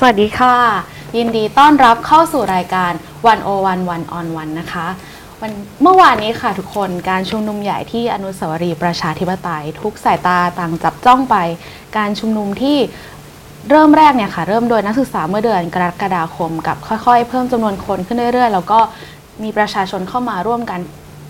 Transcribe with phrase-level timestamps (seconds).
[0.00, 0.54] สวัสดีค่ะ
[1.16, 2.92] ยินดีต้อนรับเข้าสู่รายการ
[3.26, 4.86] วันโอวันวันออนวันนะคะ
[5.40, 5.52] วัน
[5.82, 11.36] เมื่อวานนี้ค่ะทุกคนการชุมนุมใหญ่ที่อนุสาวรีย์ประชาธิปไตย ทุกสายตาต่างจับจ้องไป
[11.96, 12.78] การชุมนุมที่
[13.70, 18.80] เริ่มแรกเนี่ยค่ะ เริ่มโดยนักศึกษาเมื่อเดือนกรกฎาคมกับค่อยๆ เพิ่มจำนวนคนขึ้นเรื่อยๆ แล้วก็
[19.42, 20.80] มีประชาชนเข้ามาร่วมกัน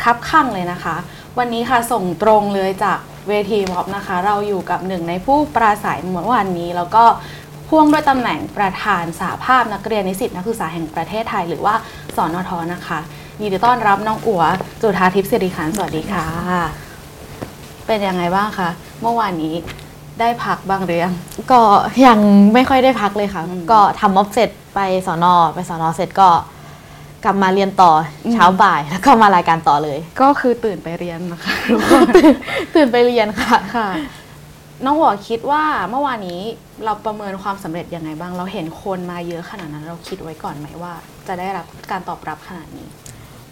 [0.02, 0.96] คับข้างเลยนะคะ
[1.38, 7.04] วันนี้ค่ะส่งตรงเลยจากเวทีม็อบนะคะ เราอยู่กับหนึ่งในผู้ปราศัยเมื่อวานนี้ แล้วก็
[7.68, 11.74] พ่วงด้วยตำแหน่งประธานสาภาพนักเรียนนิสิตนักศึกษาแห่งประเทศไทย หรือว่า
[12.16, 13.00] สอนอทนะคะ
[13.40, 14.42] ยินดีต้อนรับน้องอัว
[14.82, 16.24] จุธาทิพย์สิริขันธ์สวัสดีค่ะ
[17.86, 18.68] เป็นยังไงบ้างคะ
[19.02, 19.54] เมื่อวานนี้
[20.20, 21.14] ได้พักบ้างหรือยัง
[21.52, 21.60] ก็
[22.06, 22.18] ยัง
[22.54, 26.28] ไม่ค่อยได้พักเลยค่ะอืมก็ทำม็อบเสร็จไปสอนอไปสอนอเสร็จก็
[27.24, 27.92] กลับมาเรียนต่อ
[28.24, 31.52] อมเช้าบ่ายแล้วก็มารายการต่อเลย ก็คือตื่นไปเรียนนะคะ
[32.74, 33.88] ตื่นไปเรียนค่ะค่ะ
[34.84, 36.40] น้องหัวคิดว่าเมื่อวานนี้
[36.84, 40.92] เราประเมินความสำเร็จยังไงบ้าง เราเห็นคนมาเยอะขนาดนั้น เราคิดไว้ก่อนไหมว่า
[41.26, 42.88] จะได้รับการตอบรับขนาดนี้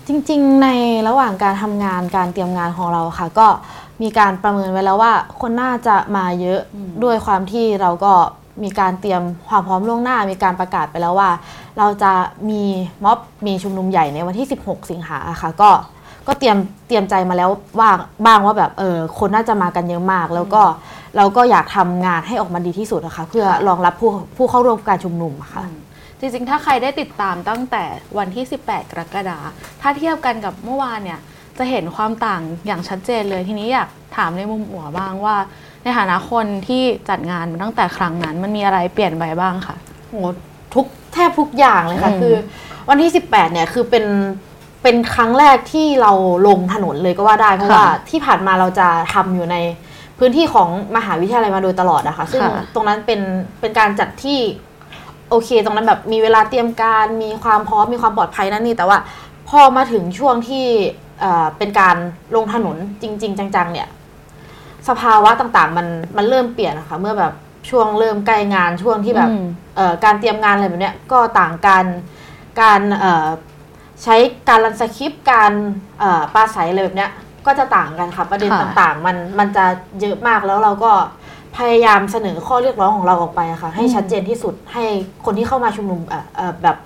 [0.06, 0.68] จริงๆ ใน
[1.08, 3.48] ระหว่างการทำงานการเตรียมงานของเราค่ะ ก็
[4.02, 8.12] มีการประเมินไว้แล้วว่า คนน่าจะมาเยอะอืม ด้วยความที่เราก็
[8.64, 11.30] มีการเตรียมความพร้อมล่วงหน้า มีการประกาศไปแล้วว่า
[11.78, 12.12] เราจะ
[12.50, 12.62] มี
[13.04, 15.70] ม็อบมีชุมนุมใหญ่ในวันที่ 16 สิงหาค่ะ ก็
[16.26, 17.90] ก็เตรียมเตรียมใจมาแล้วว่า
[18.26, 20.62] บ้างว่าแบบเออคนน่าจะมากันเยอะมาก แล้วก็
[21.16, 25.78] เราก็อยากทำงานให้ออกมาดีที่สุดนะคะเพื่อรองรับผู้ผู้เข้าร่วมการชุมนุมอะค่ะอืม
[26.20, 27.84] จริงๆ ถ้าใครได้ติดตามตั้งแต่
[28.18, 29.46] วันที่ 18 กรกฎาคม
[29.80, 31.20] ถ้าเทียบกันกับเมื่อวานเนี่ย
[31.58, 35.36] จะเห็นความต่างอย่างชัดเจนเลยทีนี้อยากถามในมุมหัวบ้างว่า
[35.82, 39.76] ในฐานะคนที่จัดงานมาตั้งแต่ครั้งนั้น มันมีอะไรเปลี่ยนไปบ้างคะ
[40.08, 40.14] โห
[40.74, 42.34] ทุกแทบทุกอย่างเลยค่ะอืมคือ
[42.88, 44.04] วันที่ 18 เนี่ยคือเป็น
[44.86, 46.12] เป็นครั้งแรกที่เรา
[46.46, 49.56] ลงถนนเลยก็ว่าได้เพราะว่าที่ผ่านมาเราจะทำอยู่ใน
[50.18, 52.42] พื้นที่ของมหาวิทยาลัยมาโดยตลอดนะคะ ซึ่ง
[52.74, 53.20] ตรงนั้นเป็น
[53.60, 54.38] เป็นการจัดที่
[55.30, 58.98] โอเค ตรงนั้นแบบมีเวลาเตรียมการ มีความพร้อมมีความปลอดภัยนั่นนี่ แต่ว่า
[59.48, 60.64] พอมาถึงช่วงที่
[61.20, 61.96] เอ่อเป็นการ
[62.36, 63.88] ลงถนนจริง ๆ จัง ๆ เนี่ย
[64.88, 65.86] สภาวะต่างๆ มัน
[66.16, 67.32] มันเริ่มเปลี่ยนนะคะเมื่อแบบ
[67.70, 69.44] ช่วงเริ่มใกล้งานช่วงที่แบบอืม
[69.76, 71.84] เอ่อการเตรียมงานอะไรแบบเนี้ยก็ต่างกัน
[72.60, 73.28] การเอ่อ
[74.02, 74.16] ใช้
[74.48, 75.52] การรันสคริปต์การ
[75.98, 77.10] เอ่อปราศัยอะไรแบบเนี้ย
[77.46, 79.64] ก็จะต่างกันค่ะประเด็นค่ะต่างๆ มันมันจะ
[80.00, 80.92] เยอะมากแล้วเราก็
[81.56, 84.84] พยายามเสนอข้อเรียกร้องของเราออกไปอะค่ะ ให้ชัดเจนที่สุดให้
[85.24, 86.76] คนที่เข้ามาชุมนุมเอ่อเอ่อแบบ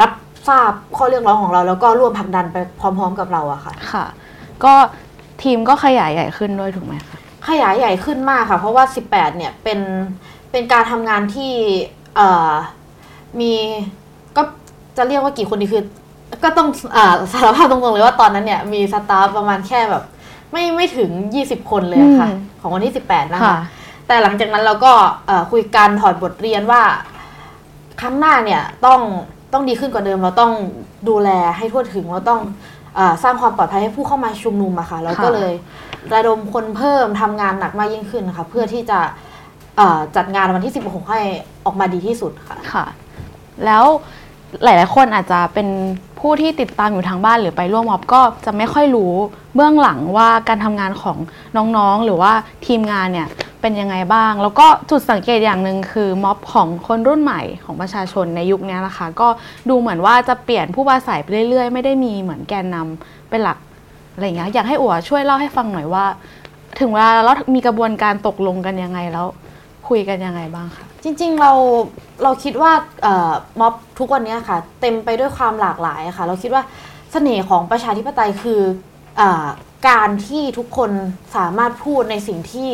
[0.00, 0.12] รับ
[0.48, 4.04] ทราบข้อเรียกร้องของเรา แล้วก็ร่วมผลักดันไปพร้อม ๆ กับเราอะค่ะ ค่ะ
[4.64, 4.74] ก็
[5.42, 7.18] ทีมก็ขยายใหญ่ขึ้นด้วยถูกไหมคะ
[7.48, 9.80] ขยายใหญ่ขึ้นมากค่ะ เพราะว่า 18 เนี่ยเป็น
[10.50, 11.52] เป็นการทำงานที่
[12.16, 12.50] เอ่อ
[13.40, 13.52] มี
[14.36, 14.42] ก็
[14.96, 15.84] จะเรียกว่ากี่คนดีคือ
[16.44, 20.04] ก็ต้องเอ่อสารภาพตรงๆเลยว่าตอนนั้นเนี่ยมีสตาฟประมาณแค่แบบ
[20.52, 21.10] ไม่ไม่ถึง
[21.42, 23.56] 20 คนเลยอะค่ะอืมของวันที่ 18 นะคะค่ะ
[24.06, 24.92] แต่หลังจากนั้นเราก็
[25.26, 26.82] เอ่อคุยกันถอดบทเรียนว่า
[28.00, 29.00] ครั้งหน้าเนี่ยต้อง
[29.52, 30.52] ต้องดีขึ้นกว่าเดิมเราต้อง
[31.08, 32.40] ดูแลให้ทั่วถึงเราต้อง
[32.94, 35.52] เออสร้างความปลอดภัยให้ผู้เข้ามาชุมนุมอะค่ะเราก็ค่ะเลย
[36.14, 38.98] ระดมคนเพิ่มทำงานหนักมากยิ่งขึ้นนะคะเพื่อที่จะ
[39.76, 41.20] เอ่อจัดงานวันที่ 16 ให้
[41.64, 42.84] ออกมาดีที่สุดค่ะค่ะ
[43.64, 43.84] แล้ว
[44.64, 45.68] หลาย ๆ คนอาจจะเป็น
[46.28, 49.12] ผู้ที่ติดตามอยู่ทางบ้านหรือไปร่วมม็อบก็จะไม่ค่อยรู้
[49.54, 51.18] เบื้องหลังว่าการทำงานของ
[51.76, 52.32] น้องๆ หรือว่า
[52.66, 53.28] ทีมงานเนี่ย
[53.60, 59.28] เป็นยังไงบ้าง แล้วก็จุดสังเกตอย่างหนึ่งคือม็อบของคนรุ่นใหม่ของประชาชนในยุคนี้นะคะ ก็
[59.68, 63.58] ดูเหมือนว่าจะเปลี่ยนผู้ปราศัยไปเรื่อยๆ ไม่ได้มีเหมือนแกนนำเป็นหลัก
[64.14, 66.04] อะไรอย่างเงี้ยอยากให้อัวช่วยเล่าให้ฟังหน่อยว่า
[66.80, 69.26] ถึงเวลาเรามีกระบวนการตกลงกันยังไงแล้ว
[69.88, 71.52] คุยกันยังไงบ้างคะ จริงๆเรา
[72.22, 72.72] เราคิดว่า
[73.02, 76.62] เอ่อม็อบทุกวันนี้ค่ะ เต็มไปด้วยความหลากหลายค่ะ เราคิดว่า
[77.12, 78.60] เสน่ห์ของประชาธิปไตยคือ
[79.16, 79.46] เออ
[79.88, 80.90] การที่ทุกคน
[81.36, 82.70] สามารถพูดในสิ่งที่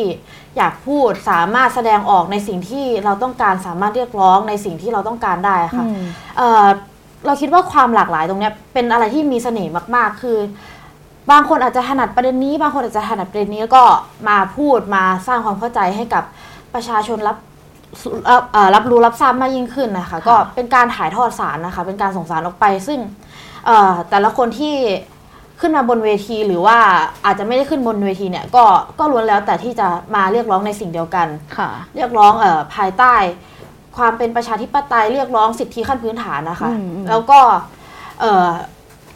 [0.57, 6.01] อยากพูดสามารถแสดงออกในสิ่งที่เราต้องการสามารถเรียกร้องในสิ่งที่เราต้องการได้ค่ะอืม
[6.37, 6.65] เอ่อ
[7.25, 10.37] เราคิดว่าความหลากหลายตรงเนี้ยเป็นอะไรที่มีเสน่ห์มากๆ คือ
[11.31, 13.83] บางคนอาจจะถนัดประเด็นนี้ บางคนอาจจะถนัดประเด็นนี้แล้วก็
[14.29, 16.23] มาพูดมาสร้างความเข้าใจให้กับ
[16.73, 17.37] ประชาชนรับ
[18.25, 22.99] เอ่อเอ่อรับรู้รับทราบมากยิ่งขึ้นนะคะ ก็เป็นการถ่ายทอดสารนะคะ เป็นการส่งสารออกไป ซึ่ง
[23.65, 24.75] เอ่อแต่ละคนที่
[25.61, 26.77] ขึ้นมาบนเวทีหรือว่า
[27.25, 28.63] อาจจะไม่ได้ขึ้นบนเวทีเนี่ยก็
[28.99, 33.13] ก็ล้วนแล้วแต่ที่จะมาเรียกร้องในสิ่งเดียวกันค่ะเรียกร้องเออภายใต้
[33.97, 37.39] ความเป็นประชาธิปไตยเรียกร้องสิทธิขั้นพื้นฐานนะคะอืมอืมแล้วก็
[38.19, 38.49] เอ่อ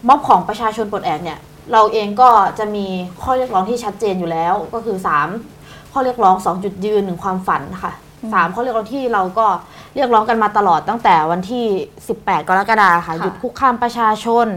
[0.08, 1.40] ม็อบของประชาชนปลดแอกเนี่ย
[1.74, 2.86] เราเองก็จะมี
[3.22, 4.98] ข้อเรียกร้องที่ชัดเจนอยู่แล้ว ก็คือ
[5.46, 7.94] 3 ข้อเรียกร้อง 2 จุดยืนหนึ่งความฝันค่ะ
[8.34, 9.48] สามข้อเรียกร้องที่เราก็
[9.96, 11.66] เรียกร้องกันมาตลอดตั้งแต่วันที่
[12.08, 14.48] 18 กรกฎาคมค่ะค่ะหยุดคุกคามประชาชน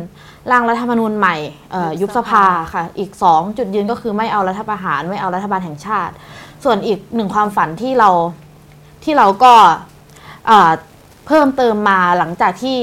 [0.51, 1.37] ร่างรัฐธรรมนูญใหม่
[1.73, 6.15] เอ่อยุยุบบสสภาภาค่ะ อีก 2 จุดยืนก็คือไม่เอารัฐประหารไม่เอารัฐบาลแห่งชาติ
[6.65, 8.11] ส่วนอีกหนึ่งความฝันที่เรา
[9.05, 9.53] ที่เราก็
[10.47, 10.71] เอ่อ
[11.27, 12.77] เพิ่มเติมมาหลังจากที่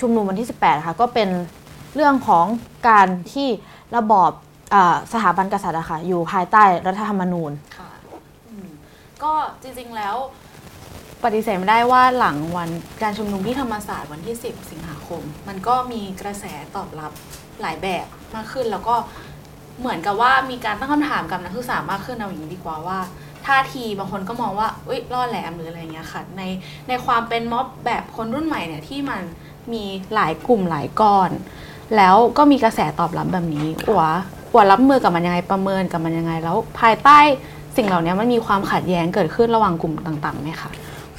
[0.00, 1.28] ชุมนุมวันที่ 18 ค่ะ ก็เป็น
[1.94, 2.46] เรื่องของ
[2.88, 3.48] การที่
[3.96, 4.30] ระบอบ
[4.74, 7.83] อาสถาบันกษัตริย์อะค่ะอยู่ภายใต้รัฐธรรมนูญ ค่ะอืม
[9.24, 10.16] ก็จริงๆแล้ว
[11.24, 12.70] ปฏิเสธไม่ได้ว่าหลังวัน
[13.02, 16.44] การชุมนุมที่ธรรมศาสตร์วันที่ 10 สิงหาคม มันก็มีกระแส
[16.76, 17.12] ตอบรับ
[17.60, 18.96] หลายแบบมากขึ้น แล้วก็
[19.80, 22.98] เหมือนกับว่ามีการตั้งคำถามกับนักศึกษามากขึ้นเอาอย่างนี้ดีกว่าว่า
[23.46, 26.42] ท่าทีบางคนก็มองว่าอุ้ยล่อแหลมหรืออะไรเงี้ยค่ะใน
[26.88, 29.22] ในความเป็นม็อบแบบคนรุ่นใหม่เนี่ยที่มัน
[29.72, 29.84] มี
[30.14, 31.30] หลายกลุ่มหลายก้อน
[31.96, 34.04] แล้วก็มีกระแสตอบรับแบบนี้อัว
[34.52, 37.18] อัวรับมือกับมันยังไงประเมินกับมันยังไงแล้วภายใต้
[37.76, 40.70] สิ่งเหล่านี้มันมีความขัดแย้งเกิดขึ้นระหว่างกลุ่มต่างๆไหมคะ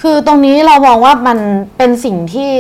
[0.02, 1.38] คือตรงนี้เรามองว่ามัน
[1.78, 2.52] เป็นสิ่งที่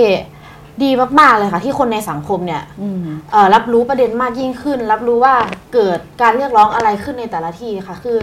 [0.83, 2.97] ดีมากๆเลยค่ะ ที่คนในสังคมเนี่ยอืม
[3.31, 5.35] เอ่อรับรู้ประเด็นมากยิ่งขึ้น รับรู้ว่า
[5.73, 8.17] เกิดการเรียกร้องอะไรขึ้นในแต่ละที่ค่ะ คือ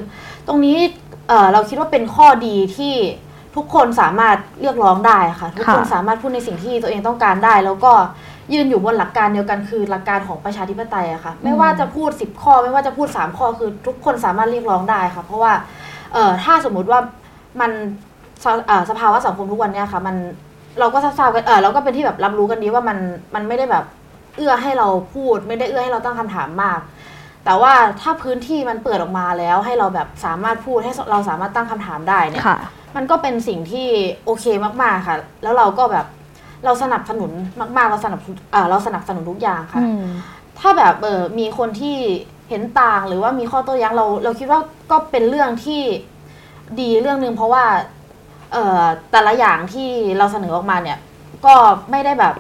[0.47, 0.77] ตรงนี้
[1.29, 2.95] เอ่อเราคิดว่าเป็นข้อดีที่
[3.57, 7.93] ทุกคนสามารถเรียกร้องได้ค่ะ ทุกคนค่ะสามารถพูดในสิ่งที่ตัวเองต้องการได้ แล้วก็
[8.55, 15.53] ยืนอยู่บนหลักการเดียวกันคือหลักการของประชาธิปไตยอะค่ะไม่ว่าจะพูด 10 ข้อ ไม่ว่าจะพูด 3 ข้อคือทุกคนสามารถเรียกร้องได้ค่ะเพราะว่า
[16.13, 17.01] เอ่อถ้าสมมุติว่า
[17.61, 17.71] มัน
[18.45, 20.17] สเอ่อสภาวะสังคมทุกวันเนี้ยค่ะ มัน
[20.81, 22.99] เราก็ทราบๆกันเออเราก็เป็นที่แบบรับรู้กันดีว่ามัน
[23.35, 23.85] มันไม่ได้แบบ
[24.37, 26.81] เอื้อให้เราพูด ไม่ได้เอื้อให้เราตั้งคำถามมาก
[27.45, 32.59] แต่ว่าถ้าพื้นที่มันเปิดออกมาแล้ว ให้เราแบบสามารถพูดให้เราสามารถตั้งคำถามได้เนี่ยค่ะ
[32.97, 33.89] มันก็เป็นสิ่งที่
[34.25, 34.45] โอเค
[34.83, 36.07] มากๆค่ะ แล้วเราก็แบบ
[36.65, 37.31] เราสนับสนุน
[37.77, 40.05] มาก ๆ เราสนับสนุนเอ่อเราสนับสนุนทุกอย่างค่ะอืม
[40.59, 41.97] ถ้าแบบเออมีคนที่
[42.49, 44.61] เห็นต่างหรือว่ามีข้อโต้แย้งเรา เราคิดว่า
[44.91, 45.83] ก็เป็นเรื่องที่
[46.81, 47.65] ดีเรื่องหนึ่งเพราะว่า
[48.53, 48.83] เอ่อ
[49.13, 49.89] แต่ละอย่างที่
[50.19, 50.99] เราเสนอออกมาเนี่ย
[51.47, 51.55] ก็
[51.91, 52.35] ไม่ได้แบบ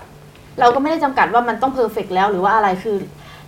[0.60, 2.96] เราก็ไม่ได้จำกัดว่ามันต้องเพอร์เฟกแล้วหรือว่าอะไรคือ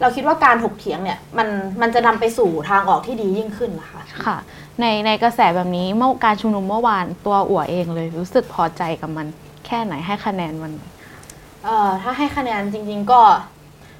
[0.01, 1.49] เราคิดว่าการถกเถียงเนี่ย มัน
[1.81, 4.37] มันจะนำไปสู่ทางออกที่ดียิ่งขึ้นนะคะค่ะ
[4.81, 9.27] ในในกระแสแบบนี้เมื่อการชุมนุมเมื่อวานตัวอัวเองเลยรู้สึกพอใจกับมัน
[9.67, 10.73] แค่ไหนให้คะแนนมัน
[11.65, 13.21] เอ่อถ้าให้คะแนนจริง ๆ ก็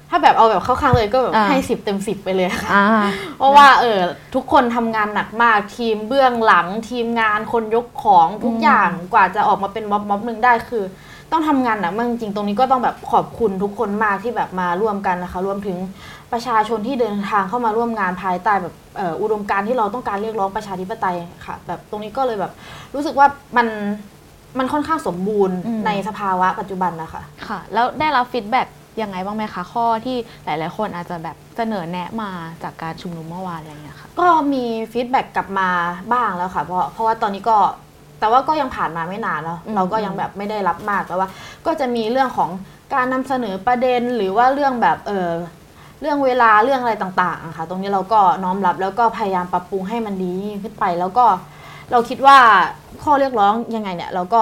[0.09, 2.85] ถ้าแบบเอาแบบเข้าข้างเลยก็แบบอ่า ให้สิบเต็มสิบไปเลยค่ะ อ่า
[3.37, 3.99] เพราะว่าเออ
[4.35, 10.83] ทุกคนทำงานหนักมากทีมเบื้องหลังทีมงานคนยกของทุกอืมอย่างกว่าจะออกมาเป็นม็อบม็อบหนึ่งได้คือ
[11.31, 15.77] ต้องทำงานหนักมากจริงๆตรงนี้ก็ต้องแบบขอบคุณทุกคนมากที่แบบมาร่วมกันนะคะรวมถึง
[16.31, 22.51] ประชาชนที่เดินทางเข้ามาร่วมงานภายใต้แบบเอ่ออุดมการณ์ที่เราต้องการเรียกร้องประชาธิปไตยค่ะ แบบตรงนี้ก็เลยแบบ
[22.95, 23.27] รู้สึกว่า
[23.57, 23.67] มัน
[24.59, 28.67] มันค่อนข้างสมบูรณ์อืม ในสภาวะปัจจุบันนะคะ ค่ะ แล้วได้รับ feedback
[29.01, 32.29] ยังไงบ้างไหมคะ ข้อที่หลาย ๆ คนอาจจะแบบเสนอแนะมา
[32.63, 34.63] จากการชุมนุมเมื่อวานอะไรอย่างเงี้ยค่ะ ก็มี
[34.93, 35.69] feedback กลับมา
[36.13, 37.57] บ้างแล้วค่ะ เพราะเพราะว่าตอนนี้ก็
[38.19, 41.27] แต่ว่าก็ยังผ่านมาไม่นานแล้วอืม เราก็ยังแบบไม่ได้รับมากแต่ว่า
[41.65, 42.49] ก็จะมีเรื่องของ
[42.93, 45.29] การนำเสนอประเด็นหรือว่าเรื่องแบบเออ
[46.01, 51.25] เรื่องเวลาเรื่องอะไรต่างๆอะค่ะ ตรงนี้เราก็น้อมรับแล้วก็พยายามปรับปรุงให้มันดียิ่งขึ้นไป แล้วก็
[51.91, 52.37] เราคิดว่า
[53.03, 54.41] ข้อเรียกร้องยังไงเนี่ย เราก็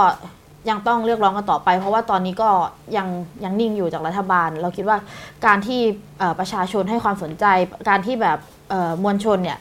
[0.69, 2.50] ยังต้องเรียกร้องกันต่อไป เพราะว่าตอนนี้ก็
[2.98, 3.07] ยัง
[3.44, 4.98] ยังนิ่งอยู่จากรัฐบาล เราคิดว่า
[5.45, 5.80] การที่
[6.19, 7.45] เอ่อประชาชนให้ความสนใจ
[7.90, 8.38] การที่แบบ
[8.69, 9.60] เอ่อมวลชนเนี่ย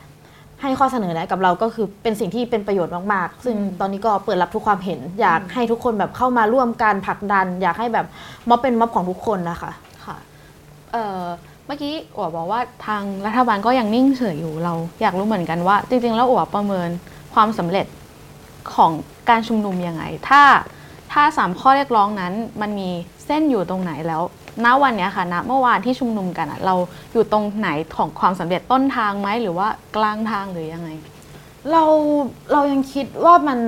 [0.62, 8.06] ให้ข้อเสนอแนะกับเราก็คือเป็นสิ่งที่เป็นประโยชน์มาก ๆ ซึ่งตอนนี้ก็เปิดรับทุกความเห็น อยากให้ทุกคนแบบเข้ามาร่วมการผลักดัน อยากให้แบบ
[8.48, 9.72] ม็อบเป็นม็อบของทุกคนนะคะ
[10.04, 10.16] ค่ะ
[10.92, 11.22] เอ่อ
[11.66, 16.90] เมื่อกี้อัวบอกว่าทางรัฐบาลก็ยังนิ่งเฉยอยู่เรา อยากรู้เหมือนกันว่า จริง ๆ แล้วอัวประเมิน
[17.34, 17.86] ความสำเร็จ
[18.74, 18.92] ของ
[19.28, 20.42] การชุมนุมยังไง ถ้า
[21.12, 22.90] ถ้าสามข้อเรียกร้องนั้นมันมี
[23.26, 24.22] เส้นอยู่ตรงไหนแล้ว
[24.64, 26.74] ณ วันเนี้ยค่ะณเมื่อวานที่ชุมนุมกันอะเรา
[27.12, 30.90] อยู่ตรงไหนของความสำเร็จต้นทางไหมหรือว่ากลางทางหรือยังไง
[31.72, 31.84] เรา
[32.52, 33.58] เรายังคิดว่ามัน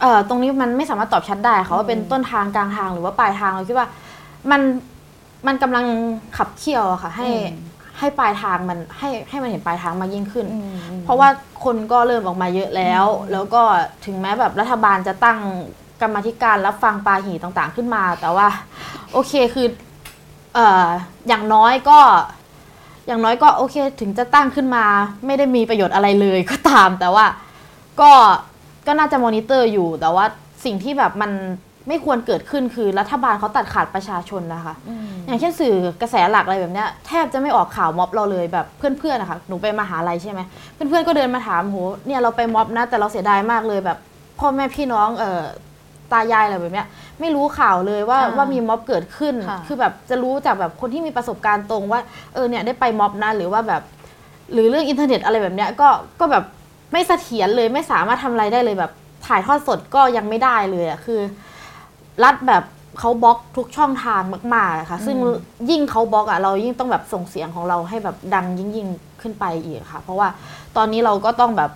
[0.00, 3.88] เอ่อตรงนี้มันไม่สามารถตอบชัดได้ค่ะว่าเป็นต้นทางกลางทางหรือว่าปลายทางเราคิดว่า
[4.50, 4.60] มัน
[5.46, 5.84] มันกำลัง
[6.36, 7.69] ขับเคี่ยวอะค่ะ ให้อืม
[8.00, 11.28] ให้ปลายทางมันให้ให้มันเห็นปลายทางมากยิ่งขึ้นอืมเพราะว่า
[11.64, 13.62] คนก็เริ่มออกมาเยอะแล้ว แล้วก็
[14.04, 15.38] ถึงแม้แบบรัฐบาลจะตั้ง
[16.00, 18.48] กรรมาธิการรับฟังปาหีต่างๆขึ้นมา แต่ว่า
[19.12, 19.66] โอเคคือ
[20.54, 20.86] เอ่อ
[21.28, 21.98] อย่างน้อยก็
[23.06, 24.84] อย่างน้อยก็โอเค ถึงจะตั้งขึ้นมา
[25.26, 27.26] ไม่ได้มีประโยชน์อะไรเลยก็ตาม แต่ว่า
[28.00, 28.12] ก็
[28.86, 30.24] ก็น่าจะมอนิเตอร์อยู่แต่ว่า
[30.64, 31.32] สิ่งที่แบบมัน
[31.88, 40.40] ไม่ควรเกิดขึ้นคือรัฐบาลเขาตัดขาดประชาชนนะคะอืมอย่างเช่นสื่อกระแสหลักอะไรแบบเนี้ยแทบจะไม่ออกข่าวม็อบเราเลยแบบเพื่อนๆนะคะหนูไปมหาลัยใช่ไหม
[40.74, 43.98] เพื่อนๆก็เดินมาถามโหเนี่ยเราไปม็อบนะ แต่เราเสียดายมากเลยแบบ
[44.38, 45.42] พ่อแม่พี่น้องเอ่อ
[46.12, 46.86] ตายายอะไรแบบเนี้ย
[47.20, 52.00] ไม่รู้ข่าวเลยว่าอ่าว่ามีม็อบเกิดขึ้นค่ะคือแบบจะรู้จากแบบคนที่มีประสบการณ์ตรงว่า
[52.34, 53.82] เออเนี่ยได้ไปม็อบนะหรือว่าแบบ
[54.52, 55.88] หรือเรื่องอินเทอร์เน็ตอะไรแบบเนี้ยก็
[56.20, 56.44] ก็แบบ
[56.92, 58.92] ไม่เสถียรเลยไม่สามารถทำอะไรได้เลยแบบ
[59.26, 61.20] ถ่ายทอดสดก็ยังไม่ได้เลยอะคือ
[62.24, 62.64] รัฐแบบ
[62.98, 64.22] เขาบล็อกทุกช่องทาง
[64.54, 65.34] มากๆอะค่ะ ซึ่งอืม
[65.70, 70.28] ยิ่งเขาบล็อกอะเรายิ่งต้องแบบส่งเสียงของเราให้แบบดังยิ่งยิ่งๆขึ้นไปอีกค่ะ เพราะว่า
[70.76, 71.70] ตอนนี้เราก็ต้องแบบ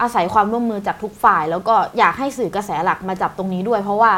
[0.00, 4.12] อาศัยความร่วมมือจากทุกฝ่าย แล้วก็อยากให้สื่อกระแสหลักมาจับตรงนี้ด้วย เพราะว่า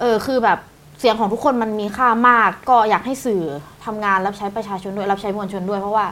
[0.00, 0.58] เออคือแบบ
[1.00, 3.42] เสียงของทุกคนมันมีค่ามาก ก็อยากให้สื่อ
[3.84, 6.06] ทำงานรับใช้ประชาชนด้วยรับใช้มวลชนด้วยเพราะว่า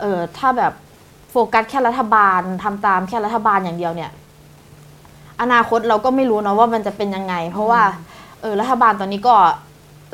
[0.00, 0.72] เออถ้าแบบ
[1.30, 4.10] โฟกัสแค่รัฐบาลทำตามแค่รัฐบาลอย่างเดียวเนี่ย
[5.42, 7.82] อนาคตเราก็ไม่รู้เนาะว่ามันจะเป็นยังไง เพราะว่า
[8.40, 9.34] เออรัฐบาลตอนนี้ก็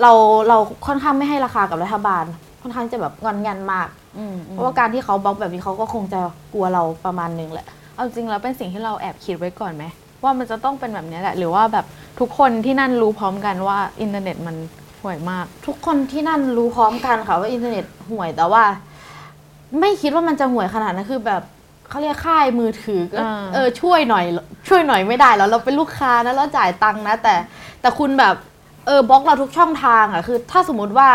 [0.02, 0.12] เรา
[0.48, 2.24] เราค่อนข้างไม่ให้ราคากับรัฐบาล
[2.62, 3.88] ค่อนข้างจะแบบงอนงันมาก
[4.18, 6.20] อืมเพราะว่าการที่เขาบล็อกแบบนี้เขาก็คงจะ
[6.52, 9.84] กลัวเราประมาณนึงแหละเอาจริงแล้วเป็นสิ่งที่เราแอบคิดไว้ก่อนไหม
[10.22, 11.86] ว่ามันจะต้องเป็นแบบนี้แหละ หรือว่าแบบ
[12.20, 14.56] ทุกคนที่นั่นรู้พร้อมกันว่าอินเทอร์เน็ตมัน
[15.02, 18.64] ห่วยมาก ทุกคนที่นั่นรู้พร้อมกันค่ะว่าอินเทอร์เน็ตห่วยแต่ว่า
[19.80, 21.42] ไม่คิดว่ามันจะห่วยขนาดนั้นคือแบบ
[21.92, 24.25] เขาเรียกค่ายมือถือก็อ่าเออช่วยหน่อย
[24.68, 27.34] ช่วยหน่อยไม่ได้แล้วเราเป็นลูกค้านะเราจ่ายตังค์นะ แต่
[27.80, 28.34] แต่คุณแบบ
[28.87, 31.08] เออบล็อกเราทุกช่องทางอะคือ ถ้าสมมุติว่า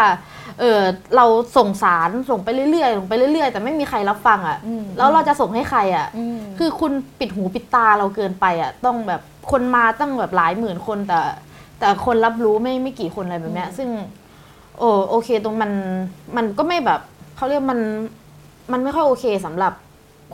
[0.59, 0.81] เออ
[1.15, 1.25] เรา
[1.57, 11.19] ส่งสารส่งไปเรื่อยๆส่งไปเรื่อยๆ แต่ไม่มีใครรับฟังอะอืมแล้วเราจะส่งให้ใครอะอืมคือคุณปิดหูปิดตาเราเกินไปอะต้องแบบคนมาตั้งแบบหลายหมื่นคนแต่
[11.79, 13.89] แต่คนรับรู้ไม่ไม่กี่คนอะไรแบบเนี้ย ซึ่ง
[14.79, 15.71] โอ้โอเคตรงมัน
[16.37, 16.99] มันก็ไม่แบบ
[17.35, 17.79] เขาเรียกมัน
[18.71, 19.73] มันไม่ค่อยโอเคสำหรับ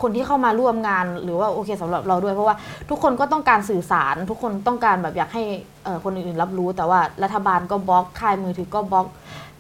[0.02, 2.56] คนที่เข้ามาร่วมงานหรือว่าโอเคสำหรับเราด้วยเพราะว่า
[2.90, 5.44] ทุกคนก็ต้องการสื่อสาร ทุกคนต้องการแบบอยากให้
[5.84, 9.08] เอ่อคนอื่นๆรับรู้ แต่ว่ารัฐบาลก็บล็อกค่ายมือถือก็บล็อก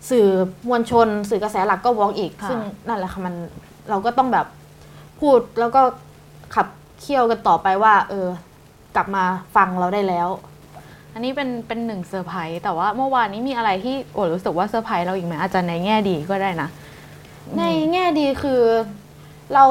[0.09, 0.27] สื่อ
[0.67, 3.35] มวลชน สื่อกระแสหลักก็บล็อกอีกค่ะซึ่งนั่นแหละค่ะมัน
[3.89, 4.45] เราก็ต้องแบบ
[5.19, 5.81] พูดแล้วก็
[6.55, 6.67] ขับ
[6.99, 8.27] เคี่ยวกันต่อไปว่า เออ
[8.95, 9.23] กลับมา
[9.55, 10.29] ฟังเราได้แล้ว
[11.13, 16.69] อันนี้เป็นเป็นหนึ่งเซอร์ไพรส์แต่ว่าเมื่อวานนี้มีอะไรที่โอ้รู้สึกว่าเซอร์ไพรส์เราอีกไหมอาจจะในแง่ดีก็ได้นะ
[17.57, 18.61] ในแง่ดีคือ
[19.53, 19.65] เรา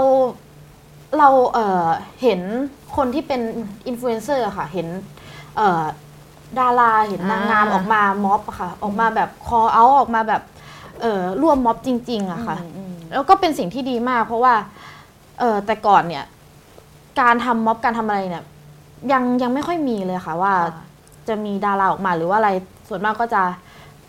[1.18, 1.86] เราเอ่อ
[2.22, 2.40] เห็น
[2.96, 3.40] คนที่เป็น
[3.86, 4.88] อินฟลูเอนเซอร์ค่ะ เห็น
[5.56, 5.82] เอ่อ
[6.58, 10.42] ดาราเห็นนางงามอ่าออกมาม็อบอะค่ะ ออกมาแบบคอเอาออกมาแบบ
[11.00, 14.54] เอ่อร่วมม็อบจริง ๆอะค่ะอืมอืมแล้วก็เป็นสิ่งที่ดีมาก เพราะว่า
[15.40, 16.24] เออแต่ก่อนเนี่ย
[17.20, 18.44] การทำม็อบการทำอะไรเนี่ย
[19.12, 20.84] ยังยังไม่ค่อยมีเลยค่ะว่าค่ะ
[21.28, 22.50] จะมีดาราออกมาหรือว่าอะไร
[22.88, 23.42] ส่วนมากก็จะ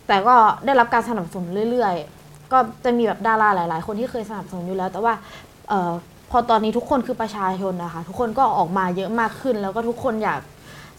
[0.07, 5.13] แต่ก็ได้รับการสนับสนุนเรื่อย ๆ ก็จะมีแบบดาราหลาย ๆ คนที่เคยสนับสนุนอยู่แล้ว แต่ว่า
[5.69, 5.91] เออ
[6.35, 10.39] พอตอนนี้ทุกคนคือประชาชนนะคะ ทุกคนก็ออกมาเยอะมากขึ้น แล้วก็ทุกคนอยาก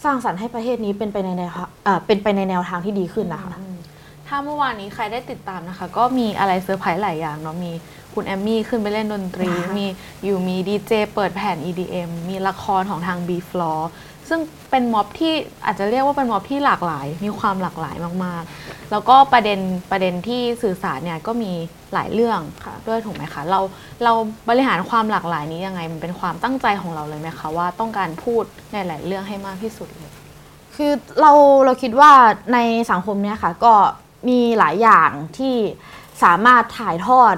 [0.03, 1.51] สร้างสรรค์ให้ประเทศนี้เป็นไปในแนว
[1.83, 3.77] เอ่อเป็นไปในแนวทางที่ดีขึ้นนะคะอืม
[4.27, 7.71] ถ้าเมื่อวานนี้ใครได้ติดตามนะคะ ก็มีอะไรเซอร์ไพรส์หลายอย่างเนาะมี
[8.13, 9.85] คุณแอมมี่ขึ้นไปเล่นดนตรีค่ะมี
[10.23, 13.81] อยู่มีดีเจเปิดแผ่น EDM มีละครของทาง B Floor
[14.29, 14.39] ซึ่ง
[14.69, 15.33] เป็นม็อบที่
[15.65, 19.59] อาจจะเรียกว่าเป็นม็อบที่หลากหลาย มีความหลากหลายมากๆ แล้วก็ประเด็น
[19.91, 21.51] ประเด็นที่สื่อสารเนี่ยก็มี
[21.93, 23.59] หลายเรื่องค่ะด้วยถูกไหมคะเรา
[24.03, 24.13] เรา
[24.49, 30.11] บริหารความหลากหลายนี้ยังไงมันเป็นความตั้งใจของเราเลยไหมคะว่าต้องการพูดในหลายเรื่องให้มากที่สุดเลย
[30.75, 31.31] คือเรา
[31.65, 32.11] เราคิดว่า
[32.53, 32.59] ใน
[32.91, 33.73] สังคมเนี้ยค่ะก็
[34.29, 35.55] มีหลายอย่างที่
[36.23, 37.35] สามารถถ่ายทอด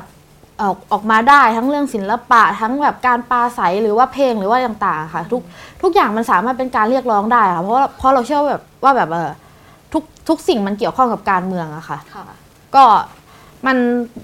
[0.62, 5.42] ออกออกมาได้ทั้งเรื่องศิลปะ ทั้งแบบการปาศัยหรือว่าเพลงหรือว่าต่างๆค่ะ ทุก
[5.82, 9.30] ทุกอย่างมันสามารถเป็นการเรียกร้องได้ค่ะเพราะเพราะเราเชื่อว่าแบบว่าแบบเออ
[9.98, 12.26] ทุกทุกสิ่งมันเกี่ยวข้องกับการเมืองอะค่ะ ค่ะ
[12.76, 12.84] ก็
[13.68, 13.78] มัน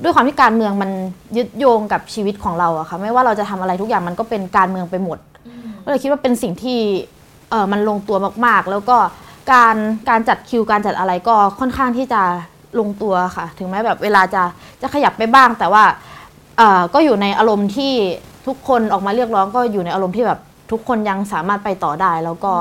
[0.03, 0.91] ด้วยความที่การเมืองมัน
[1.37, 5.17] ยึดโยงกับชีวิตของเราอะค่ะ ไม่ว่าเราจะทำอะไรทุกอย่างมันก็เป็นการเมืองไปหมด
[5.83, 6.79] ก็เลยคิดว่าเป็นสิ่งที่
[7.49, 8.97] เออมันลงตัวมากๆ แล้วก็
[9.51, 9.75] การ
[10.09, 12.21] การจัดคิวการจัดอะไรก็ค่อนข้างที่จะ
[12.79, 14.43] ลงตัวค่ะ ถึงแม้แบบเวลาจะ
[14.81, 15.83] จะขยับไปบ้าง แต่ว่า
[16.57, 17.93] เอ่อก็อยู่ในอารมณ์ที่
[18.47, 20.39] ทุกคนออกมาเรียกร้องก็อยู่ในอารมณ์ที่แบบ
[20.71, 22.51] ทุกคนยังสามารถไปต่อได้ แล้วก็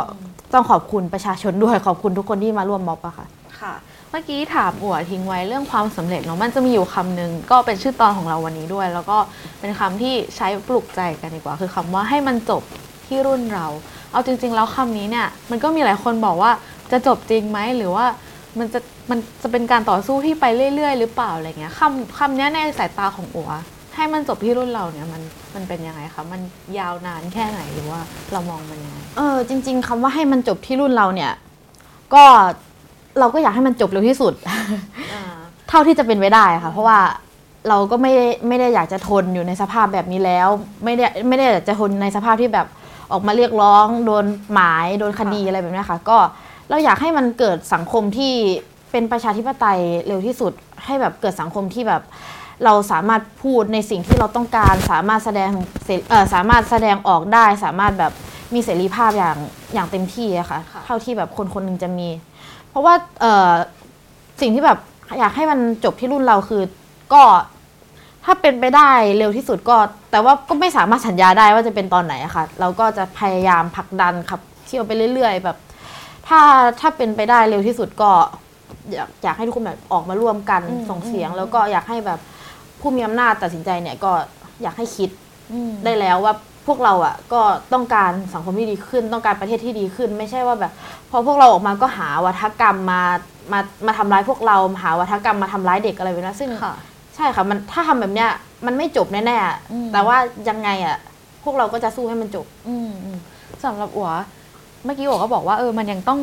[0.54, 3.26] ต้องขอบคุณประชาชนด้วยขอบคุณทุกคนที่มาร่วมม็อบอะค่ะ
[3.60, 3.74] ค่ะ
[4.10, 9.18] เมื่อกี้ถามอัวทิ้งไว้เรื่องความสำเร็จเนาะมันจะมีอยู่คำหนึ่งก็เป็นชื่อตอนของเราวันนี้ด้วย แล้วก็
[9.60, 12.62] เป็นคำที่ใช้ปลุกใจกันดีกว่า คือคำว่าให้มันจบ
[13.06, 13.66] ที่รุ่นเรา
[14.12, 16.52] เอาจริง ๆ แล้วคำนี้เนี่ยมันก็มีหลายคนบอกว่า
[16.90, 18.06] จะจบจริงไหมหรือว่า
[18.58, 18.80] มันจะ
[19.10, 20.44] มันจะเป็นการต่อสู้ที่ไป
[20.74, 23.50] เรื่อย ๆ หรือเปล่าอะไรเงี้ยคำคำนี้ในสายตาของอัว
[23.96, 25.22] ให้มันจบที่รุ่นเราเนี่ยมัน
[25.54, 26.40] มันเป็นยังไงคะมัน
[26.78, 28.00] ยาวนานแค่ไหนหรือว่า
[28.32, 31.32] เรามองมันยังไงเออจริง ๆคำว่าให้มันจบที่รุ่นเราเนี่ย
[32.14, 32.24] ก็
[33.18, 34.34] เราก็อยากให้มันจบเร็วที่สุด
[35.68, 36.98] เท่าที่จะเป็นไปได้ค่ะ เพราะว่า
[37.68, 40.48] เราก็ไม่ได้ไม่ได้อยากจะทนอยู่ในสภาพแบบนี้แล้ว
[40.84, 42.66] ไม่ได้ไม่ได้อยากจะทนในสภาพที่แบบ
[43.12, 46.18] ออกมาเรียกร้องโดนหมายโดนคดีค่ะอะไรแบบเนี้ยค่ะ ก็
[46.70, 48.34] เราอยากให้มันเกิดสังคมที่
[48.90, 50.52] เป็นประชาธิปไตยเร็วที่สุด
[50.84, 52.02] ให้แบบเกิดสังคมที่แบบ
[52.64, 55.50] เราสามารถพูดในสิ่งที่เราต้องการ สามารถแสดง
[55.84, 58.12] เสเอ่อสามารถแสดงออกได้ สามารถแบบ
[58.54, 59.38] มีเสรีภาพอย่าง
[59.74, 62.08] อย่างเต็มที่อะค่ะค่ะเท่าที่แบบคนคนหนึ่งจะมี
[62.68, 63.52] เพราะว่าเอ่อ
[64.40, 64.78] สิ่งที่แบบ
[65.18, 66.62] อยากให้มันจบที่รุ่นเราคือ
[67.12, 67.22] ก็
[68.24, 69.76] ถ้าเป็นไปได้เร็วที่สุดก็
[70.10, 75.56] แต่ว่าก็ไม่สามารถสัญญาได้ว่าจะเป็นตอนไหนอะค่ะ เราก็จะพยายามผลักดันขับเคี่ยวไปเรื่อย ๆ แบบ
[76.28, 76.40] ถ้า
[76.80, 78.10] ถ้าเป็นไปได้เร็วที่สุดก็
[78.92, 82.20] อยากอยากให้ทุกคนแบบออกมาร่วมกันอืมส่งเสียงอืมแล้วก็อยากให้แบบ
[82.82, 84.12] ผู้มีอำนาจตัดสินใจเนี่ยก็
[84.62, 85.10] อยากให้คิด
[85.52, 86.34] อืมได้แล้วว่า
[86.66, 87.40] พวกเราอะก็
[87.72, 90.72] ต้องการสังคมที่ดีขึ้น ต้องการประเทศที่ดีขึ้น ไม่ใช่ว่าแบบ
[91.10, 93.02] พอพวกเราออกมาก็หาวัฒกรรมมา
[93.52, 96.74] มามาทำร้ายพวกเราหาวัฒกรรมมาทำร้ายเด็กอะไรแบบนั้นซึ่งค่ะ
[97.16, 98.30] ใช่ค่ะมันถ้าทำแบบเนี้ย
[98.66, 99.38] มันไม่จบแน่
[99.72, 100.16] อืมๆแต่ว่า
[100.48, 100.96] ยังไงอะ
[101.44, 103.18] พวกเราก็จะสู้ให้มันจบอืมอืม
[103.64, 104.10] สำหรับอัว
[104.84, 106.18] เมื่อกี้อัวก็บอกว่าเออมันยังต้อง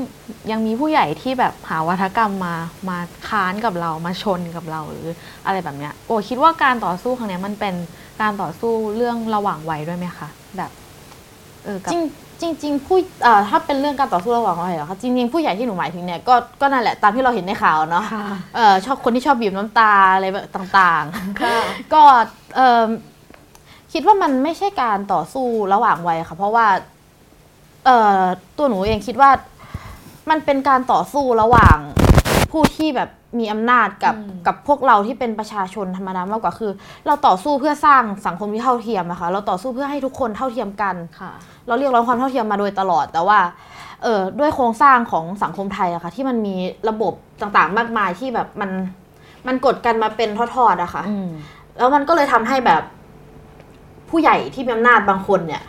[0.52, 2.56] ยังมีผู้ใหญ่ที่แบบหาวัฒกรรมมา
[2.90, 2.98] มา
[3.28, 5.08] ค้านกับเรามาชนกับเราหรือ
[5.46, 7.76] อะไรแบบเนี้ยอัวคิดว่าการต่อสู้ครั้งเนี้ยมันเป็น
[8.22, 10.72] การต่อสู้เรื่องระหว่างวัยด้วยไหมคะแบบ
[11.66, 11.96] เออกับ จ
[12.44, 18.26] ริงจริงๆผู้เอ่อถ้าเป็นเรื่องการต่อสู้ระหว่างวัยเหรอคะจริงๆผู้ใหญ่ที่หนูหมายถึงเนี่ยก็ก็นั่นแหละตามที่เราเห็นในข่าวเนาะค่ะ
[18.56, 21.04] เอ่อชอบคนที่ชอบบีบน้ำตาอะไรแบบต่าง
[21.42, 22.02] ค่ะๆก็
[22.56, 22.84] เอ่อ
[23.94, 26.66] คิดว่ามันไม่ใช่การต่อสู้ระหว่างวัยค่ะ เพราะว่า
[27.86, 28.22] เอ่อ
[28.58, 29.32] ตัวหนูเองคิดว่า
[30.30, 31.78] มันเป็นการต่อสู้ระหว่าง
[32.52, 33.10] ผู้ที่แบบ
[33.40, 36.72] มีอำนาจกับอืมกับพวกเราที่เป็นประชาชนธรรมดามากกว่าคือ
[37.08, 41.32] เราต่อสู้เพื่อสร้างสังคมที่เท่าเทียมอะค่ะเราต่อสู้เพื่อให้ทุกคนเท่าเทียมกันค่ะ
[41.68, 43.40] เราเรียกร้องความเท่าเทียมมาโดยตลอดแต่ว่า
[44.04, 46.56] เออด้วยโครงสร้างของสังคมไทยอะค่ะที่มันมี
[46.90, 48.72] ระบบต่างๆมากมายที่แบบมัน
[49.48, 51.30] มันกดกันมาเป็นทอดๆอะค่ะอืม
[51.78, 52.82] แล้วมันก็เลยทำให้แบบ
[54.10, 55.64] ผู้ใหญ่ที่มีอำนาจบางคนเนี่ย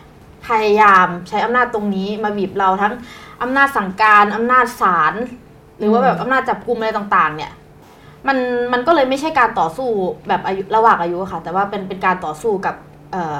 [0.47, 2.93] พยายามใช้อำนาจตรงนี้มาบีบเราทั้ง
[3.41, 5.13] อำนาจสั่งการอำนาจศาล
[5.77, 7.51] หรือว่าแบบอำนาจจับกุมอะไรต่างๆ เนี่ย
[8.27, 8.37] มัน
[8.73, 9.89] มันก็เลยไม่ใช่การต่อสู้
[10.27, 12.75] แบบอายุระหว่างอายุอะค่ะ แต่ว่าเป็นเป็นการต่อสู้กับ
[13.11, 13.37] เอ่อ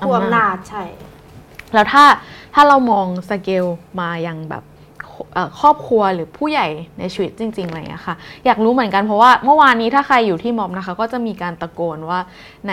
[0.00, 0.82] ผู้อำนาจใช่
[1.74, 2.04] แล้วถ้า
[2.54, 3.66] ถ้าเรามองสเกล
[4.00, 4.79] มาอย่างแบบเอ่อ
[5.60, 6.66] ครอบครัวหรือผู้ใหญ่
[6.98, 8.14] ในชีวิตจริง ๆ อะไรอย่างเงี้ค่ะ
[8.46, 12.20] อยากรู้เหมือนกันเพราะว่าเมื่อวานนี้ถ้าใครอยู่ที่ม็อบนะคะ ก็จะมีการตะโกนว่า
[12.64, 12.72] ไหน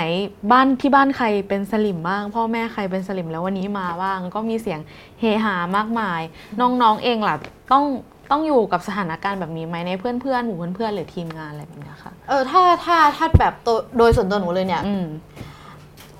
[0.51, 4.79] บ้านที่บ้านใครเป็นสลิมบ้าง พ่อแม่ใครเป็นสลิมแล้ววันนี้มาบ้าง ก็มีเสียง
[5.19, 6.21] เฮฮามากมาย
[6.59, 7.35] น้องๆเองล่ะ
[7.71, 7.83] ต้อง
[8.31, 13.53] ต้องอยู่กับสถานการณ์แบบนี้ไหมในเพื่อนๆหมู่เพื่อนๆหรือทีมงานอะไรแบบนี้ค่ะเออถ้าถ้าถ้าแบบ
[13.97, 14.89] โดยส่วนตัวหนูเลยเนี่ยอ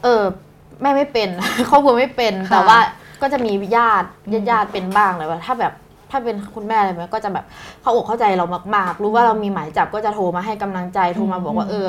[0.03, 0.23] เออ
[0.81, 1.29] แม่ไม่เป็น
[1.69, 2.79] ครอบครัวไม่เป็นแต่ว่า
[3.21, 5.73] ก็จะมีญาติญาติญาติเป็นบ้างเลยว่าถ้าแบบ
[6.11, 7.45] ถ้าเป็นคุณแม่อะไรแบบก็จะแบบ
[7.81, 11.87] เขาอกเข้าใจเรามากๆ รู้ว่าเรามีหมายจับก็จะโทรมาให้กำลังใจโทรมาบอกว่าเออ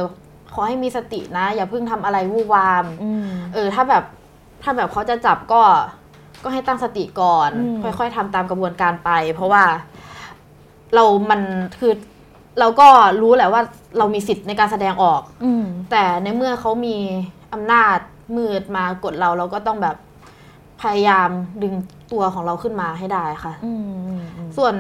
[0.54, 4.04] ขอให้มีสตินะ อย่าเพิ่งทำอะไรวู่วามอืมเออ ถ้าแบบ
[4.62, 5.62] ถ้าแบบเขาจะจับก็
[6.44, 9.64] ก็ให้ตั้งสติก่อนอืมค่อยๆทำตามกระบวนการไป เพราะว่า
[10.94, 11.40] เรามัน
[11.80, 11.92] คือ
[12.60, 12.88] เราก็
[13.22, 13.62] รู้แหละว่า
[13.98, 16.96] เรามีสิทธิ์ในการแสดงออกอืมแต่ในเมื่อเขามี
[17.52, 17.98] อำนาจ
[18.36, 19.96] มืดมากดเราเราก็ต้องแบบ
[20.82, 21.30] พยายาม
[21.62, 21.74] ดึง
[22.12, 24.74] ตัวของเราขึ้นมาให้ได้ค่ะอืมอืมอืมส่วน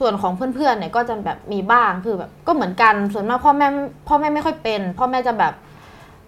[0.00, 3.68] ส่วนของเพื่อนๆเนี่ยก็จะแบบมีบ้างคือแบบก็เหมือนกันส่วนมากพ่อแม่
[4.08, 5.54] พ่อแม่ไม่ค่อยเป็น พ่อแม่จะแบบ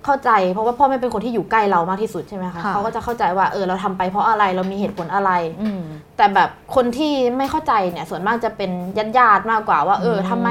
[0.05, 5.31] เข้าใจ เพราะว่าพ่อแม่เป็นคนที่อยู่ใกล้เรามากที่สุดใช่ไหมคะค่ะเขาก็จะเข้าใจว่าเออเราทำไปเพราะอะไรเรามีเหตุผลอะไร
[5.63, 5.81] อืม
[6.17, 10.49] แต่แบบคนที่ไม่เข้าใจเนี่ย ส่วนมากจะเป็นญาติญาติๆมากกว่าว่า เอออืมทำไม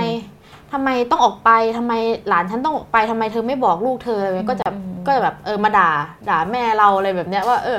[0.74, 1.94] ทำไมต้องออกไปทำไม
[2.30, 5.90] หลานฉันต้องออกไปทำไมเธอไม่บอกลูกเธออะไรแบบนี้ก็จะอืมก็จะแบบเออมาด่า
[6.30, 7.78] ด่าแม่เราอะไรแบบเนี้ยว่า เออ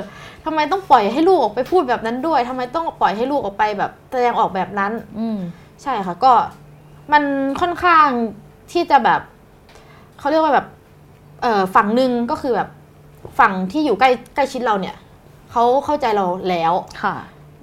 [0.49, 5.37] ทำไมต้องปล่อยให้ลูกออกไปพูดแบบนั้นด้วยทำไมต้องปล่อยให้ลูกออกไปแบบแสดงออกแบบนั้น อืม
[5.83, 6.33] ใช่ค่ะ ก็
[7.13, 7.23] มัน
[7.61, 8.07] ค่อนข้าง
[8.71, 9.21] ที่จะแบบ
[10.19, 10.67] เขาเรียกว่าแบบ
[11.41, 12.69] เออฝั่งหนึ่งก็คือแบบ
[13.39, 14.95] ฝั่งที่อยู่ใกล้ใกล้ชิดเราเนี่ย
[15.51, 17.15] เขาเข้าใจเราแล้วค่ะ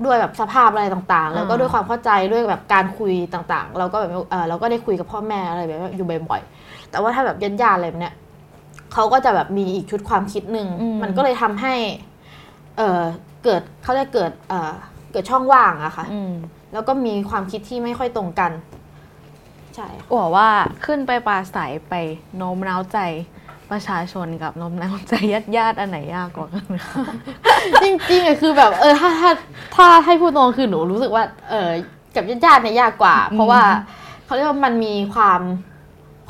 [0.04, 8.14] ด้วยแบบสภาพอะไรต่างๆ แล้วก็อ่าด้วยความเข้าใจด้วยแบบการคุยต่างๆ เราก็แบบเออเราก็ได้คุยกับพ่อแม่อะไรแบบนี้อยู่บ่อยๆแต่ว่าถ้าแบบญาติๆอะไรแบบเนี้ย
[8.92, 11.74] เขาก็จะแบบมีอีกชุดความคิดหนึ่งอืมมันก็เลยทำให้
[12.78, 13.00] เออ
[13.44, 14.72] เกิดเขาจะเกิดเออ
[15.12, 16.32] เกิดช่องว่างอะค่ะอืม
[16.72, 18.52] แล้วก็มีความคิดที่ไม่ค่อยตรงกัน
[19.74, 20.48] ใช่ค่ะอัวว่า
[20.84, 21.94] ขึ้นไปปราศัยไป
[22.36, 22.98] โน้มน้าวใจ
[23.70, 26.94] ประชาชนกับโน้มน้าวใจญาติญาติๆอันไหนยากกว่ากันคะ
[27.82, 29.30] จริงๆอะคือแบบเออถ้าถ้า
[29.74, 31.70] ถ้าให้พูดตรงคือหนูรู้สึกว่า เออ
[32.16, 33.62] กับญาติๆเนี่ยยากกว่า เพราะว่า
[34.24, 35.40] เขาเรียกว่ามันมีความ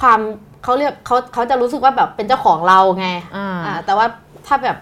[0.00, 0.20] ความ
[0.62, 4.06] เขาเรียกเขาเขาจะรู้สึกว่าแบบเป็นเจ้าของเราไงอ่าอ่าแต่ว่า
[4.46, 4.76] ถ้าแบบ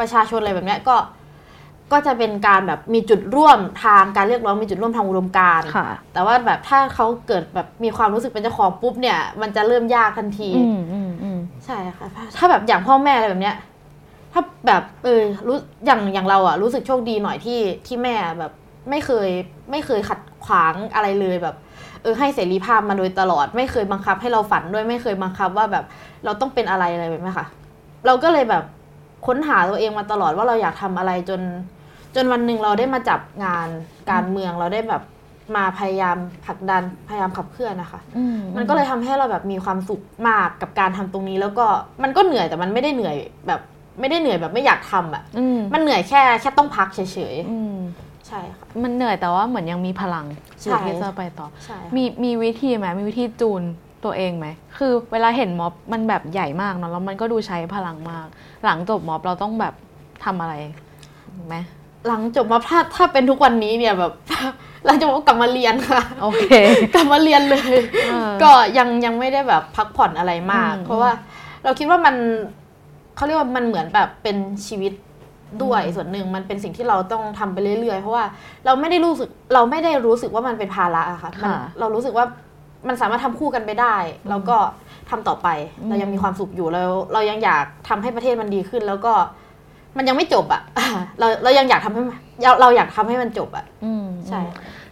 [0.00, 0.96] ประชาชนอะไรแบบเนี้ยก็
[1.92, 12.06] ก็จะเป็นการแบบมีจุดร่วมทางการเรียกร้องมีจุดร่วมทางอุดมการณ์ค่ะแต่ว่าแบบถ้าเขาเกิดแบบมีความรู้สึกเป็นเจ้าของปุ๊บเนี่ย มันจะเริ่มยากทันทีอืมอืมอืมใช่ค่ะ
[12.36, 13.56] ถ้าแบบอย่างพ่อแม่อะไรแบบเนี้ย
[14.32, 15.56] ถ้าแบบเออรู้
[15.86, 18.52] อย่างอย่างเราอะรู้สึกโชคดีหน่อยที่ที่แม่แบบ
[18.90, 19.28] ไม่เคย
[19.70, 21.56] ไม่เคยขัดขวางอะไรเลยแบบ
[22.02, 25.84] เออให้เสรีภาพมาโดยตลอด ไม่เคยบังคับให้เราฝันด้วยไม่เคยบังคับว่าแบบ
[26.24, 27.46] เราต้องเป็นอะไรอะไรแบบนี้ค่ะ
[28.06, 28.64] เราก็เลยแบบ
[29.26, 31.40] ค้นหาตัวเองมาตลอดว่าเราอยากทำอะไรจน
[32.14, 33.68] จนวันหนึ่งเราได้มาจับงาน
[34.10, 35.02] การเมืองเราได้แบบ
[35.56, 41.66] มาพยายามผลักดันพยายามขับเคลื่อนนะคะอืมมันก็เลยทำให้เราแบบมีความสุขมากกับการทำตรงนี้ แล้วก็
[42.02, 43.60] มันก็เหนื่อยแต่มันไม่ได้เหนื่อยแบบ
[44.00, 47.00] ไม่ได้เหนื่อยแบบไม่อยากทำอะอืมมันเหนื่อยแค่แค่ต้องพักเฉ
[47.32, 50.26] ยอืมๆใช่ค่ะมันเหนื่อยแต่ว่าเหมือนยังมีพลัง
[50.62, 53.62] ใช่อยู่ที่จะไปต่อใช่มีมีวิธีไหมมีวิธีจูน
[54.04, 54.46] ตัวเองไหม
[54.78, 58.26] คือเวลาเห็นม็อบมันแบบใหญ่มากเนาะแล้วมันก็ดูใช้พลังมาก
[58.64, 59.74] หลังจบม็อบเราต้องแบบ
[60.24, 60.54] ทำอะไร
[61.48, 61.56] ไหม
[62.06, 64.12] หลังจบมาถ้าถ้าเป็นทุกวันนี้เนี่ยแบบ
[64.84, 66.44] หลังจบก็กลับมาเรียนค่ะโอเค
[66.94, 67.78] กลับมาเรียนเลย
[68.10, 71.10] เออก็ยังยังไม่ได้แบบพักผ่อนอะไรมากอืมเพราะว่า
[71.64, 72.14] เราคิดว่ามัน
[73.16, 74.92] เขาเรียกว่ามันเหมือนแบบเป็นชีวิต
[75.62, 78.24] ด้วยอืมส่วนหนึ่งมันเป็นสิ่งที่เราต้องทำไปเรื่อยๆ เพราะว่า
[78.66, 82.26] เราไม่ได้รู้สึกเราไม่ได้รู้สึกว่ามันเป็นภาระอะค่ะมันเรารู้สึกว่า
[82.88, 83.96] มันสามารถทำคู่กันไปได้
[84.30, 84.56] แล้วก็
[85.10, 85.48] ทำต่อไป
[85.88, 89.12] เรายังมีความสุขอยู่แล้ว เรายังอยากทำให้ประเทศมันดีขึ้น แล้วก็
[89.96, 90.62] มันยังไม่จบอะ
[91.18, 94.40] เราเรายังอยากทำให้มันเราเราอยากทำให้มันจบอะอืมใช่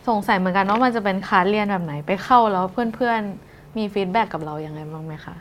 [0.09, 5.35] สงสัยเหมือนกันว่ามันจะเป็นคลาสเรียนแบบไหนไปเข้าแล้วเพื่อนๆมี feedback กับเรายังไงบ้างไหมคะ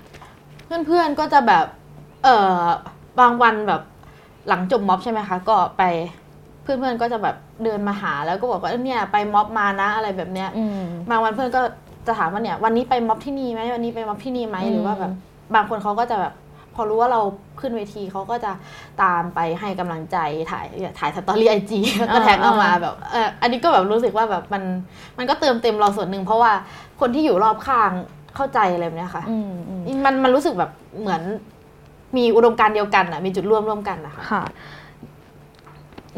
[0.66, 1.66] เพื่อนๆก็จะแบบ
[2.24, 2.28] เอ
[2.58, 2.60] อ
[3.20, 3.82] บางวันแบบ
[4.50, 5.84] หลังจบม็อบใช่ไหมคะก็ไป
[6.64, 11.62] เพื่อนๆก็จะแบบเดินมาหาแล้วก็บอกว่าเออเนี่ยไปม็อบมานะอะไรแบบเนี้ยอืมบางวันเพื่อนก็
[12.08, 15.12] จะถามว่าเนี่ยวันนี้ไปม็อบที่นี่ไหมวันนี้ไปม็อบที่นี่ไหมอืมหรือว่าแบบ
[15.56, 16.34] บางคนเขาก็จะแบบ
[16.76, 17.22] พอรู้ว่าเรา
[17.60, 18.52] ขึ้นเวทีเขาก็จะ
[19.04, 20.18] ตามไปให้กำลังใจ
[20.52, 20.66] ถ่าย
[21.00, 24.64] ถ่ายสตอรี่ไอจีแล้วก็แท็กเข้ามาแบบเอออันนี้ก็แบบรู้สึกว่าแบบมัน
[25.18, 26.52] มันก็เติมเต็มเราส่วนหนึ่งเพราะว่า
[27.00, 27.92] คนที่อยู่รอบข้าง
[28.36, 31.22] เข้าใจอะไรแบบเนี้ยค่ะอืมอืมมันมันรู้สึกแบบเหมือน
[32.18, 34.44] มีอุดมการณ์เดียวกันอะมีจุดร่วมร่วมกันนะคะค่ะ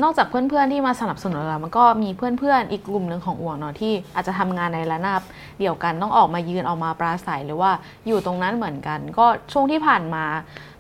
[0.03, 5.21] นอกจากเพื่อนๆที่มาสนับสนุนเรา มันก็มีเพื่อนๆอีกกลุ่มหนึ่งของอ่วงเนาะที่อาจจะทำงานในระนาบ
[5.59, 7.71] เดียวกันต้องออกมายืนออกมาปราศัยหรือว่า
[8.07, 10.25] อยู่ตรงนั้นเหมือนกัน ก็ช่วงที่ผ่านมา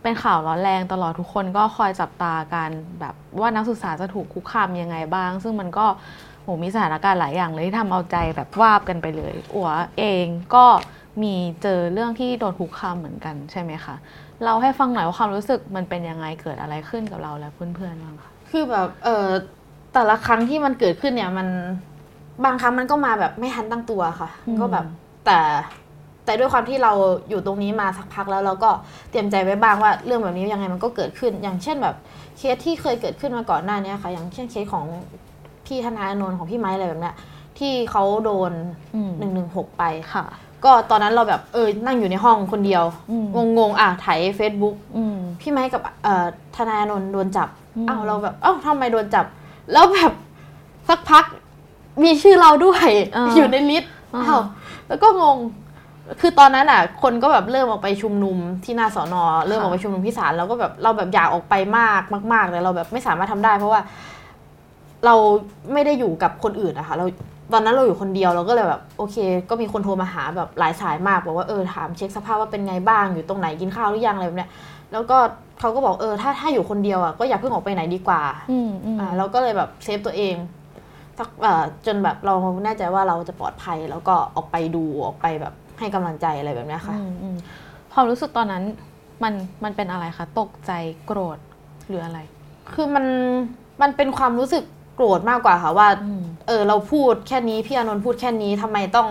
[0.01, 5.85] เป็นข่าวร้อนแรงตลอดทุกคนก็คอยจับตากันแบบว่านักศึกษาจะถูกคุกคามยังไงบ้าง ซึ่งมันก็
[6.43, 10.25] โหมีสถานการณ์หลายอย่างเลยที่ทำเอาใจแบบวาบกันไปเลยอัวเอง
[10.55, 10.65] ก็
[11.23, 13.95] มีเจอเรื่องที่โดนคุกคามเหมือนกันใช่ไหมคะ
[14.43, 19.27] เราให้ฟังหน่อยว่าความรู้สึกมันเป็นยังไงเกิดอะไรขึ้นกับเราและเพื่อนๆบ้างคะ คือแบบเออ
[19.93, 21.47] แต่ละครั้งที่มันเกิดขึ้นเนี่ยมัน
[22.45, 24.85] บางครั้งมันก็มาแบบไม่ทันตั้งตัวค่ะอืมก็แบบ
[25.25, 25.39] แต่
[26.25, 26.93] แต่ด้วยความที่เรา
[27.29, 28.69] อยู่ตรงนี้มาสักพักแล้วเราก็
[29.09, 31.95] เตรียมใจไว้บ้างว่าเรื่องแบบนี้ยังไงมันก็เกิดขึ้น อย่างเช่นแบบ
[32.37, 34.85] เคสที่เคยเกิดขึ้นมาก่อนหน้านี้ค่ะ อย่างเช่นเคสของ
[35.65, 37.15] พี่ธนาอานนท์ของพี่ไม้อะไรแบบเนี้ย
[37.59, 38.51] ที่เขาโดน
[38.95, 39.83] อืมหนึ่งหนึ่งหกไป
[40.13, 40.25] ค่ะ
[40.65, 43.25] ก็ตอนนั้นเราแบบเออนั่งอยู่ในห้องคนเดียวอืม
[43.57, 49.25] งงๆอะถ่ายเฟซบุ๊กอืมพี่ไม้กับเอ่อทนายอานนท์โดนจับ อืมอ้าวเราแบบเอ้าทำไมโดนจับ
[49.73, 50.11] แล้วแบบ
[50.89, 51.25] สักพัก
[52.03, 52.87] มีชื่อเราด้วย
[53.35, 54.41] อยู่ในลิสต์อ้าว
[54.87, 55.37] แล้วก็งง
[56.21, 62.01] คือตอนนั้นอะ คนก็แบบเริ่มออกไปชุมนุมที่หน้าสอนอเริ่มออกไปชุมนุมที่ศาลแล้วก็แบบเราแบบอยากออกไปมาก
[62.33, 63.81] มากๆแต่เราแบบไม่สามารถทำได้ เพราะว่า
[65.05, 65.15] เรา
[65.73, 67.05] ไม่ได้อยู่กับคนอื่นอะค่ะเรา
[67.53, 69.17] ตอนนั้นเราอยู่คนเดียวเราก็เลยแบบโอเค
[69.49, 74.49] ก็มีคนโทรมาหาแบบหลายสายมากบอกว่าเออถามเช็คสภาพว่าเป็นไงบ้างอยู่ตรงไหนกินข้าวหรือยังอะไรแบบเนี้ย
[74.93, 75.17] แล้วก็
[75.59, 78.21] เขาก็บอกเออถ้าถ้าอยู่คนเดียวอะก็อย่าเพิ่งออกไปไหนดีกว่า
[78.51, 80.35] อืมอืมอ่าเราก็เลยแบบเซฟตัวเอง
[81.19, 87.35] สักเอ่อจนแบบเราแน่ใจว่าเราจะปลอดภัย แล้วก็ออกไปดูออกไปแบบให้กำลังใจอะไรแบบเนี้ยค่ะอืมอืม
[87.93, 88.63] ความรู้สึกตอนนั้น
[89.23, 90.71] มันมันเป็นอะไรคะตกใจ
[91.05, 91.37] โกรธ
[91.87, 92.19] หรืออะไร
[92.73, 93.05] คือมัน
[93.81, 94.63] มันเป็นความรู้สึก
[94.95, 99.07] โกรธมากกว่าค่ะว่าอืมเออเราพูดแค่นี้พี่อานนท์พูดแค่นี้ทำไมต้อง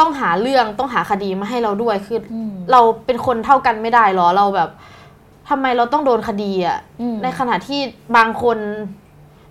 [0.00, 4.70] ต้องหาเรื่องต้องหาคดีมาให้เราด้วยคือออืมเราเป็นคนเท่ากันไม่ได้หรอเราแบบ
[5.48, 7.80] ทำไมเราต้องโดนคดีอะอืมในขณะที่
[8.16, 8.58] บางคน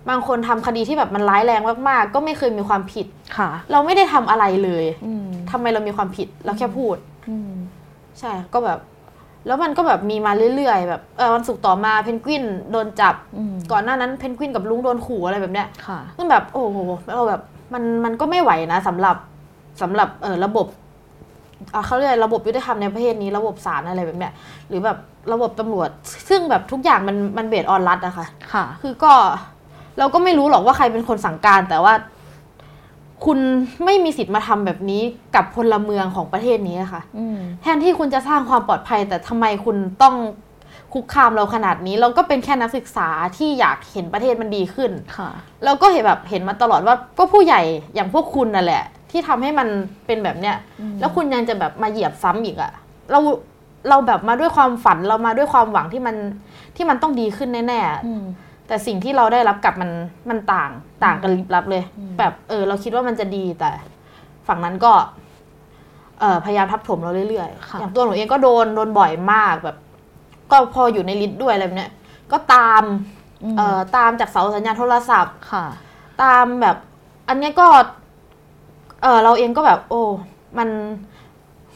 [0.08, 6.96] บางคนทำคดีที่แบบมันร้ายแรงมากๆ ก็ไม่เคยมีความผิดค่ะ เราไม่ได้ทำอะไรเลยอืมทำไมเรามีความผิด เราแค่พูด
[7.28, 7.52] อืม
[8.18, 8.78] ใช่ก็แบบ
[9.46, 16.78] แล้วมันก็แบบมีมาเรื่อยๆ แบบเออวันศุกร์ต่อมาเพนกวินโดนจับอืมก่อนหน้านั้นเพนกวินกับลุงโดนขู่อะไรแบบเนี้ยค่ะซึ่งแบบ โอ้โห
[17.16, 17.42] เราแบบ
[17.74, 19.16] มันมันก็ไม่ไหวนะสำหรับ
[19.82, 20.66] สำหรับเออระบบ
[21.74, 24.32] อะเขาเรียกอะไรระบบยุติธรรมในประเทศนี้ระบบศาลอะไรแบบเนี้ย
[24.68, 24.98] หรือแบบ
[25.32, 25.88] ระบบตำรวจ
[26.28, 29.12] ซึ่งแบบทุกอย่างมันมันเบสออนรัฐอะค่ะ ค่ะ คือก็
[29.98, 31.94] เราก็ไม่รู้หรอกว่าใครเป็นคนสั่งการ แต่ว่า
[33.24, 33.38] คุณ
[33.84, 35.02] ไม่มีสิทธิ์มาทำแบบนี้
[35.34, 40.14] กับพลเมืองของประเทศนี้อะค่ะอืมแทนที่คุณจะสร้างความปลอดภัย แต่ทำไมคุณต้อง
[40.92, 45.30] คุกคามเราขนาดนี้ เราก็เป็นแค่นักศึกษาที่อยากเห็นประเทศมันดีขึ้นค่ะ
[45.64, 47.62] เราก็เห็นแบบเห็นมาตลอดว่าก็ผู้ใหญ่
[47.94, 49.68] อย่างพวกคุณนั่นแหละ ที่ทำให้มัน
[50.06, 52.72] เป็นแบบเนี้ยอืมแล้วคุณยังจะแบบมาเหยียบซ้ำอีกอะ
[53.10, 53.20] เรา
[53.88, 56.16] เราแบบมาด้วยความฝันเรามาด้วยความหวังที่มัน
[56.76, 58.24] ที่มันต้องดีขึ้นแน่ๆอืม
[58.66, 59.90] แต่สิ่งที่เราได้รับกลับมัน
[60.30, 60.70] มันต่าง
[61.04, 63.70] ต่างกันลิบลับเลยอืมแบบเออ เราคิดว่ามันจะดีแต่
[64.48, 64.92] ฝั่งนั้นก็
[66.20, 69.76] เออพยายามทับถมเราเรื่อยค่ะๆอย่างตัวหนูเองก็โดนโดนบ่อยมากแบบ
[70.50, 71.92] ก็พออยู่ในลิสต์ด้วยอะไรแบบเนี้ย
[72.32, 72.82] ก็ตาม
[73.52, 75.64] มเอ่อตามจากเสาสัญญาณโทรศัพท์ค่ะ
[76.22, 76.76] ตามแบบ
[77.28, 77.66] อันเนี้ยก็
[79.02, 80.02] เออเราเองก็แบบ โอ้
[80.58, 80.68] มัน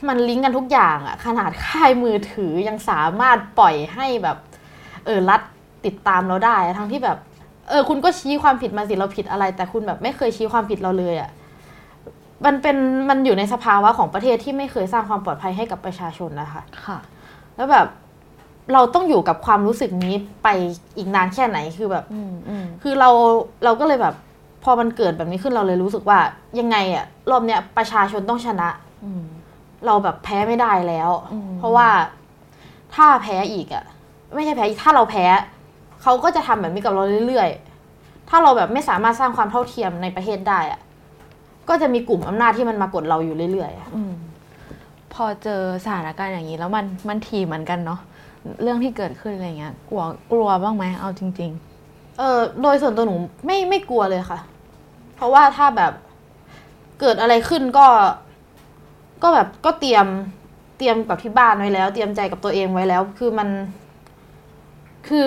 [0.08, 4.36] มันลิงก์กันทุกอย่างอะขนาดค่ายมือถือยังสามารถปล่อยให้แบบ
[5.06, 5.40] เออรัฐ
[5.84, 7.18] ติดตามเราได้ ทั้งที่แบบ
[7.68, 11.30] เออ คุณก็ชี้ความผิดมาสิเราผิดอะไร แต่คุณแบบไม่เคยชี้ความผิดเราเลยอะ
[12.44, 12.76] มันเป็น
[13.08, 16.98] มันอยู่ในสภาวะของประเทศที่ไม่เคยสร้างความปลอดภัยให้กับประชาชนนะคะ ค่ะ
[17.56, 17.86] แล้วแบบ
[18.72, 20.48] เราต้องอยู่กับความรู้สึกนี้ไป
[20.96, 23.10] อีกนานแค่ไหนคือแบบอืมอืมคือเรา
[23.64, 24.14] เราก็เลยแบบ
[24.64, 26.18] พอมันเกิดแบบนี้ขึ้นเราเลยรู้สึกว่า
[26.58, 28.68] ยังไงอะรอบเนี้ยประชาชนต้องชนะ
[29.04, 29.22] อืม
[29.86, 31.88] เราแบบแพ้ไม่ได้แล้วอืมเพราะว่า
[32.94, 33.84] ถ้าแพ้อีกอะ
[34.34, 35.24] ไม่ใช่แพ้อีกถ้าเราแพ้
[36.02, 40.80] เขาก็จะทำแบบนี้กับเราเรื่อยๆ ถ้าเราแบบไม่สามารถสร้างความเท่าเทียมในประเทศได้อะ
[41.68, 44.12] ก็จะมีกลุ่มอำนาจที่มันมากดเราอยู่เรื่อยๆอะอืม
[45.14, 48.00] พอเจอสถานการณ์อย่างนี้แล้วมันมันทีเหมือนกันเนาะ
[48.62, 51.52] เรื่องที่เกิดขึ้นอะไรเงี้ยกลัวกลัวบ้างไหมเอาจริง
[52.18, 53.14] เออโดยส่วนตัวหนู
[53.46, 54.38] ไม่ไม่กลัวเลยค่ะ
[55.16, 55.92] เพราะว่าถ้าแบบ
[57.00, 57.86] เกิดอะไรขึ้นก็
[59.22, 60.06] ก็แบบก็เตรียม
[60.78, 63.48] เตรียมกับที่บ้านไว้แล้ว เตรียมใจกับตัวเองไว้แล้ว คือมัน
[65.08, 65.26] คือ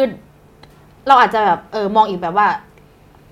[1.07, 2.47] เราอาจจะแบบเออมองอีกแบบว่า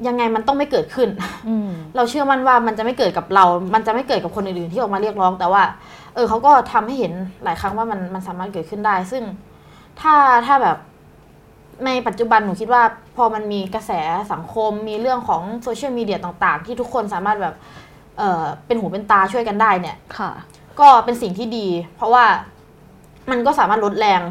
[0.07, 5.63] ยังไงมันต้องไม่เกิดขึ้นๆอืมเราเชื่อมั่นว่ามันจะไม่เกิดกับเรา มันจะไม่เกิดกับคนอื่นๆที่ออกมาเรียกร้อง แต่ว่า
[6.15, 7.13] เออเขาก็ทำให้เห็น
[7.43, 9.23] หลายครั้งว่ามันมันสามารถเกิดขึ้นได้ ซึ่ง
[10.01, 10.15] ถ้า
[10.45, 10.77] ถ้าแบบ
[11.85, 12.83] ในปัจจุบันหนูคิดว่า
[13.15, 13.91] พอมันมีกระแส
[14.33, 17.55] สังคมมีเรื่องของโซเชียลมีเดียต่างๆ ที่ทุกคนสามารถแบบ
[18.17, 20.31] เออเป็นหูเป็นตาช่วยกันได้เนี่ยค่ะ
[20.79, 22.25] ก็เป็นสิ่งที่ดี เพราะว่า
[23.31, 24.21] มันก็สามารถลดแรง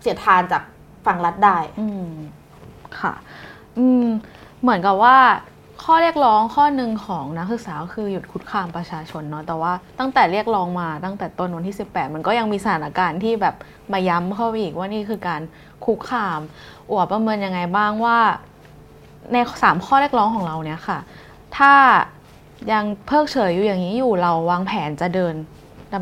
[0.00, 0.62] เสียดทานจาก
[1.06, 2.10] ฝั่งรัฐได้ อืม
[3.00, 3.12] ค่ะ
[3.78, 4.06] อืม
[4.62, 5.16] เหมือนกับว่า
[5.84, 13.54] ข้อเรียกร้องข้อหนึ่งของนักศึกษาก็คือหยุดคุกคามประชาชนเนาะแต่ว่าตั้งแต่เรียกร้องมาตั้งแต่ต้นวันที่ 18 มันก็ยังมีสถานการณ์ที่แบบ
[13.92, 15.40] มาย้ำเข้าไปอีกว่านี่คือการ
[15.84, 16.40] คุกคาม
[16.90, 18.18] อวบประเมินยังไงบ้างว่า
[19.32, 20.98] ในสามข้อเรียกร้องของเราเนี่ยค่ะ
[21.56, 21.72] ถ้า
[22.72, 25.34] ยังเพิกเฉยอยู่อย่างนี้อยู่เราวางแผนจะเดิน
[25.92, 25.94] ด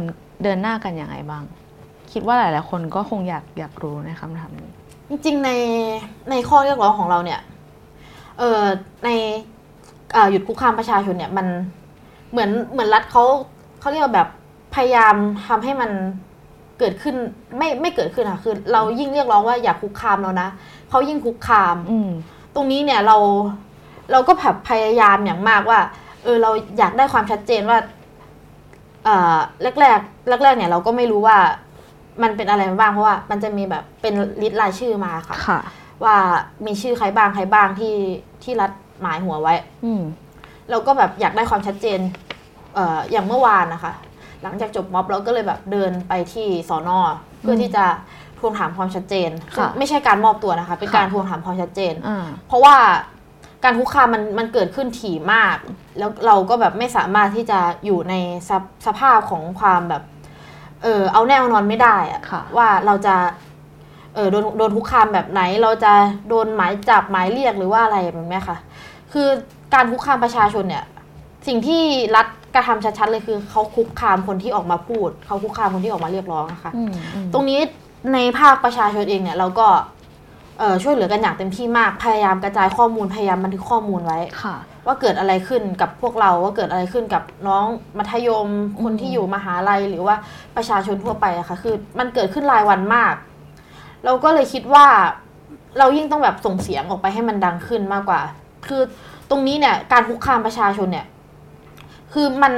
[0.42, 1.42] เดินหน้ากันยังไงบ้าง
[2.12, 4.70] คิดว่าหลาย ๆ คนก็คงอยากอยากรู้ในคำถามนี้
[5.08, 5.50] จริงๆใน
[6.30, 7.40] ในข้อเรียกร้องของเราเนี่ย
[8.38, 8.62] เออ
[9.04, 9.10] ใน
[10.30, 11.46] หยุดคุกคามประชาชนเนี่ยมัน
[12.30, 13.24] เหมือนเหมือนรัฐเขา
[13.80, 14.28] เขาเรียกว่าแบบ
[14.74, 15.14] พยายาม
[15.48, 15.90] ทำให้มัน
[16.78, 17.16] เกิดขึ้น
[17.58, 20.48] ไม่ไม่เกิดขึ้นอะคือ เรายิ่งเรียกร้องว่าอย่าคุกคามเรานะ
[20.90, 22.10] เขายิ่งคุกคาม อืม
[22.54, 23.16] ตรงนี้เนี่ยเรา
[24.12, 25.80] เราก็แบบพยายามอย่างมากว่า
[26.24, 27.78] เออเราอยากได้ความชัดเจนว่า
[29.04, 31.38] เอ่อแรกแรกแรกแรกๆเนี่ยเราก็ไม่รู้ว่า
[32.22, 35.60] มันเป็นอะไรมาบ้างเพราะว่า มันจะมีแบบเป็นลิสต์รายชื่อมาค่ะค่ะ
[36.04, 36.16] ว่า
[36.66, 37.96] มีชื่อใครบ้างใครบ้างที่
[38.42, 38.70] ที่รัฐ
[39.02, 40.02] หมายหัวไว้อืม
[40.70, 42.00] เราก็แบบอยากได้ความชัดเจน
[42.74, 43.92] เอ่ออย่างเมื่อวานนะคะ
[44.42, 46.98] หลังจากจบม็อบเราก็เลยแบบเดินไปที่สอนอ
[47.40, 47.84] เพื่อที่จะ
[48.38, 52.76] ทวงถามความชัดเจนค่ะไม่ใช่การมอบตัวนะคะ เป็นค่ะการทวงถามความชัดเจนอ่าเพราะว่า
[53.64, 55.56] การคุกคามมันมันเกิดขึ้นถี่มาก
[55.98, 58.14] แล้วเราก็แบบไม่สามารถที่จะอยู่ใน
[58.48, 60.02] สภสภาพของความแบบ
[60.82, 63.16] เออเอาแน่เอานอนไม่ได้อะค่ะว่าเราจะ
[64.14, 65.92] เออโดนโดนคุกคามแบบไหน เราจะ
[66.28, 68.56] โดนหมายจับหมายเรียกหรือว่าอะไรแบบนี้ค่ะ
[69.12, 69.28] คือ
[69.74, 70.84] การคุกคามประชาชนเนี่ย
[71.46, 71.82] สิ่งที่
[72.16, 77.60] รัฐกระทำชัดๆเลยคือเขาคุกคามคนที่ออกมาพูดเขาคุกคามคนที่ออกมาเรียกร้องนะคะอืมอืมตรงนี้
[78.12, 79.66] ในภาคประชาชนเองเนี่ยเราก็
[80.58, 87.64] เอ่อช่วยเหลือกันอย่างเต็มที่มาก พยายามกระจายข้อมูล พยายามบันทึกข้อมูลไว้ค่ะว่าเกิดอะไรขึ้นกับพวกเรา ว่าเกิดอะไรขึ้นกับน้อง
[87.98, 88.48] มัธยม
[88.82, 90.16] คนที่อยู่มหาลัย หรือว่า
[90.56, 93.14] ประชาชนทั่วไปอะค่ะ คือมันเกิดขึ้นรายวันมาก
[94.04, 94.86] เราก็เลยคิดว่า
[95.78, 98.20] เรายิ่งต้องแบบส่งเสียงออกไปให้มันดังขึ้นมากกว่า
[98.66, 98.82] คือ
[99.30, 101.06] ตรงนี้เนี่ยการคุกคามประชาชนเนี่ย
[102.12, 102.54] คือมัน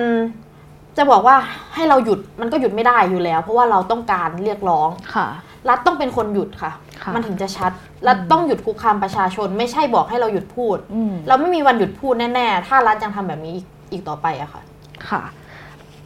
[0.97, 1.37] จะบอกว่า
[1.75, 5.29] ให้เราหยุดมันก็หยุดไม่ได้อยู่แล้ว เพราะว่าเราต้องการเรียกร้องค่ะ
[5.69, 7.73] รัฐต้องเป็นคนหยุดค่ะค่ะมันถึงจะชัด
[8.09, 14.62] รัฐต้องหยุดคุกคามประชาชน ไม่ใช่บอกให้เราหยุดพูดอืมเราไม่มีวันหยุดพูดแน่ ๆ ถ้ารัฐยังทำแบบนี้อีกอีกต่อไปอะค่ะ
[15.09, 15.23] ค่ะ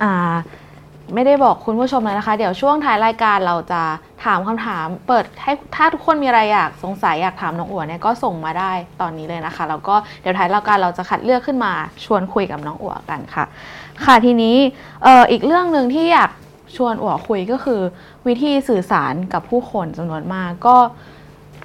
[0.03, 0.35] อ่า
[1.15, 3.83] ไม่ได้บอกคุณผู้ชมเลยนะคะ เดี๋ยวช่วงท้ายรายการเราจะ
[4.25, 11.73] ถามคำถาม เปิดให้ถ้าทุกคนมีอะไรอยากสงสัยอยากถามน้องอั๋วเนี่ยก็ส่งมาได้ตอนนี้เลยนะคะ แล้วก็เดี๋ยวท้ายรายการเราจะคัดเลือกขึ้นมา
[12.05, 13.45] ชวนคุยกับน้องอั๋วกันค่ะ
[14.05, 14.57] ค่ะทีนี้
[15.07, 16.31] อออีกเรื่องหนึ่งที่อยาก
[16.77, 17.81] ชวนอั๋วคุยก็คือ
[18.27, 20.77] วิธีสื่อสารกับผู้คนจำนวนมากก็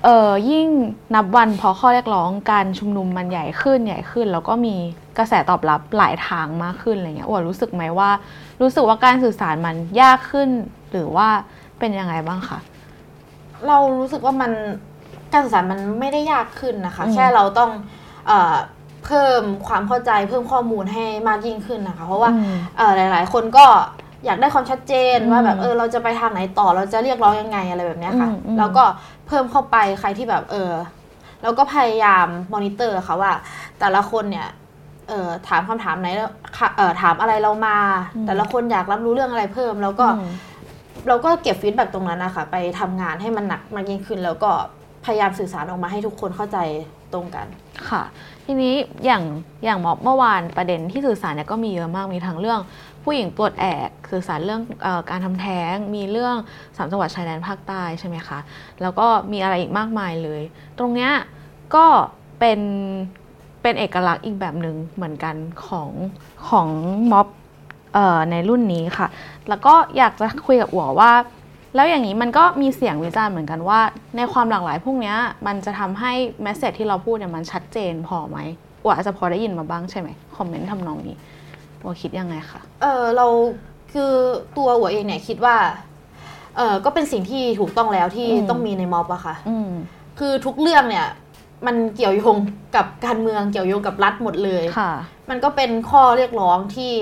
[0.05, 0.67] เออยิ่ง
[1.15, 4.75] นับวันพอข้อเรียกร้องการชุมนุมมันใหญ่ขึ้นใหญ่ขึ้น แล้วก็มี
[5.17, 8.09] กระแสตอบรับหลายทางมากขึ้นอะไรเงี้ยอั๋วรู้สึกไหมว่า
[8.61, 10.49] รู้สึกว่าการสื่อสารมันยากขึ้น
[10.91, 11.27] หรือว่า
[11.79, 12.59] เป็นยังไงบ้างคะ
[13.67, 14.51] เรารู้สึกว่ามัน
[15.31, 17.71] การสื่อสารมันไม่ได้ยากขึ้นนะคะ อืม แค่เราต้อง
[18.27, 18.55] เออ
[19.05, 23.65] เพิ่มความเข้าใจเพิ่มข้อมูลให้มากยิ่งขึ้นนะคะ เพราะว่า อืม เอ่อหลาย ๆ คนก็
[24.25, 28.83] อยากได้ความชัดเจนอืมว่าแบบเออเราจะไปทางไหนต่อเราจะเรียกร้องยังไงอะไรแบบเนี้ยค่ะ อืมอืม แล้วก็
[29.27, 30.71] เพิ่มเข้าไปใครที่แบบเออ
[31.43, 33.31] เราก็พยายามมอนิเตอร์ค่ะว่า
[33.79, 34.60] แต่ละคนเนี่ยเออ
[35.47, 37.77] ถามคำถามไหนแล้วค่ะเออถามอะไรเรามา
[38.27, 40.31] แต่ละคนอยากรับรู้เรื่องอะไรเพิ่ม แล้วก็อืม
[41.07, 44.51] เราก็เก็บ feedback ตรงนั้นนะคะไปทำงานให้มันหนักมากยิ่งขึ้น แล้วก็
[45.05, 46.57] พยายามสื่อสารออกมาให้ทุกคนเข้าใจ
[47.13, 47.47] ตรงกัน
[47.89, 48.03] ค่ะ
[48.45, 48.73] ทีนี้
[49.05, 49.23] อย่าง
[49.65, 52.59] อย่างม็อบเมื่อวานประเด็นที่สื่อสารเนี่ยก็มีเยอะมากมีทั้งเรื่อง
[53.03, 56.35] ผู้หญิงปลดแอกสื่อสารเรื่องเออการทำแท้ง มีเรื่อง
[56.77, 58.39] สามจังหวัดชายแดนภาคใต้ใช่ไหมคะ
[58.81, 60.41] แล้วก็มีอะไรอีกมากมายเลย
[60.79, 61.11] ตรงเนี้ย
[61.75, 61.85] ก็
[62.39, 62.59] เป็น
[63.61, 65.89] เป็นเอกลักษณ์อีกแบบหนึ่งเหมือนกันของ
[66.49, 66.67] ของ
[67.11, 67.27] ม็อบ
[67.93, 69.07] เอ่อในรุ่นนี้ค่ะ
[69.49, 71.11] แล้วก็อยากจะคุยกับอัวว่า
[71.75, 73.79] แล้วอย่างนี้มันก็มีเสียงวิจารณ์เหมือนกันว่า
[74.17, 78.37] ในความหลากหลายพวกเนี้ยมันจะทำให้แมสเซจที่เราพูดเนี่ยมันชัดเจนพอไหม
[78.83, 81.17] อัวอาจจะพอได้ยินมาบ้างใช่ไหมคอมเมนต์ทำนองนี้
[81.83, 83.27] อัวคิดยังไงคะเออเรา
[83.93, 84.11] คือ
[84.57, 85.55] ตัวหัวเองเนี่ยคิดว่า
[86.57, 89.71] เออก็เป็นสิ่งที่ถูกต้องแล้วที่อืมต้องมีในม็อบอะค่ะอืม
[90.19, 91.07] คือทุกเรื่องเนี่ย
[91.65, 92.37] มันเกี่ยวโยง
[92.75, 94.93] กับการเมืองเกี่ยวโยงกับรัฐหมดเลยค่ะ
[95.29, 96.93] มันก็เป็นข้อเรียกร้องที่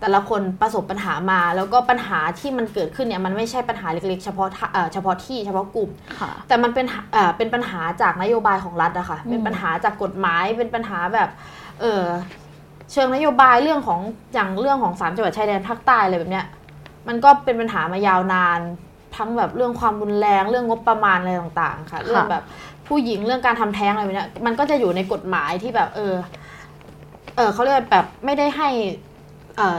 [0.00, 11.28] แต่ละคนประสบปัญหามา แล้วก็ปัญหาที่มันเกิดขึ้นเนี่ยมันไม่ใช่ปัญหาเล็กๆ เฉพาะท่าเอ่อเฉพาะที่เฉพาะกลุ่มค่ะแต่มันเป็นเอ่อเป็นปัญหาจากนโยบายของรัฐอะค่ะอืมเป็นปัญหาจากกฎหมายเป็นปัญหาแบบ
[11.80, 12.04] เออ
[12.92, 14.00] เชิงนโยบายเรื่องของ
[14.34, 16.46] อย่างเรื่องของสามจังหวัดชายแดนภาคใต้อะไรแบบเนี้ย
[17.08, 18.60] มันก็เป็นปัญหามายาวนาน
[19.16, 22.44] ทั้งแบบเรื่องความรุนแรงเรื่องงบประมาณอะไรต่างๆ ค่ะ เรื่องแบบ
[22.88, 26.14] ผู้หญิงเรื่องการทำแท้งอะไรแบบเนี้ยมันก็จะอยู่ในกฎหมายที่แบบ เออ
[27.36, 28.68] เออเขาเรียกว่าแบบไม่ได้ให้
[29.56, 29.78] เอ่อ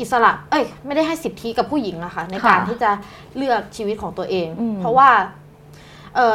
[0.00, 2.90] อิสระ เอ้ย ไม่ได้ให้สิทธิกับผู้หญิงอะค่ะ ในการที่จะ
[3.36, 5.08] เลือกชีวิตของตัวเองอืมเพราะว่า
[6.16, 6.34] เออ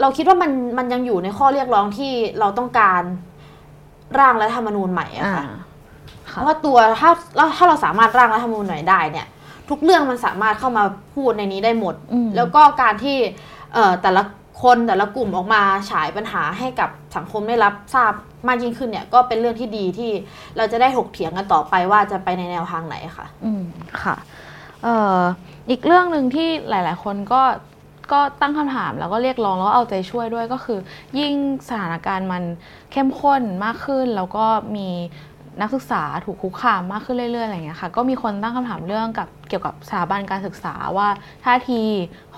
[0.00, 3.02] เราคิดว่ามันมันยังอยู่ในข้อเรียกร้องที่เราต้องการ
[4.18, 5.44] ร่างรัฐธรรมนูญใหม่อะอ่าค่ะ
[6.30, 9.26] เพค่ะราะว่าตัวถ้าเราถ้าเราสามารถร่างรัฐธรรมนูญใหม่ได้เนี่ย
[9.70, 13.16] ทุกเรื่องมันสามารถเข้ามาพูดในนี้ได้หมดอืมแล้วก็การที่
[13.74, 14.22] เอ่อแต่ละ
[14.62, 18.12] คนแต่ละกลุ่มออกมาฉายปัญหาให้กับสังคมได้รับทราบ
[18.48, 20.10] มากยิ่งขึ้นเนี่ยก็เป็นเรื่องที่ดีที่
[20.56, 23.62] เราจะได้ถกเถียงกันต่อไปว่าจะไปในแนวทางไหนค่ะ อืม
[24.02, 24.16] ค่ะ
[24.82, 25.20] เอ่อ
[25.70, 27.42] อีกเรื่องหนึ่งที่หลาย ๆ คนก็
[28.12, 30.78] ก็ตั้งคำถามแล้วก็เรียกร้องแล้วก็เอาใจช่วยด้วยก็คือ
[31.18, 31.32] ยิ่ง
[31.68, 32.42] สถานการณ์มัน
[32.92, 34.46] เข้มข้นมากขึ้น แล้วก็
[34.76, 34.88] มี
[35.60, 41.08] นักศึกษาถูกคุกคามมากขึ้นเรื่อยๆอะไรอย่างเงี้ยค่ะก็มีคนตั้งคำถามเรื่องกับเกี่ยวกับสถาบันการศึกษาว่า
[41.44, 41.82] ท่าที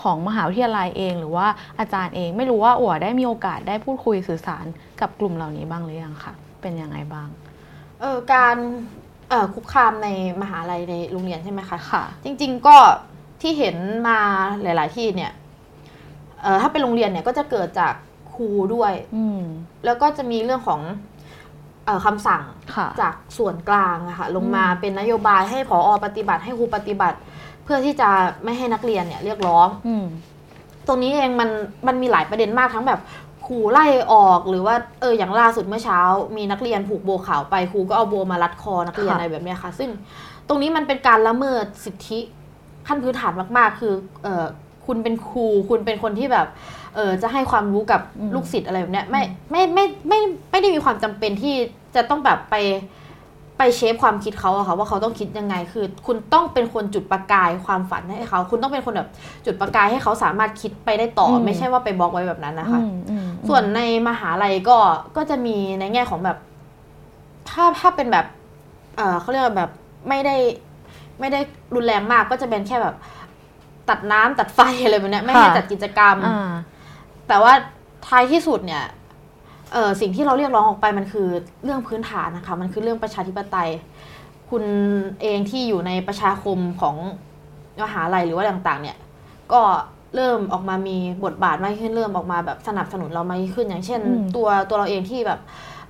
[0.03, 1.47] ของมหาวิทยาลัยเอง หรือว่า
[1.79, 4.65] อาจารย์เองไม่รู้ว่าอัวได้มีโอกาสได้พูดคุยสื่อสาร
[5.01, 7.29] กับกลุ่มเหล่านี้บ้างหรือยังคะเป็นยังไงบ้าง
[8.01, 8.57] เออการ
[9.29, 10.09] เอ่อคุกคามใน
[10.43, 12.77] มหาลัยในโรงเรียนใช่ไหมคะค่ะ จริง ๆก็
[13.41, 13.77] ที่เห็น
[14.09, 14.19] มา
[14.63, 15.33] หลาย ๆ ที่เนี่ย
[16.43, 17.95] เอ่อถ้าเป็นโรงเรียนเนี่ยก็จะเกิดจาก
[18.35, 19.41] ครูด้วยอืม
[19.85, 21.12] แล้วก็จะมีเรื่องของเออ
[22.05, 22.43] คำสั่ง
[22.77, 27.17] ค่ะจากส่วนกลางอะค่ะลงมาอืมเป็นนโยบายให้ผอปฏิบัติให้ครูปฏิบัติ
[27.65, 28.09] เพื่อที่จะ
[28.45, 30.05] ไม่ให้นักเรียนเนี่ยเรียกร้องอืม
[30.87, 31.51] ตรงนี้เองมัน
[31.87, 33.01] มันมีหลายประเด็นมากทั้งแบบ
[33.47, 36.01] ครูไล่ออกหรือว่าเอออย่างล่าสุดเมื่อเช้า
[36.37, 39.91] มีนักเรียนผูกโบว์ขาวไปครูก็เอาโบว์มารัดคอนักเรียนค่ะอะไรแบบเนี้ยค่ะ ซึ่ง
[40.49, 42.21] ตรงนี้มันเป็นการละเมิดสิทธิ
[42.89, 44.45] ขั้นพื้นฐานมาก ๆ คือเออ
[44.87, 46.47] คุณเป็นครูคุณเป็นคนที่แบบ
[46.95, 51.55] เออจะให้ความรู้กับอืมลูกศิษย์อะไรแบบเนี้ยไม่ไม่ไม่ไม่ไม่ไม่ได้มีความจำเป็นที่
[51.95, 52.57] จะต้องแบบไป
[53.59, 59.09] ไปเชฟความคิดเขาอะค่ะว่าเขาต้องคิดยังไงคือ คุณต้องเป็นคนจุดประกายความฝันให้เขา คุณต้องเป็นคนแบบ
[59.47, 64.77] จุดประกายให้เขาสามารถคิดไปได้ต่ออมไม่ใช่ว่าไปบล็อกไว้แบบนั้นนะคะอืมอืมส่วนในมหาลัยก็
[65.17, 66.39] ก็จะมีในแง่ของแบบ
[67.49, 68.27] ถ้าถ้าเป็นแบบ
[68.97, 69.71] เออเขาเรียกว่าแบบ
[70.09, 70.37] ไม่ได้
[71.21, 71.41] ไม่ได้
[71.75, 72.95] รุนแรงมากก็จะเป็นแค่แบบ
[73.89, 76.53] ตัดน้ำตัดไฟอะไรแบบเนี้ยไม่ให้จัดกิจกรรมอ่า
[77.29, 77.53] แต่ว่า
[78.07, 78.85] ท้ายที่สุดเนี่ย
[79.73, 81.29] เออสิ่งที่เราเรียกร้องออกไปมันคือ
[81.65, 83.71] เรื่องพื้นฐานนะคะ มันคือเรื่องประชาธิปไตย
[84.51, 84.65] คุณ
[85.23, 86.97] เองที่อยู่ในประชาคมของ
[87.83, 88.97] มหาลัยหรือว่าต่างๆ เนี่ย
[89.53, 89.63] ก็
[90.15, 95.41] เริ่มออกมามีบทบาทมากขึ้นเริ่มออกมาแบบสนับสนุนเรามากขึ้นอย่างเช่นอืมตัวตัวเราเองที่แบบ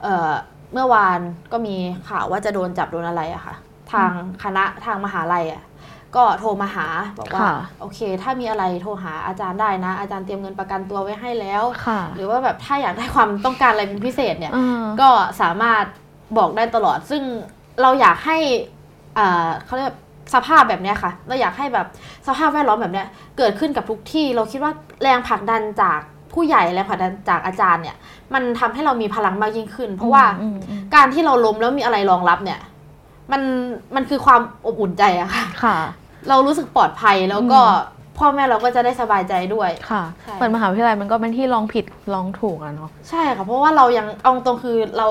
[0.02, 0.30] เอ่อ
[0.72, 1.18] เมื่อวาน
[1.52, 1.74] ก็มี
[2.08, 3.54] ข่าวว่าจะโดนจับโดนอะไรอะค่ะ
[3.92, 4.10] ทาง
[4.42, 5.62] คณะทางมหาลัยอะ
[6.16, 6.86] ก็โทรมาหา
[7.18, 15.84] บอกว่าค่ะโอเค ถ้ามีอะไรโทรหาอาจารย์ได้นะ อาจารย์เตรียมเงินประกันตัวไว้ให้แล้วค่ะหรือว่าแบบถ้าอยากได้ความต้องการอะไรเป็นพิเศษเนี่ยอ่าก็สามารถ
[16.38, 17.22] บอกได้ตลอด ซึ่ง
[17.82, 18.38] เราอยากให้
[19.18, 19.94] อ่าเขาเรียก
[20.34, 21.86] สภาพแบบเนี้ยค่ะ เราอยากให้แบบ
[22.26, 23.06] สภาพแวดล้อมแบบเนี้ย
[23.38, 24.72] เกิดขึ้นกับทุกที่ เราคิดว่า
[25.02, 26.00] แรงผลักดันจาก
[26.34, 27.96] ผู้ใหญ่แรงผลักดันจากอาจารย์เนี่ย
[28.34, 32.60] มันทำให้เรามีพลังมากยิ่งขึ้น เพราะว่าอืมอืมการที่เราล้มแล้วมีอะไรรองรับเนี่ย
[33.32, 33.42] มัน
[33.94, 35.76] มันคือความอบอุ่นใจอะค่ะค่ะ
[36.28, 37.60] เรารู้สึกปลอดภัยแล้วก็
[38.18, 45.06] พ่อแม่เราก็จะได้สบายใจด้วยค่ะใช่เหมือนมหาวิทยาลัยมันก็เป็นที่ลองผิดลองถูกอะเนาะใช่ค่ะเพราะว่าเรายังเอาตรงคือเรา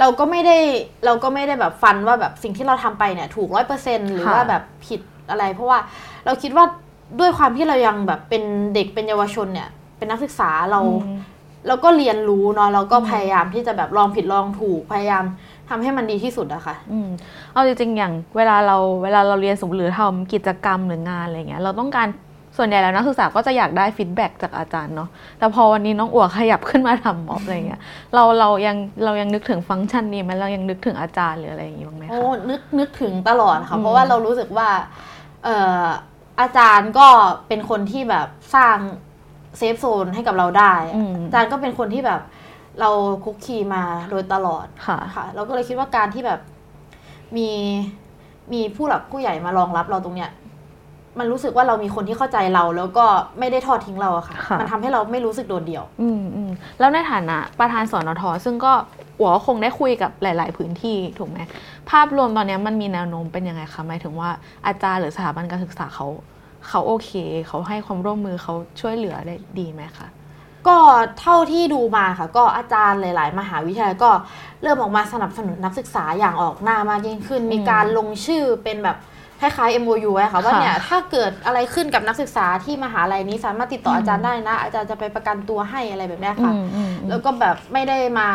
[0.00, 0.58] เราก็ไม่ได้
[1.04, 5.00] เราก็ไม่ได้แบบฟันว่าแบบสิ่งที่เราทำไปเนี่ยถูกร้อยเปอร์เซ็นหรือค่ะว่าแบบผิด
[5.30, 5.78] อะไร เพราะว่า
[6.24, 6.64] เราคิดว่า
[7.20, 8.42] ด้วยความที่เรายังแบบเป็น
[8.74, 9.68] เด็กเป็นเยาวชนเนี่ย
[9.98, 11.18] เป็นนักศึกษาเราอืม
[11.68, 15.24] เราก็เรียนรู้เนาะเราก็อืมพยายามที่จะแบบลองผิดลองถูกพยายาม
[15.70, 17.08] ทำให้มันดีที่สุดอะค่ะอืม
[17.52, 22.08] เอาจริงๆอย่างเวลาเราเวลาเราเรียนสมมติหรือทำกิจกรรมหรืองานอะไรเงี้ยเราต้องการ
[22.56, 25.08] ส่วนใหญ่แล้วนักศึกษาก็จะอยากได้ feedback จากอาจารย์เนาะ
[25.38, 27.80] แต่พอวันนี้น้องอั๋วขยับขึ้นมาทำม็อบอะไรเงี้ย
[28.14, 34.68] เราเรายังเรายังนึกถึงฟังก์ชันนี้ไหมเรายังนึกถึงอาจารย์หรืออะไรอย่างงี้บ้างไหมโอ้คะนึกนึกถึงตลอดค่ะอืมเพราะว่าเรารู้สึกว่า
[35.44, 35.84] เอ่อ
[36.40, 37.08] อาจารย์ก็
[37.48, 38.76] เป็นคนที่แบบสร้าง
[39.58, 42.20] safe zone ให้กับเราได้อืมอาจารย์ก็เป็นคนที่แบบ
[42.80, 42.90] เรา
[43.24, 46.40] คลุกคลีมาโดยตลอดค่ะค่ะ เราก็เลยคิดว่าการที่แบบ
[47.36, 47.50] มี
[48.52, 50.30] มีผู้หลักผู้ใหญ่มารองรับเราตรงเนี้ย
[51.18, 53.06] มันรู้สึกว่าเรามีคนที่เข้าใจเรา แล้วก็
[53.38, 58.72] ไม่ได้ทอดทิ้งเราอะค่ะค่ะมันทำให้เราไม่รู้สึกโดดเดี่ยว อืมอืมแล้วในฐานะประธานสนทซึ่งก็
[59.18, 61.38] อัวก็คงได้คุยกับหลาย ๆ พื้นที่ถูกไหม
[61.90, 64.30] ภาพรวมตอนนี้มันมีแนวโน้มเป็นยังไงคะหมายถึงว่า
[64.66, 66.06] อาจารย์หรือสถาบันการศึกษาเขา
[66.68, 67.10] เขาโอเค
[67.48, 70.06] เขาให้ความร่วมมือเขาช่วยเหลือได้ดีไหมคะ
[70.68, 70.76] ก็
[71.20, 74.10] เท่าที่ดูมาค่ะ ก็อาจารย์หลาย ๆ มหาวิทยาลัยก็
[74.62, 78.96] เริ่มออกมาสนับสนุนนักศึกษาอย่างออกหน้ามากยิ่งขึ้น มีการลงชื่อเป็นแบบ
[79.40, 88.28] คล้ายๆ MOU ไว้ค่ะว่าค่ะเนี่ยถ้าเกิดอะไรขึ้นกับนักศึกษาที่มหาลัยนี้สามารถติดต่ออาจารย์ได้นะ อาจารย์จะไปประกันตัวให้อะไรแบบเนี้ยค่ะอืมอืมอืมแล้วก็แบบไม่ได้มา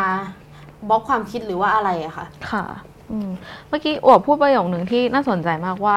[0.88, 2.64] บล็อกความคิดหรือว่าอะไรอะค่ะ ค่ะ
[3.12, 3.30] อืม
[3.68, 5.96] เมื่อกี้อวบพูดประโยคหนึ่งที่น่าสนใจมากว่า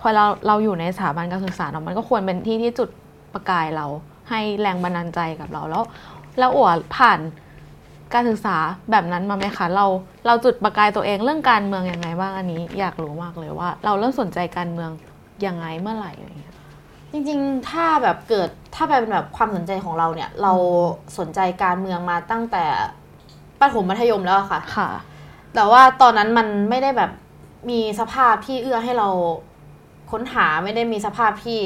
[0.00, 2.88] พอเราเราอยู่ในสถาบันการศึกษาเนาะมันก็ควรเป็นที่ที่จุด
[3.34, 3.86] ประกายเรา
[4.30, 5.84] ให้แรงบันดาลใจกับเราแล้ว
[6.38, 7.18] แล้วอวบผ่าน
[8.14, 8.56] การศึกษา
[8.90, 9.86] แบบนั้นมาไหมคะเรา
[10.26, 14.90] เราจุดประกายตัวเองเรื่องการเมืองยังไงบ้างอันนี้อยากรู้มากเลยว่า เราเริ่มสนใจการเมือง
[15.46, 16.54] ยังไงเมื่อไหร่อะไรเงี้ย
[17.12, 20.52] จริงๆ ถ้าแบบเกิดถ้าเป็นแบบความสนใจของเราเนี่ย เรา
[21.18, 22.64] สนใจการเมืองมาตั้งแต่
[23.60, 24.88] ประถมมัธยมแล้วอะค่ะค่ะ
[25.54, 27.10] แต่ว่าตอนนั้นมันไม่ได้แบบ
[27.70, 29.08] มีสภาพที่เอื้อให้เรา
[30.10, 31.60] ค้นหาไม่ได้มีสภาพที่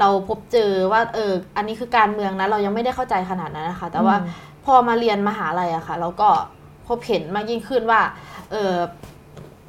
[0.00, 6.28] เราพบเจอว่าเอออันนี้คือการเมืองนะเรายังไม่ได้เข้าใจขนาดนั้นนะคะ แต่ว่าอืมพอมาเรียนมหาลัยอะค่ะ เราก็
[6.88, 8.00] พบเห็นมากยิ่งขึ้นว่า
[8.50, 8.74] เออ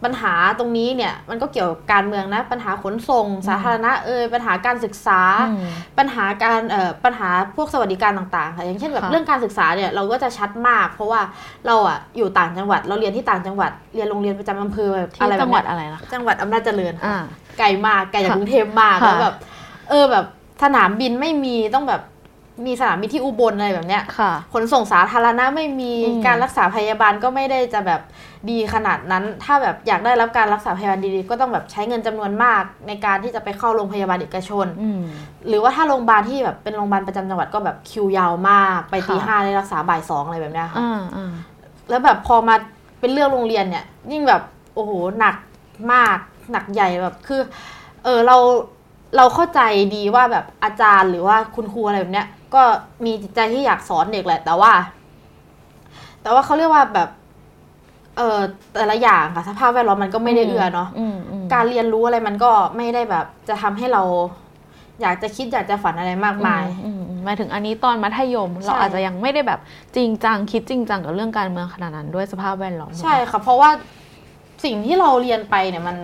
[0.04, 5.68] ปัญหาตรงนี้เนี่ยมันก็เกี่ยวกับการเมืองนะ ปัญหาขนส่ง สาธารณะเอยปัญหาการศึกษาอืม
[5.98, 11.22] ปัญหาการเอ่อปัญหาพวกสวัสดิการต่างๆค่ะอย่างเช่นแบบค่ะเรื่องการศึกษาเนี่ยเราก็จะชัดมาก เพราะว่า
[11.68, 17.18] เราอะอยู่ต่างจังหวัด เราเรียนที่ต่างจังหวัดเรียนโรงเรียนประจำอำเภอแบบที่อะไรจังหวัดแบบอะไรเนี้ยนะคะจังหวัดอำนาจเจริญค่ะอ่า
[17.60, 19.36] ไกลมากไกลจากค่ะกรุงเทพมากค่ะแล้วแบบ
[19.90, 20.26] เออแบบ
[20.64, 22.02] สนามบินไม่มีต้องแบบ
[22.66, 28.02] มีสนามบินที่อุบลอะไรแบบเนี้ยค่ะขนส่งสาธารณะไม่มีอืมการรักษาพยาบาลก็ไม่ได้จะแบบ
[28.50, 35.02] ดีขนาดนั้น ถ้าแบบอยากได้รับการรักษาพยาบาลดีๆ ก็ต้องแบบใช้เงินจำนวนมากในการที่จะไปเข้าโรงพยาบาลเอกชนอืม
[35.48, 41.32] หรือว่าถ้าโรงพยาบาลที่แบบเป็นโรงพยาบาลประจำจังหวัดก็แบบคิวยาวมาก ไปตีค่ะห้าได้รักษาบ่ายสองอะไรแบบเนี้ยค่ะอ่าอ่า
[41.90, 42.56] แล้วแบบพอมา
[43.00, 44.42] เป็นเรื่องโรงเรียนเนี่ย ยิ่งแบบ
[44.76, 45.36] โอ้โหหนัก
[45.94, 46.18] มาก
[46.52, 47.42] หนักใหญ่แบบคือ
[48.04, 48.38] เออเรา
[49.16, 49.62] เราเข้าใจ
[49.96, 52.62] ดีว่าแบบอาจารย์หรือว่าคุณครูอะไรแบบเนี้ย ก็
[53.06, 54.72] มีจิตใจที่อยากสอนเด็กแหละ แต่ว่า
[56.22, 57.10] แต่ว่าเขาเรียกว่าแบบ
[58.18, 58.40] เออ
[58.74, 64.04] แต่ละอย่างค่ะสภาพแวดล้อมมันก็ไม่ได้เอื้อเนาะอืมอืมการเรียนรู้อะไรมันก็ไม่ได้แบบ จะทำให้เรา
[65.02, 69.60] อยากจะคิดอยากจะฝันอะไรมากมายอืมอืมหมายถึงอันนี้ตอนมัธยมใช่เราอาจจะยังไม่ได้แบบ
[69.96, 73.70] จริงจังคิดจริงจังกับเรื่องการเมืองขนาดนั้นด้วยสภาพแวดล้อมใช่ค่ะเพราะว่า
[74.64, 75.98] สิ่งที่เราเรียนไปเนี่ยมัน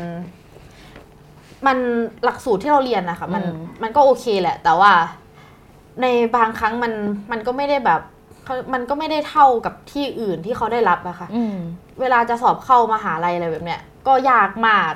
[1.68, 1.78] มัน
[2.24, 3.44] หลักสูตรที่เราเรียนนะคะมัน
[3.84, 4.92] มันก็โอเคแหละ แต่ว่า
[6.02, 6.06] ใน
[6.36, 6.94] บางครั้งมัน
[7.32, 8.02] มันก็ไม่ได้แบบ
[8.44, 11.58] เขามันก็ไม่ได้เท่ากับที่อื่นที่เขาได้รับอะค่ะอืม
[12.00, 14.94] เวลาจะสอบเข้ามหาลัยอะไรแบบเนี้ยก็ยากมาก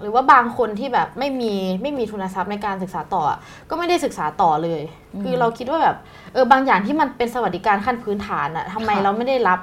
[0.00, 1.52] หรือว่าบางคนที่แบบไม่มี
[1.82, 3.38] ไม่มีทุนทรัพย์ในการศึกษาต่ออะ
[3.70, 4.82] ก็ไม่ได้ศึกษาต่อเลย
[5.22, 5.96] คือเราคิดว่าแบบ
[6.32, 9.58] เออบางอย่างที่มันเป็นสวัสดิการขั้นพื้นฐานอะทำไมเราไม่ได้รับ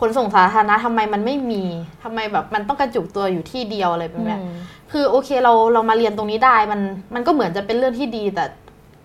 [0.00, 1.62] ขนส่งสาธารณะทำไมมันไม่มี
[2.02, 4.54] ทำไมแบบมันต้องกระจุกตัวอยู่ที่เดียวอะไรแบบเนี้ยอืม
[4.92, 6.80] คือโอเคเราเรามาเรียนตรงนี้ได้มัน
[7.14, 8.44] มันก็เหมือนจะเป็นเรื่องที่ดีแต่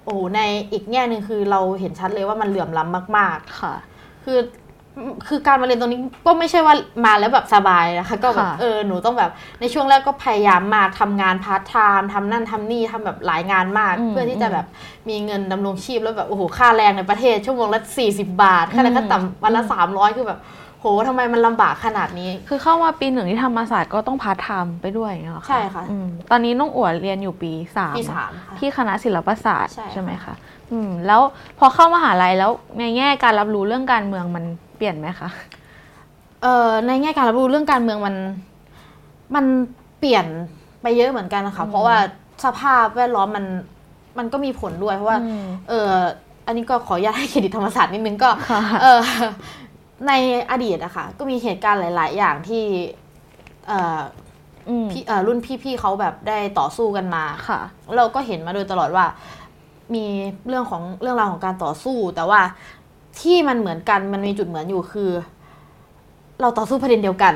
[0.06, 3.74] โอ้โหในอีกแง่หนึ่งคือเราเห็นชัดเลยว่ามันเหลื่อมล้ำมาก ๆ ค่ะ
[4.26, 4.40] คือ
[5.28, 6.76] คือการมาเรียนตรงนี้ก็ไม่ใช่ว่า
[7.06, 14.66] มาแล้วแบบสบายนะคะก็แบบค่ะเออหนูต้องแบบในช่วงแรกก็พยายามมากทำงานพาร์ทไทม์ทำนั่นทำนี่ทำแบบหลายงานมาก เพื่อที่จะแบบ
[15.10, 17.80] มีเงินดำรงชีพแล้วแบบโอ้โหค่าแรงในประเทศชั่วโมงละ
[18.10, 20.40] 40บาทค่าแรงขั้นต่ำวันละ300คือแบบ
[20.80, 30.34] โหทำไมมันลำบากขนาดนี้ คือเข้ามาปีหนึ่งที่ธรรมศาสตร์ก็ต้องพาร์ทไทม์ไปด้วยอย่างเงี้ยเหรอคะใช่ค่ะอืมตอนนี้น้องอั๋วเรียนอยู่ปีสามปีสามค่ะ ที่คณะศิลปศาสตร์ใช่ค่ะใช่ไหมคะ
[30.72, 31.22] อืมแล้ว
[31.60, 34.44] พอเข้ามหาลัยแล้วในแง่การรับรู้เรื่องการเมืองมัน
[34.78, 35.30] เปลี่ยนไหมคะ
[36.44, 38.16] เอ่อในแง่การรับรู้เรื่องการเมืองมัน
[39.36, 39.46] มัน
[40.00, 40.26] เปลี่ยน
[40.82, 41.96] ไปเยอะเหมือนกันนะคะเพราะว่า
[42.46, 43.46] สภาพแวดล้อมมัน
[44.18, 45.92] มันก็มีผลด้วยเพราะว่า อืม เออ
[46.46, 49.00] อันนี้ก็ขออนุญาตให้เครดิตธรรมศาสตร์นิดนึงก็ ค่ะ เออ
[50.08, 50.14] ใน
[50.52, 52.64] อดีตอะค่ะ ก็มีเหตุการณ์หลาย ๆ อย่างที่
[53.68, 54.00] เอ่อ
[54.70, 57.60] อืมพี่เอ่อรุ่นพี่ ๆเขาแบบได้ต่อสู้กันมาค่ะ
[57.98, 59.06] เราก็เห็นมาโดยตลอดว่า
[59.96, 60.06] มี
[60.48, 62.42] เรื่องของเรื่องราวของการต่อสู้ แต่ว่า
[63.22, 65.12] ที่มันเหมือนกันมันมีจุดเหมือนอยู่คือ
[66.42, 67.34] เราต่อสู้ประเด็นเดียวกัน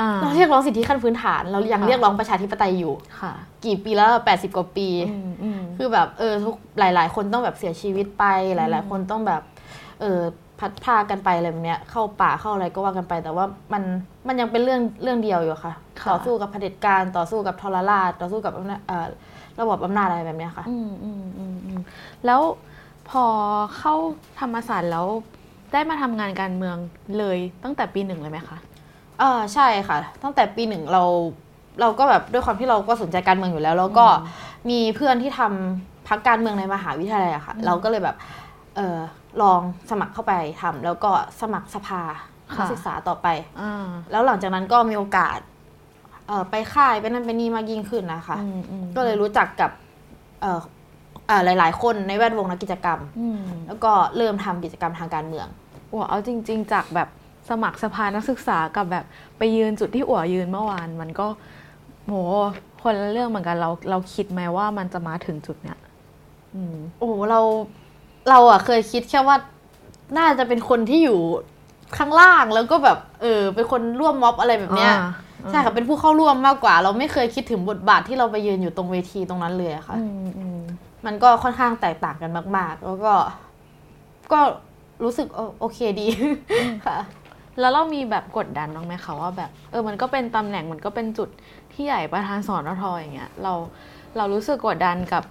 [0.00, 3.32] อ่าเราเรียกร้องสิทธิขั้นพื้นฐาน เรายังค่ะเรียกร้องประชาธิปไตยอยู่ค่ะ
[3.64, 8.24] กี่ปีแล้วแปดสิบกว่าปีอืมอืมคือแบบเออทุกหลาย ๆ คนต้องแบบเสียชีวิตไป
[8.56, 9.42] หลาย ๆ คนต้องแบบ
[10.00, 10.20] เออ
[10.60, 13.82] พัดพากันไปอะไรแบบเนี้ยเข้าป่าเข้าอะไรก็ว่ากันไป แต่ว่ามัน
[14.28, 19.06] มันยังเป็นเรื่องเรื่องเดียวอยู่อะค่ะค่ะ ต่อสู้กับเผด็จการต่อสู้กับทรราช ต่อสู้กับอำนาจเอ่อ
[19.60, 21.80] ระบบอำนาจอะไรแบบเนี้ยค่ะอืมอืมอืมอืม
[22.26, 22.40] แล้ว
[23.10, 23.24] พอ
[23.78, 23.94] เข้า
[24.40, 25.06] ธรรมศาสตร์แล้ว
[25.72, 26.76] ได้มาทำงานการเมือง
[27.18, 28.58] เลยตั้งแต่ปีหนึ่งเลยไหมคะ
[29.20, 31.02] เออใช่ค่ะ ตั้งแต่ปีหนึ่งเรา
[31.80, 34.06] เราก็แบบด้วยความที่เราก็สนใจการเมืองอยู่แล้ว แล้วก็
[34.70, 38.16] มีเพื่อนที่ทำพักการเมืองในมหาวิทยาลัยอะค่ะ เราก็เลยแบบ
[38.76, 38.96] เออ
[39.42, 39.60] ลอง
[39.90, 41.10] สมัครเข้าไปทำแล้วก็
[41.40, 42.02] สมัครสภา
[42.56, 43.26] ค่ะนักศึกษาต่อไป
[43.60, 45.38] อ่าแล้วหลังจากนั้นก็มีโอกาส
[46.28, 49.70] เอ่อไปค่ายไปนั่นไปนี่มากยิ่งขึ้นนะคะอืมอืมก็เลยรู้จักกับ
[50.42, 50.60] เอ่อ
[51.26, 55.46] เอ่อหลาย ๆ คนในแวดวงนักกิจกรรมอืมแล้วก็เริ่มทำกิจกรรมทางการเมือง
[55.92, 57.08] อัวเอาจริง ๆ จากแบบ
[57.50, 59.04] สมัครสภานักศึกษากับแบบ
[59.38, 61.26] ไปยืนจุดที่อัวยืนเมื่อวาน มันก็
[62.06, 62.12] โห
[62.82, 65.78] คนละเรื่องเหมือนกันเราเราคิดไหมว่ามันจะมาถึงจุดเนี้ย
[66.54, 67.40] อืมโอ้โหเรา
[68.28, 69.36] เราอะเคยคิดแค่ว่า
[70.18, 71.18] น่าจะเป็นคนที่อยู่
[71.96, 75.10] ข้างล่างแล้วก็แบบ เออ เป็นคนร่วมม็อบอะไรแบบเนี้ยอ่า
[75.50, 80.58] ใช่ค่ะเป็นผู้เข้าร่วมมากกว่า เราไม่เคยคิดถึงบทบาทที่เราไปยืนอยู่ตรงเวทีตรงนั้นเลยอะค่ะอืมอืม
[81.06, 83.14] มันก็ค่อนข้างแตกต่างกันมาก ๆ แล้วก็
[84.32, 84.40] ก็
[85.04, 86.06] รู้สึกโอโอเคดี
[86.86, 86.98] ค่ะ
[87.60, 91.28] แล้วเรามีแบบกดดันบ้างไหมคะว่าแบบ เออ มันก็เป็นตำแหน่งมันก็เป็นจุด
[91.72, 93.52] ที่ใหญ่ประธานสอนอทออย่างเงี้ยเรา
[94.16, 95.22] เรารู้สึกกดดันกับ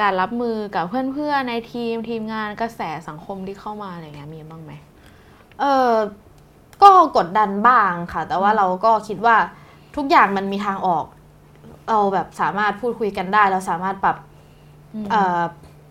[0.00, 4.72] การรับมือกับเพื่อนๆในทีมทีมงานกระแสสังคมที่เข้ามาอะไรเงี้ยมีบ้างไหม
[5.60, 5.92] เออ
[6.82, 9.36] ก็กดดันบ้างค่ะ แต่ว่าเราก็คิดว่า
[9.96, 11.04] ทุกอย่างมันมีทางออก
[11.88, 14.16] เราแบบสามารถพูดคุยกันได้ เราสามารถปรับ
[14.94, 15.40] อืมเอ่อ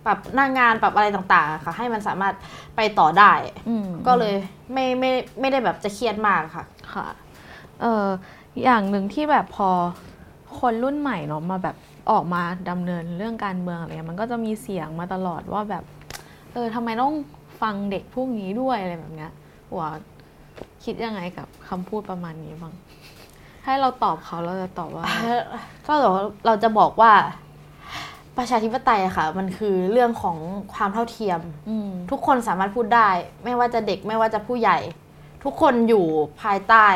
[0.05, 2.33] ปรับหน้างานปรับอะไรต่างๆอะค่ะ ให้มันสามารถ
[2.75, 3.31] ไปต่อได้
[3.69, 4.35] อืมก็เลย
[4.73, 7.07] ไม่ไม่ไม่ได้แบบจะเครียดมากค่ะ ค่ะ
[7.81, 8.05] เออ
[8.63, 9.69] อย่างหนึ่งที่แบบพอ
[10.59, 11.75] คนรุ่นใหม่เนาะมาแบบ
[12.11, 15.83] ออกมาดำเนินเรื่องการเมืองอะไรเงี้ยมันก็จะมีเสียงมาตลอดว่าแบบ
[16.53, 17.13] เออทำไมต้อง
[17.61, 19.31] ฟังเด็กพวกนี้ด้วยอะไรแบบเนี้ย
[19.69, 19.85] หัว
[20.83, 22.73] คิดยังไงกับคำพูดประมาณนี้บ้าง
[23.65, 25.05] ให้เราตอบเขาเราจะตอบว่า
[25.87, 26.09] ก็เรา
[26.45, 27.11] เราจะบอกว่า
[28.37, 30.37] ประชาธิปไตยอะค่ะ มันคือเรื่องของ
[30.73, 31.39] ความเท่าเทียม
[31.69, 33.09] อืมทุกคนสามารถพูดได้
[33.43, 34.77] ไม่ว่าจะเด็กไม่ว่าจะผู้ใหญ่
[35.43, 36.05] ทุกคนอยู่
[36.41, 36.87] ภายใต้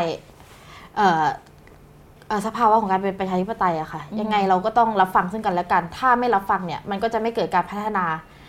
[0.97, 1.29] เอ่อเอ่อ
[2.47, 8.05] สภาวะของการเป็นประชาธิปไตยอะค่ะอืมยังไงเราก็ต้องรับฟังซึ่งกันและกัน ถ้าไม่รับฟังเนี่ยมันก็จะไม่เกิดการพัฒนา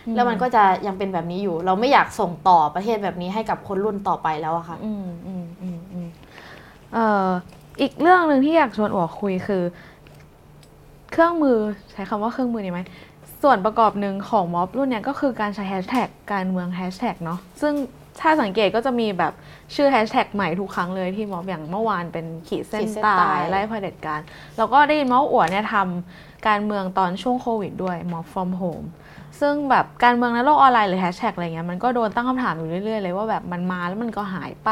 [0.07, 6.09] อืมแล้วมันก็จะยังเป็นแบบนี้อยู่ เราไม่อยากส่งต่อประเทศแบบนี้ให้กับคนรุ่นต่อไปแล้วอะค่ะอืมอืมอืมอืม
[6.95, 7.29] เอ่อ
[7.81, 9.63] อีกเรื่องหนึ่งที่อยากชวนอัวคุยคือ
[11.13, 11.59] เครื่องมือ
[11.93, 12.81] ใช้คำว่าเครื่องมือดีไหม
[13.43, 17.75] ส่วนประกอบหนึ่งของม็อบรุ่นเนี้ยก็คือการใช้แฮชแท็กการเมืองแฮชแท็กเนาะซึ่ง
[18.21, 19.33] ถ้าสังเกตก็จะมีแบบ
[19.75, 24.21] ชื่อแฮชแท็กใหม่ทุกครั้งเลยที่ม็อบอย่างเมื่อวานเป็นขีดเส้นขีดเส้นใตาใต้ยไล่เผด็จการ
[24.57, 28.87] แล้วก็ได้ยินมาว่าอัวเนี่ยทำการเมืองตอนช่วงโควิดด้วยม็อบ from home
[29.41, 34.71] ซึ่งแบบการเมืองในโลกออนไลน์หรือแฮชแท็กอะไรเงี้ยมันก็โดนตั้งคำถามอยู่เรื่อยๆเลยว่าแบบมันมาแล้วมันก็หายไป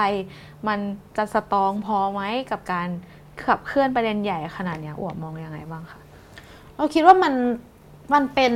[0.68, 0.78] มัน
[1.16, 2.88] จะสตรองพอไหมกับการ
[3.44, 6.00] ขับเคลื่อนประเด็นใหญ่ขนาดเนี้ยอวบมองยังไงบ้างคะ
[6.76, 7.34] เราคิดว่ามัน
[8.14, 8.52] มันเป็น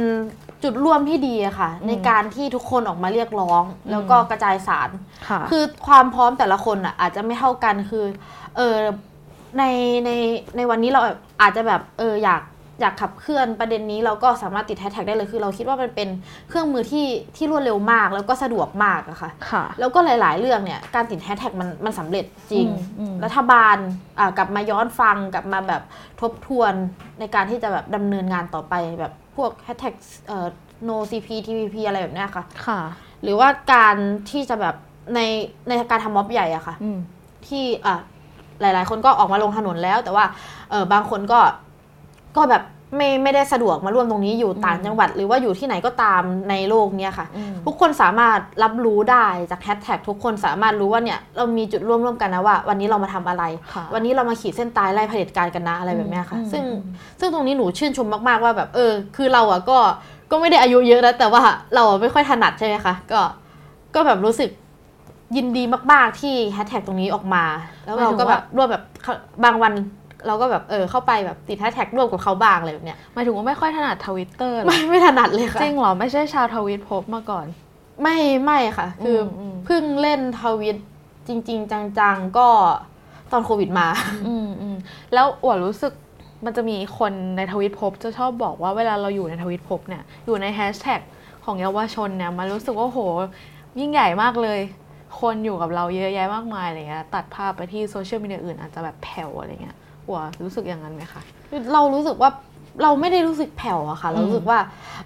[0.62, 4.90] จุดร่วมที่ดีอะค่ะอืมในการที่ทุกคนออกมาเรียกร้อง แล้วก็กระจายสาร
[5.28, 8.04] ค่ะคือความพร้อมแต่ละคนอะอาจจะไม่เท่ากันคือ
[8.56, 8.76] เออ
[9.58, 9.64] ใน
[10.04, 10.10] ใน
[10.56, 12.42] ในวันนี้เราแบบอาจจะแบบเอออยาก
[12.80, 16.08] อยากขับเคลื่อนประเด็นนี้เราก็สามารถติดแฮชแท็กได้เลยคือเราคิดว่ามันเป็น
[16.48, 23.76] เครื่องมือที่ที่รวดเร็วมาก แล้วก็สะดวกมากอะค่ะค่ะ แล้วก็หลาย ๆ เรื่องเนี่ยการติดแฮชแท็กมันมันสำเร็จจริงอืมอืมรัฐบาล
[24.18, 25.82] อ่ากลับมาย้อนฟังกลับมาแบบ
[26.20, 26.72] ทบทวน
[27.20, 29.94] ในการที่จะแบบดำเนินงานต่อไปแบบ พวกแฮชแท็ก
[30.26, 30.46] เอ่อ
[30.88, 32.80] no cp tvp อะไรแบบเนี้ยค่ะ ค่ะ
[33.22, 33.96] หรือว่าการ
[34.30, 34.74] ที่จะแบบ
[35.14, 35.20] ใน
[35.68, 36.98] ในการทำม็อบใหญ่อะค่ะ อืม
[37.46, 37.96] ที่อะ
[38.60, 40.24] หลาย ๆ คนก็ออกมาลงถนนแล้ว แต่ว่า
[40.70, 41.40] เออบางคนก็
[42.36, 42.62] ก็แบบ
[42.96, 53.44] ไม่ไม่ได้สะดวกมาร่วมตรงนี้อยู่ต่างจังหวัด หรือว่าอยู่ที่ไหนก็ตามในโลกเนี้ยค่ะอืมทุกคนสามารถรับรู้ได้จากแฮชแท็กทุกคนสามารถรู้ว่าเนี่ยเรามีจุดร่วมร่วมกันนะว่า วันนี้เรามาทำอะไร
[53.74, 56.78] ค่ะวันนี้เรามาขีดเส้นตายไล่เผด็จการกันนะอะไรแบบเนี้ยค่ะอืมซึ่งอืม
[57.20, 59.78] ซึ่งตรงนี้หนูชื่นชมมากๆว่าแบบเออ คือเราอะก็
[60.30, 61.42] ก็ไม่ได้อายุเยอะนะแต่ว่า
[61.74, 63.20] เราอะไม่ค่อยถนัดใช่ไหมคะก็
[63.94, 64.50] ก็แบบรู้สึก
[65.36, 67.44] ยินดีมาก ๆ ที่แฮชแท็กตรงนี้ออกมา
[67.84, 68.82] แล้วเราก็แบบร่วมแบบ
[69.44, 69.72] บางวัน
[70.26, 77.46] เราก็แบบเออเข้าไปแบบติดแฮชแท็กร่วมกับเขาบ้างอะไรแบบเนี้ยหมายถึงว่าไม่ค่อยถนัดทวิตเตอร์ไม่ไม่ถนัดเลยค่ะจริงเหรอไม่ใช่ชาวทวิตพบมาก่อน
[78.02, 80.76] ไม่ไม่ค่ะ คืออมเพิ่งเล่นทวิต
[81.28, 82.48] จริง ๆ จังๆก็
[83.32, 83.88] ตอนโควิดมา
[84.26, 84.76] อืมอืม
[85.14, 85.92] แล้วอวดรู้สึก
[86.44, 91.00] มันจะมีคนในทวิตพบจะชอบบอกว่าเวลาเราอยู่ในทวิตพบเนี่ยอยู่ในแฮชแท็ก
[91.44, 92.98] ของเยาวชนเนี่ยมันรู้สึกว่าโห
[93.80, 94.60] ยิ่งใหญ่มากเลย
[95.20, 99.76] คนอยู่กับเราเยอะแยะมากมายอะไรเงี้ยตัดภาพไปที่โซเชียลมีเดียอื่นอาจจะแบบแผ่วอะไรเงี้ย
[100.06, 101.22] หัวรู้สึกอย่างนั้นไหมคะ
[101.72, 102.30] เรารู้สึกว่า
[102.82, 104.58] เราไม่ได้รู้สึกแผ่วอะค่ะ เรารู้สึกว่า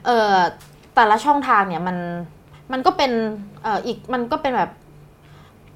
[0.07, 0.35] เออ
[0.95, 1.97] แต่ละช่องทางเนี่ยมัน
[2.73, 3.13] มันก็เป็น
[3.63, 4.71] เอ่ออีกมันก็เป็นแบบ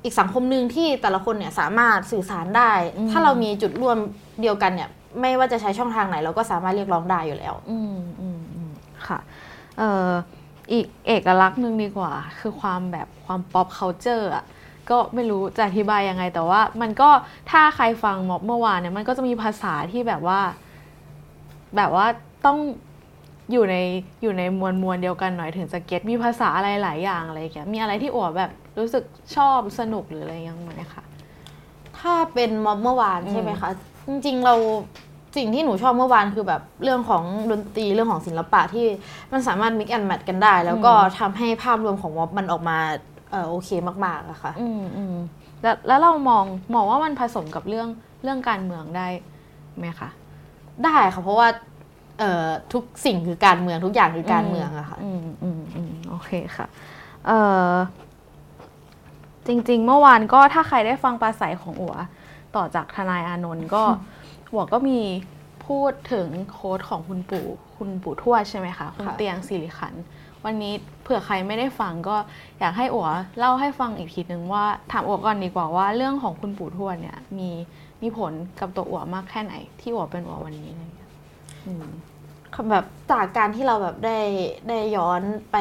[0.04, 3.98] อีกสังคมหนึ่งที่แต่ละคนเนี่ยสามารถสื่อสารได้อืมถ้าเรามีจุดร่วม
[4.40, 4.88] เดียวกันเนี่ย
[5.20, 8.70] ไม่ว่าจะใช้ช่องทางไหน เราก็สามารถเรียกร้องได้อยู่แล้วอืมอืมอืม
[9.06, 9.18] ค่ะ
[9.78, 10.10] เอ่อ
[10.72, 14.44] อีกเอกลักษณ์หนึ่งดีกว่า คือความแบบความ pop culture อะ
[14.90, 17.10] ก็ไม่รู้จะอธิบายยังไง แต่ว่า มันก็
[17.50, 20.40] ถ้าใครฟังม็อบเมื่อวานเนี่ยมันก็จะมีภาษาที่แบบว่า
[21.76, 22.06] แบบว่า
[22.46, 22.58] ต้อง
[23.52, 23.76] อยู่ใน
[24.22, 29.04] อยู่ในมวลมวลเดียวกันหน่อยถึงจะเก็ตมีภาษาอะไรหลายอย่างอะไรอย่างเงี้ยมีอะไรที่อัวแบบรู้สึก
[29.36, 31.04] ชอบสนุกหรืออะไรยังไงไหมคะ
[31.98, 33.70] ถ้าเป็นม็อบเมื่อวานอืมใช่ไหมคะ
[34.08, 34.54] จริงๆเรา
[35.36, 38.86] สิ่งที่หนูชอบเมื่อวานคือแบบเรื่องของดนตรีเรื่องของศิลปะที่
[39.32, 43.13] มันสามารถ mix and match กันได้ แล้วก็ทำให้ภาพรวมของม็อบมันออกมาเออ
[43.48, 45.16] โอเคมากๆอะค่ะอืมอืม
[45.62, 47.88] แล้วแล้วเรามองมองว่ามันผสมกับเรื่อง
[48.22, 49.06] เรื่องการเมืองได้
[49.78, 50.08] ไหมคะ
[50.84, 51.48] ได้ค่ะเพราะว่า
[52.20, 56.66] เอ่อทุกสิ่งคือการเมืองทุกอย่างคือการเมืองอะค่ะอืมอืมอืมโอเคค่ะ
[57.26, 57.38] เอ่
[57.70, 57.72] อ
[59.46, 61.94] จริง ๆ เมื่อวานก็ถ้าใครได้ฟังปราศัยของอัว
[62.56, 63.82] ต่อจากทนายอานนท์ก็
[64.50, 65.00] หัวก็มี
[65.66, 70.04] พูดถึงโค้ดของคุณปู่ คุณปู่ทวดใช่ไหมคะ คุณค่ะเตียงสิริขันธ์
[70.44, 72.16] วันนี้เผื่อใครไม่ได้ฟังก็
[72.60, 77.50] อยากให้อัวเล่าให้ฟังอีกทีนึงว่าถามอัวก่อนดีกว่าว่าเรื่องของคุณปู่ทวดเนี่ยมี
[78.02, 81.10] มีผลกับตัวอัวมากแค่ไหน ที่อัวเป็นอัววันนี้อะไรอย่างเงี้ย
[81.66, 81.84] อืม
[82.70, 84.18] แบบจากการที่เราแบบได้
[84.68, 85.20] ได้ย้อน
[85.52, 85.56] ไป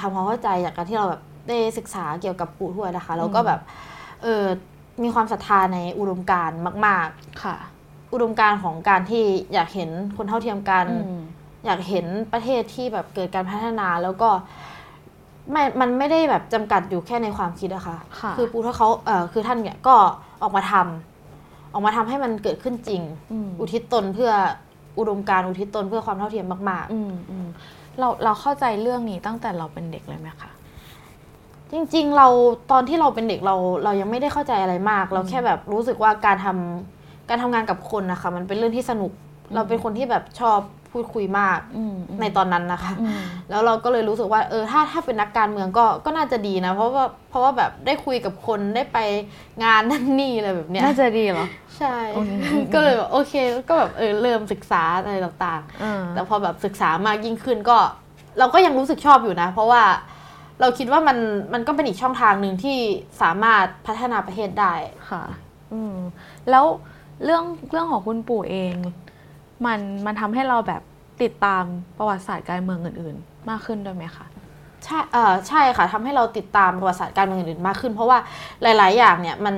[0.00, 3.60] ทำความเข้าใจจากการที่เราแบบได้ศึกษาเกี่ยวกับปู่ทวดนะคะแล้วก็แบบ
[4.22, 4.44] เออ
[5.02, 7.08] มีความศรัทธาในอุดมการณ์มาก
[7.42, 10.84] ค่ะๆอุดมการณ์ของการที่อยากเห็นคนเท่าเทียมกัน
[11.66, 14.30] อืมอยากเห็นประเทศที่แบบเกิดการพัฒนาแล้วก็
[15.52, 19.94] ไม่มันไม่ได้แบบจำกัดอยู่แค่ในความคิดอะค่ะค่ะอปู่ทวดเขาเออคือท่านเนี่ยก็
[20.42, 23.02] ออกมาทำออกมาทำให้มันเกิดขึ้นจริง
[23.32, 24.32] อืมอุทิศตนเพื่อ
[24.98, 27.46] อุดมการณ์อุทิศตนเพื่อความเท่าเทียมมากอืมอืม
[27.98, 32.28] เราเราเข้าใจเรื่องนี้ตั้งแต่เราเป็นเด็กเลยไหมคะๆจริง ๆ เรา
[32.70, 39.12] ตอนที่เราเป็นเด็กเราเรายังไม่ได้เข้าใจอะไรมาก เราแค่แบบรู้สึกว่าการทำการทำงานกับคนนะคะมันเป็นเรื่องที่สนุก
[39.54, 40.58] เราเป็นคนที่แบบชอบ
[40.96, 43.20] พูดคุยมากอืมอืมในตอนนั้นนะคะอืม
[43.50, 48.98] แล้วเราก็เลยรู้สึกว่าเออถ้าถ้าเป็นนักการเมืองก็ก็น่าจะดีนะ เพราะว่าเพราะว่าแบบได้คุยกับคนได้ไป
[49.64, 51.46] งานนั่นนี่อะไรแบบเนี้ยน่าจะดีเหรอ
[51.78, 52.22] ใช่อื
[52.60, 53.34] มก็เลยแบบโอเค
[53.68, 57.78] ก็แบบเออเริ่มศึกษาอะไรต่างอ่าๆแต่พอแบบศึกษามากยิ่งขึ้นก็
[58.38, 59.82] เราก็ยังรู้สึกชอบอยู่นะ เพราะว่า
[60.60, 61.18] เราคิดว่ามัน
[61.52, 62.78] มันก็เป็นอีกช่องทางหนึ่งที่
[63.22, 64.74] สามารถพัฒนาประเทศได้
[65.10, 65.22] ค่ะ
[65.72, 65.96] อืม
[66.50, 66.64] แล้ว
[67.24, 68.74] เรื่องเรื่องของคุณปู่เอง
[69.64, 70.82] มันมันทำให้เราแบบ
[71.22, 71.64] ติดตาม
[71.98, 74.26] ประวัติศาสตร์การเมืองอื่น ๆ มากขึ้นด้วยไหมคะ
[74.84, 78.18] ใช่เออใช่ค่ะทำให้เราติดตามประวัติศาสตร์การเมืองอื่นๆมากขึ้น เพราะว่า
[78.62, 79.56] หลาย ๆ อย่างเนี่ยมัน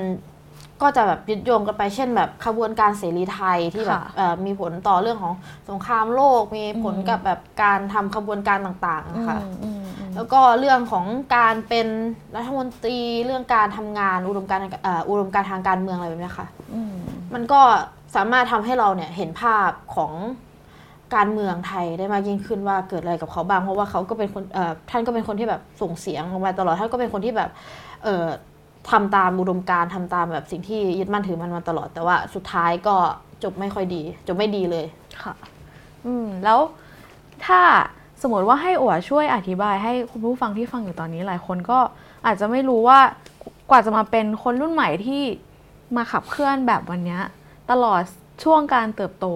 [0.82, 5.34] ก็จะแบบยึดโยงกันไปเช่นแบบขบวนการเสรีไทยที่แบบค่ะเอ่อมีผลต่อเรื่องของ
[5.70, 11.04] สงครามโลก มีผลอืมกับแบบการทำขบวนการต่างๆนะคะอืมอืมอืมแล้วก็เรื่องของ
[11.36, 11.88] การเป็น
[12.36, 16.94] รัฐมนตรีเรื่องการทำงานอุดมการณ์เอ่ออุดมการณ์ทางการเมืองอะไรแบบเนี้ยค่ะอืม
[17.34, 17.60] มันก็
[18.14, 20.12] สามารถทำให้เราเนี่ยเห็นภาพของ
[21.14, 24.44] การเมืองไทยได้มากยิ่งขึ้นว่าเกิดอะไรกับเขาบ้างเพราะว่าเขาก็เป็นคน
[24.90, 27.50] ท่านก็เป็นคนที่แบบส่งเสียงออกมาตลอดท่านก็เป็นคนที่แบบ
[28.90, 32.96] ทำตามอุดมการณ์ทำตามแบบสิ่งที่ยึดมั่นถือมันมาตลอด แต่ว่าสุดท้ายก็
[33.42, 34.86] จบไม่ค่อยดี จบไม่ดีเลย
[35.22, 35.34] ค่ะ
[36.06, 36.58] อืมแล้ว
[37.46, 37.60] ถ้า
[38.22, 41.78] สมมติว่าให้อัวช่วยอธิบายให้คุณผู้ฟังที่ฟังอยู่ตอนนี้หลายคนก็
[42.26, 42.98] อาจจะไม่รู้ว่า
[43.70, 45.22] กว่าจะมาเป็นคนรุ่นใหม่ที่
[45.96, 47.18] มาขับเคลื่อนแบบวันนี้
[47.70, 48.02] ตลอด
[48.44, 49.26] ช่วงการเติบโต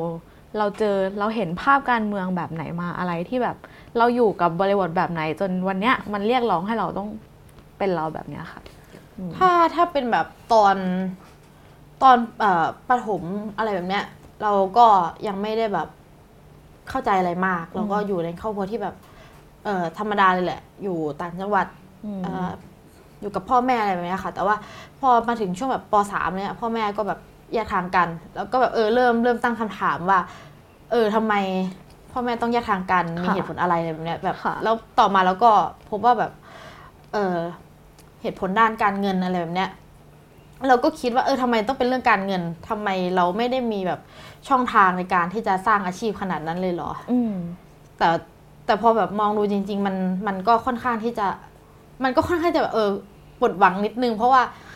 [0.59, 3.57] เราเจอเราเห็นภาพการเมืองแบบไหนมาอะไรที่แบบ
[3.99, 7.09] เราอยู่กับบริบทแบบไหน จนวันเนี้ยมันเรียกร้องให้เราต้อง
[7.79, 8.61] เป็นเราแบบเนี้ยค่ะ
[9.37, 10.77] ถ้าถ้าเป็นแบบตอน
[12.03, 13.23] ตอนเอ่อประถม
[13.57, 14.05] อะไรแบบเนี้ย
[14.43, 14.87] เราก็
[15.27, 15.89] ยังไม่ได้แบบ
[16.89, 18.95] เข้าใจอะไรมาก เราก็อยู่ในครอบครัวที่แบบ
[19.65, 21.67] เอ่อธรรมดาเลยแหละ อยู่ต่างจังหวัด
[22.05, 22.51] อืมเอ่อ
[23.21, 24.57] อยู่กับพ่อแม่อะไรแบบเนี้ยค่ะ แต่ว่า
[25.01, 27.21] พอมาถึงช่วงแบบปสามเนี่ย พ่อแม่ก็แบบ
[27.55, 30.21] แยกทางกัน แล้วก็แบบเออเริ่มเริ่มตั้งคำถามว่า
[30.91, 31.35] เออทำไม
[32.11, 35.51] พ่อแม่ต้องแยกทางกันมีค่ะเหตุผลอะไรอะไรแบบเนี้ยแบบค่ะแล้วต่อมาแล้วก็
[35.91, 36.33] พบว่าแบบ
[37.13, 37.37] เออ
[38.23, 39.71] เหตุผลด้านการเงินอะไรแบบเนี้ย
[40.69, 44.01] เราก็คิดว่าเออทำไมต้องเป็นเรื่องการเงินทำไมเราไม่ได้มีแบบ
[44.49, 47.35] ช่องทางในการที่จะสร้างอาชีพขนาดนั้นเลยเหรอ อืม
[47.99, 48.09] แต่
[48.67, 49.97] แต่พอแบบมองดูจริง ๆ มัน
[50.27, 51.27] มันก็ค่อนข้างที่จะ
[52.05, 52.91] มันก็ค่อนข้างจะแบบเออ
[53.39, 54.72] ปวดหวังนิดนึง เพราะว่าเอ่อ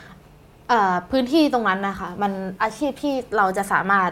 [1.11, 4.11] พื้นที่ตรงนั้นนะคะ มันอาชีพที่เราจะสามารถ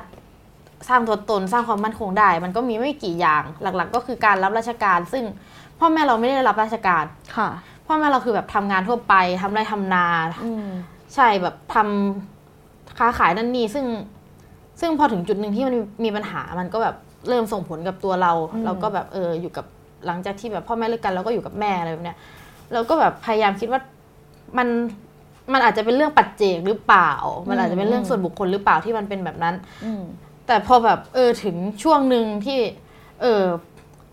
[0.89, 5.25] สร้างตัวตนสร้างความมั่นคงได้ มันก็มีไม่กี่อย่างหลักๆ ก็คือการรับราชการ ซึ่ง
[5.79, 7.05] พ่อแม่เราไม่ได้รับราชการ
[7.37, 7.49] ค่ะ
[7.87, 10.07] พ่อแม่เราคือแบบทำงานทั่วไปทำไรทำนา
[10.45, 10.69] อืม
[11.15, 13.87] ใช่แบบทำค้าขายนั่นนี่ซึ่ง
[14.81, 15.75] ซึ่งพอถึงจุดหนึ่งที่มัน
[16.05, 16.95] มีปัญหามันก็แบบ
[17.29, 19.67] เริ่มส่งผลกับตัวเราอืมเราก็แบบเอออยู่กับ
[20.07, 22.17] หลังจากที่แบบพ่อแม่เลิกกันเราก็อยู่กับแม่อะไรแบบเนี้ย
[22.73, 23.81] เราก็แบบพยายามคิดว่า
[24.59, 24.69] มัน
[25.53, 27.13] มันอาจจะเป็นเรื่องปัจเจกหรือเปล่า
[27.49, 30.03] มันอาจจะเป็นเรื่องส่วนบุคคลหรือเปล่าที่มันเป็นแบบนั้นอืม
[30.47, 32.59] แต่พอแบบเออถึงช่วงหนึ่งที่
[33.23, 33.43] เออ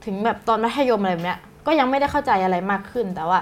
[0.05, 3.39] ถึงแบบตอนมัธยมอะไรแบบเนี้ย ก็ยังไม่ได้เข้าใจอะไรมากขึ้น แต่ว่า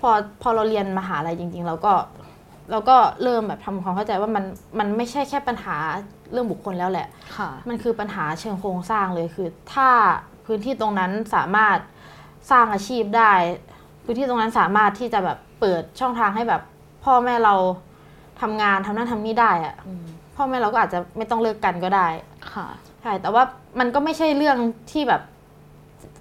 [0.00, 0.10] พอ
[0.42, 1.92] พอเราเรียนมหาลัยจริง ๆ เราก็
[2.70, 4.44] เราก็เริ่มแบบทำความเข้าใจว่ามัน
[4.78, 5.76] มันไม่ใช่แค่ปัญหา
[6.32, 7.06] เรื่องบุคคลแล้วแหละ
[7.36, 9.88] ค่ะ มันคือปัญหาเชิงโครงสร้างเลยคือ ถ้า
[10.46, 11.78] พื้นที่ตรงนั้นสามารถ
[12.50, 13.32] สร้างอาชีพได้
[14.04, 16.62] พื้นที่ตรงนั้นสามารถที่จะแบบเปิดช่องทางให้แบบ
[17.06, 17.54] พ่อแม่เรา
[18.40, 20.04] ทำงานทำนั่นทำนี่ได้อะอืม
[20.36, 22.06] พ่อแม่เราก็อาจจะไม่ต้องเลิกกันก็ได้
[22.52, 22.66] ค่ะ
[23.02, 23.42] ใช่แต่ว่า
[23.78, 24.58] มันก็ไม่ใช่เรื่อง
[24.92, 25.22] ที่แบบ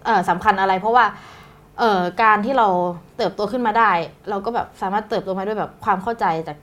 [0.06, 1.06] เออสำคัญอะไร เพราะว่า
[1.80, 2.68] เออการที่เรา
[3.18, 3.92] เติบโตขึ้นมาได้
[4.30, 6.58] เราก็แบบสามารถเติบโตมาด้วยแบบความเข้าใจจาก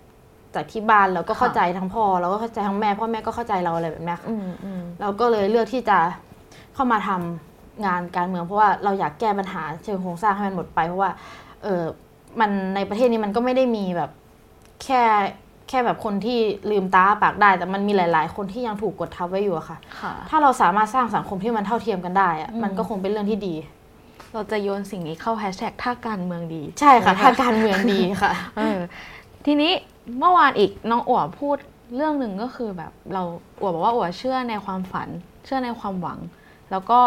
[0.55, 5.99] จากที่บ้านเราก็เข้าใจทั้งพ่อเราก็เข้าใจทั้งแม่พ่อแม่ก็เข้าใจเราอะไรแบบเนี้ยค่ะอืมอืมเราก็เลยเลือกที่จะ
[6.75, 11.11] เข้ามาทำงานการเมือง เพราะว่าเราอยากแก้ปัญหาเชิงโครงสร้างให้มันหมดไปเพราะว่า
[11.63, 11.83] เออ
[12.41, 14.11] มันในประเทศนี้มันก็ไม่ได้มีแบบ
[14.85, 15.03] แค่
[15.69, 16.39] แค่แบบคนที่
[16.71, 23.55] ลืมตาอ้าปากได้ แต่มันมีหลาย ๆ คนที่ยังถูกกดทับไว้อยู่อะค่ะค่ะ ถ้าเราสามารถสร้างสังคมที่มันเท่าเทียมกันได้อะอืมมันก็คงเป็นเรื่องที่ดี
[24.33, 28.79] เราจะโยนสิ่งนี้เข้าแฮชแท็กถ้าการเมืองดี ใช่ค่ะนถ้าการเมืองดีค่ะเออ
[29.47, 29.73] ทีนี้
[30.19, 31.57] เมื่อวานอีกน้องอั๋วพูด
[31.97, 33.23] เรื่องหนึ่งก็คือแบบเรา
[33.61, 35.09] อั๋วบอกว่าอั๋วเชื่อในความฝัน
[35.45, 36.19] เชื่อในความหวัง
[36.71, 37.01] แล้วก็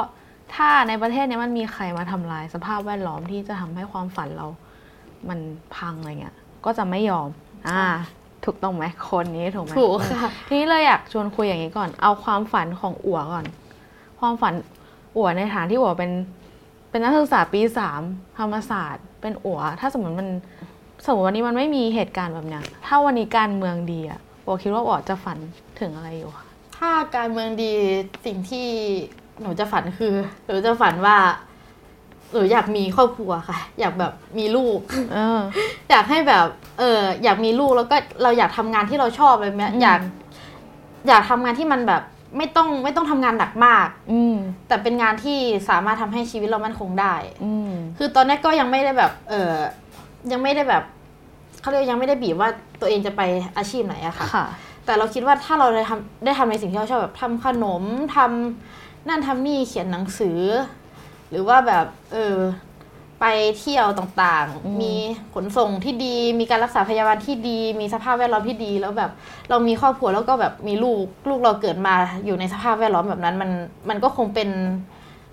[0.54, 4.48] ถ้าในประเทศเนี้ยมันมีใครมาทำลายสภาพแวดล้อมที่จะทำให้ความฝันเรา
[5.30, 5.40] มัน
[5.76, 7.28] พังอะไรเงี้ยก็จะไม่ยอม
[7.68, 7.84] อ่า
[8.46, 13.46] ถูกต้องไหมคนนี้ถูกไหมถูกค่ะทีนี้เลยอยากชวนคุยอย่างนี้ก่อน เอาความฝันของอั๋วก่อน
[14.20, 14.54] ความฝัน
[15.18, 16.12] อั๋วในฐานที่อั๋วเป็น
[16.90, 18.02] เป็นนักศึกษาปีสาม
[18.38, 20.30] ธรรมศาสตร์ เป็นอั๋วถ้าสมมติมัน
[21.06, 25.38] สมมติวันนี้มันไม่มีเหตุการณ์แบบเนี้ยถ้าวันนี้การเมืองดีอะอั๋วคิดว่าอั๋วจะฝัน
[25.80, 26.48] ถึงอะไรอยู่คะ
[26.78, 27.72] ถ้าการเมืองดี
[28.26, 28.68] สิ่งที่
[29.42, 30.14] หนูจะฝันคือ
[30.46, 31.18] หนูจะฝันว่า
[32.36, 34.80] หนูอยากมีครอบครัวค่ะ อยากแบบมีลูก
[35.14, 35.40] เออ
[35.90, 36.48] อยากให้แบบ
[36.80, 40.00] เอออยากมีลูกแล้วก็เราอยากทำงานที่เราชอบอะไรแบบเนี้ยอืมอยาก
[41.08, 42.02] อยากทำงานที่มันแบบ
[42.38, 44.36] ไม่ต้องไม่ต้องทำงานหนักมาก อืม
[44.68, 45.38] แต่เป็นงานที่
[45.70, 49.54] สามารถทำให้ชีวิตเรามั่นคงได้ อืมคือตอนนี้ก็ยังไม่ได้แบบ เออ
[50.32, 50.84] ยังไม่ได้แบบ
[51.62, 52.50] เขาเรียกยังไม่ได้บีบว่า
[52.82, 53.22] ตัวเองจะไป
[53.58, 54.46] อาชีพไหนอะค่ะค่ะ
[54.86, 57.84] แต่เราคิดว่าถ้าเราได้ทำได้ทำในสิ่งที่เราชอบแบบทำขนม
[58.16, 60.85] ทำนั่นทำนี่เขียนหนังสือห
[61.36, 62.38] รือว่าแบบเออ
[63.22, 63.26] ไป
[63.60, 64.94] เที่ยวต่างอืมๆมี
[65.34, 69.12] ขนส่งที่ดี มีการรักษาพยาบาลที่ดี มีสภาพแวดล้อมที่ดี แล้วแบบ
[69.50, 73.52] เรามีครอบครัวแล้วก็แบบมีลูก ลูกเราเกิดมาอยู่ในสภาพแวดล้อมแบบนั้น มัน
[73.90, 74.50] มันก็คงเป็น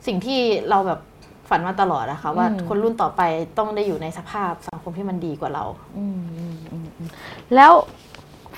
[0.06, 0.40] สิ่งที่
[0.70, 1.00] เราแบบ
[1.48, 3.22] ฝันมาตลอดนะคะว่าคนรุ่นต่อไป
[3.58, 5.64] ต้องได้อยู่ในสภาพสังคมที่มันดีกว่าเรา
[5.98, 7.08] อืมอืมอืมอืม
[7.54, 7.72] แล้ว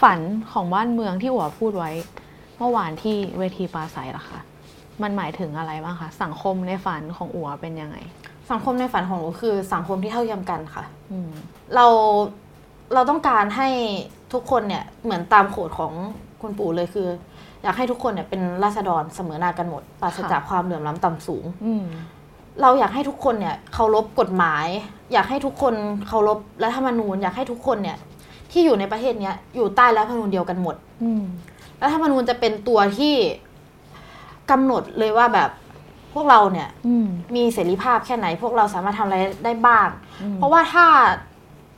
[0.03, 0.19] ฝัน
[0.53, 1.91] ของบ้านเมืองที่อั๋วพูดไว้
[2.59, 4.41] เมื่อวานที่เวทีปราศัยล่ะคะ
[5.03, 7.97] มันหมายถึงอะไรบ้างคะสังคมในฝันของอั๋วเป็นยังไง
[8.51, 11.31] สังคมในฝันของหนูคือสังคมที่เท่าเทียมกันค่ะอืม
[11.75, 11.87] เรา
[12.95, 13.69] เราต้องการให้
[14.33, 15.93] ทุกคนเนี่ยเหมือนตามโขดของ
[16.41, 17.09] คุณปู่เลยคือ
[17.63, 21.85] อยากให้ทุกคนเนี่ยเป็นราษฎรเสมอหน้ากันหมดปราศจากความเหลื่อมล้ำต่ำสูงอืม
[22.61, 24.67] เราอยากให้ทุกคนเนี่ยเคารพกฎหมาย
[25.13, 25.75] อยากให้ทุกคน
[26.09, 27.97] เคารพรัฐธรรมนูญอยากให้ทุกคนเนี่ย
[28.51, 31.23] ที่อยู่ในประเทศเนี้ยอยู่ใต้รัฐธรรมนูญเดียวกันหมดอืม
[31.83, 33.15] รัฐธรรมนูญจะเป็นตัวที่
[34.51, 35.51] กำหนดเลยว่าแบบ
[36.15, 39.89] พวกเราเนี่ยอืมมีเสรีภาพแค่ไหน พวกเราสามารถทำอะไรได้บ้าง
[40.23, 40.87] อืมเพราะว่าถ้า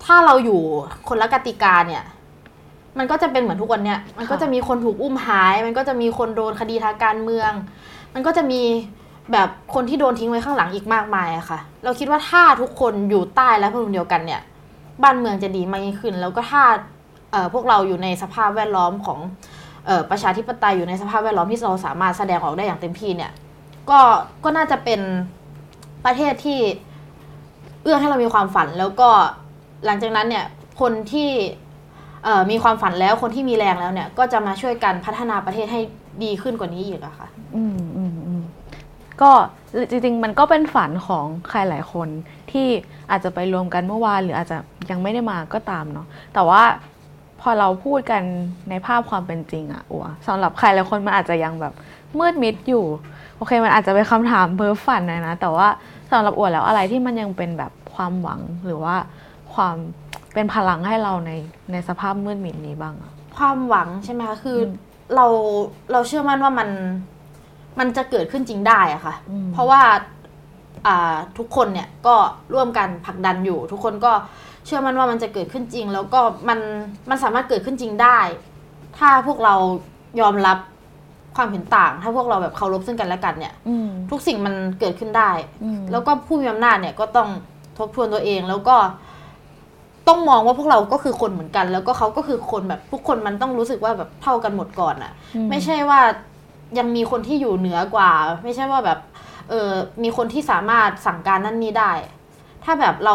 [0.05, 0.61] ถ้าเราอยู่
[1.09, 2.05] คนละกติกาเนี่ย
[2.99, 7.51] มันก็จะเป็นเหมือนทุกวันเนี้ยมันก็จะมีคนถูกอุ้มหาย มันก็จะมีคนโดนคดีทางการเมือง
[8.15, 8.63] มันก็จะมี
[9.33, 14.41] แบบคนที่โดนทิ้งไว้ข้างหลังอีกมากมายอะค่ะ เราคิดว่าถ้าทุกคนอยู่ใต้และพนุนเดียวกันเนี่ย
[15.03, 16.63] บ้านเมืองจะดีมากยิ่งขึ้น แล้วก็ถ้า
[17.33, 19.56] เอ่อพวกเราอยู่ในสภาพแวดล้อมของเอ่อ
[20.11, 23.33] ประชาธิปไตยอยู่ในสภาพแวดล้อมที่เราสามารถแสดงออกได้อย่างเต็มที่เนี่ย
[23.91, 24.01] ก็
[24.45, 25.01] ก็น่าจะเป็น
[26.05, 26.61] ประเทศที่
[27.83, 29.09] เอื้อให้เรามีความฝัน แล้วก็
[29.87, 30.47] หลังจากนั้นเนี่ย
[30.81, 31.31] คนที่
[32.51, 35.81] มีความฝันแล้วคนที่มีแรงแล้วเนี่ยก็จะมาช่วยกันพัฒนาประเทศให้
[36.25, 38.43] ดีขึ้นกว่านี้อีกอะค่ะ อืมอืมอืม
[39.21, 39.31] ก็
[39.91, 42.09] จริงๆ มันก็เป็นฝันของใครหลายคน
[42.51, 42.67] ที่
[43.11, 44.59] อาจจะไปรวมกันเมื่อวานหรืออาจจะ
[44.91, 46.63] ยังไม่ได้มาก็ตามเนาะแต่ว่า
[47.49, 48.23] อเราพูดกัน
[48.71, 51.73] ในภาพความเป็นจริงอะอัวสำหรับใครหลายคนมันอาจจะยังแบบ
[52.19, 52.85] มืดมิดอยู่
[53.37, 55.69] โอเค มันอาจจะเป็นคำถามเพ้อฝันหนะนะ แต่ว่า
[56.11, 58.97] สำหรับอัวแล้วอะไรที่มันยังเป็นแบบความหวังหรือว่า
[59.55, 59.75] ความ
[60.35, 61.31] เป็นพลังให้เราใน
[61.73, 64.71] ในสภาพมืดมิดนี้บ้างอะความหวังใช่ไหมคะคืออม
[65.15, 65.27] เรา
[65.93, 66.69] เราเชื่อมั่นว่ามัน
[67.79, 70.16] มันจะเกิดขึ้นจริงได้อะค่ะอืมเพราะว่าอ่า
[71.39, 72.15] ทุกคนเนี่ยก็
[72.55, 74.13] ร่วมกันผลักดันอยู่ ทุกคนก็
[74.67, 76.59] เชื่อมั่นว่ามันจะเกิดขึ้นจริง แล้วก็มัน
[77.11, 78.19] มันสามารถเกิดขึ้นจริงได้
[78.99, 79.55] ถ้าพวกเรา
[80.21, 80.59] ยอมรับ
[81.37, 85.31] ความเห็นต่าง ถ้าพวกเราแบบเคารพซึ่งกันและกันเนี่ยอืมทุกสิ่งมันเกิดขึ้นได้
[85.65, 87.29] อืมแล้วก็ผู้มีอำนาจเนี่ยก็ต้อง
[87.79, 88.77] ทบทวนตัวเองแล้วก็
[90.09, 95.13] ต้องมองว่าพวกเราก็คือคนเหมือนกัน แล้วก็เขาก็คือคนแบบทุกคนมันต้องรู้สึกว่าแบบเท่ากันหมดก่อนอะ่ะ
[95.51, 96.01] ไม่ใช่ว่า
[96.79, 98.11] ยังมีคนที่อยู่เหนือกว่า
[98.45, 98.99] ไม่ใช่ว่าแบบ
[99.51, 99.71] เออ
[100.03, 101.93] มีคนที่สามารถสั่งการนั่นนี่ได้
[102.65, 103.15] ถ้าแบบเรา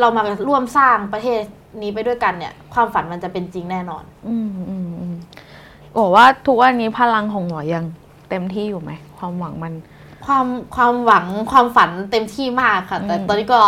[0.00, 1.40] เรามาร่วมสร้างประเทศ
[1.82, 5.14] นี้ไปด้วยกันเนี่ย ความฝันมันจะเป็นจริงแน่นอน อืมอืมอืม
[5.92, 7.84] โอ้ว่าทุกวันนี้พลังของหมอยัง
[8.30, 9.74] เต็มที่อยู่ไหม ความหวังมัน
[10.26, 10.46] ความ
[10.76, 13.60] ความหวังความฝันเต็มที่มากค่ะ แต่อืมตอนนี้ก็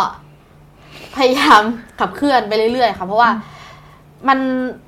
[1.17, 1.63] พยายาม
[2.01, 3.31] ขับเคลื่อนไปเรื่อยๆค่ะ เพราะว่า
[4.29, 4.39] มัน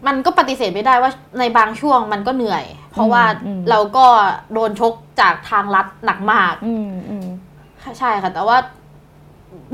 [0.06, 2.64] มันก็ปฏิเสธไม่ได้ว่าในบางช่วงมันก็เหนื่อย
[2.94, 3.24] เพราะว่า
[3.70, 4.06] เราก็
[4.54, 7.26] โดนชกจากทางลัดหนักมากอืมอืม
[7.98, 8.58] ใช่ค่ะ แต่ว่า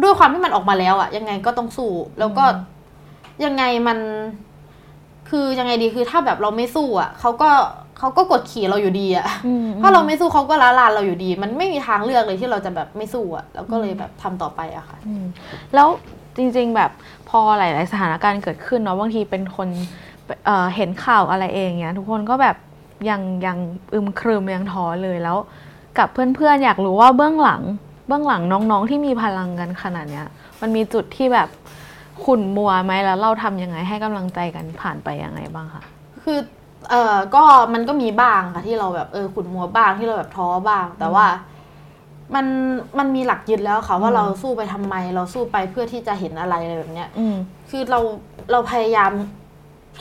[0.02, 2.44] ด้วยความที่มันออกมาแล้วอะยังไงก็ต้องสู้ แล้วก็
[3.44, 3.98] ยังไงมัน
[5.30, 7.50] คือยังไงดีคือถ้าแบบเราไม่สู้อะเขาก็
[7.98, 15.24] เขาก็กดขี่เราอยู่ดีอะอืมถ้าเราไม่สู้เขาก็ละลานเราอยู่ดี มันไม่มีทางเลือกเลยที่เราจะแบบไม่สู้อะเราก็เลยแบบทำต่อไปอะค่ะอืม
[15.74, 15.88] แล้ว
[16.36, 16.90] จริง ๆ แบบ
[17.28, 19.68] พอหลาย ๆ สถานการณ์เกิดขึ้นเนาะบางทีเป็นคน
[20.46, 22.56] เอ่อเห็นข่าวอะไรเองเนี้ย ทุกคนก็แบบ
[23.08, 23.58] ยังยัง
[23.94, 25.38] อึมครึมยังท้อเลยแล้ว
[25.98, 27.62] กับเพื่อนๆอยากรู้ว่าเบื้องหลัง
[28.06, 30.26] เบื้องหลังน้องๆที่มีพลังกันขนาดเนี้ย
[30.60, 31.48] มันมีจุดที่แบบ
[32.24, 35.82] ขุ่นมัวไหมแล้วเราทำยังไงให้กำลังใจกันผ่านไปยังไงบ้างคะ
[36.24, 36.38] คือ
[36.90, 37.42] เออก็
[37.74, 41.26] มันก็มีบ้างค่ะที่เราแบบเออขุนมัวบ้างที่เราแบบท้อบ้าง แต่ว่า
[42.34, 42.46] มัน
[42.98, 47.36] มันมีหลักยึดแล้วค่ะว่าเราสู้ไปทำไม เราสู้ไปเพื่อที่จะเห็นอะไรอะไรแบบเนี้ยอืม
[47.70, 48.00] คือเรา
[48.52, 49.12] เราพยายาม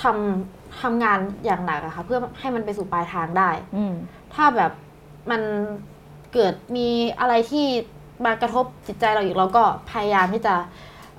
[0.02, 3.94] ทำ ทำงานอย่างหนักอะค่ะ เพื่อให้มันไปสู่ปลายทางได้ อืม
[4.34, 4.72] ถ้าแบบ
[5.32, 5.42] มัน
[6.34, 6.88] เกิดมี
[7.20, 7.66] อะไรที่
[8.26, 10.56] มากระทบจิตใจเราอีกเราก็พยายามที่จะ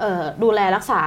[0.00, 1.00] เอ่อดูแลรักษา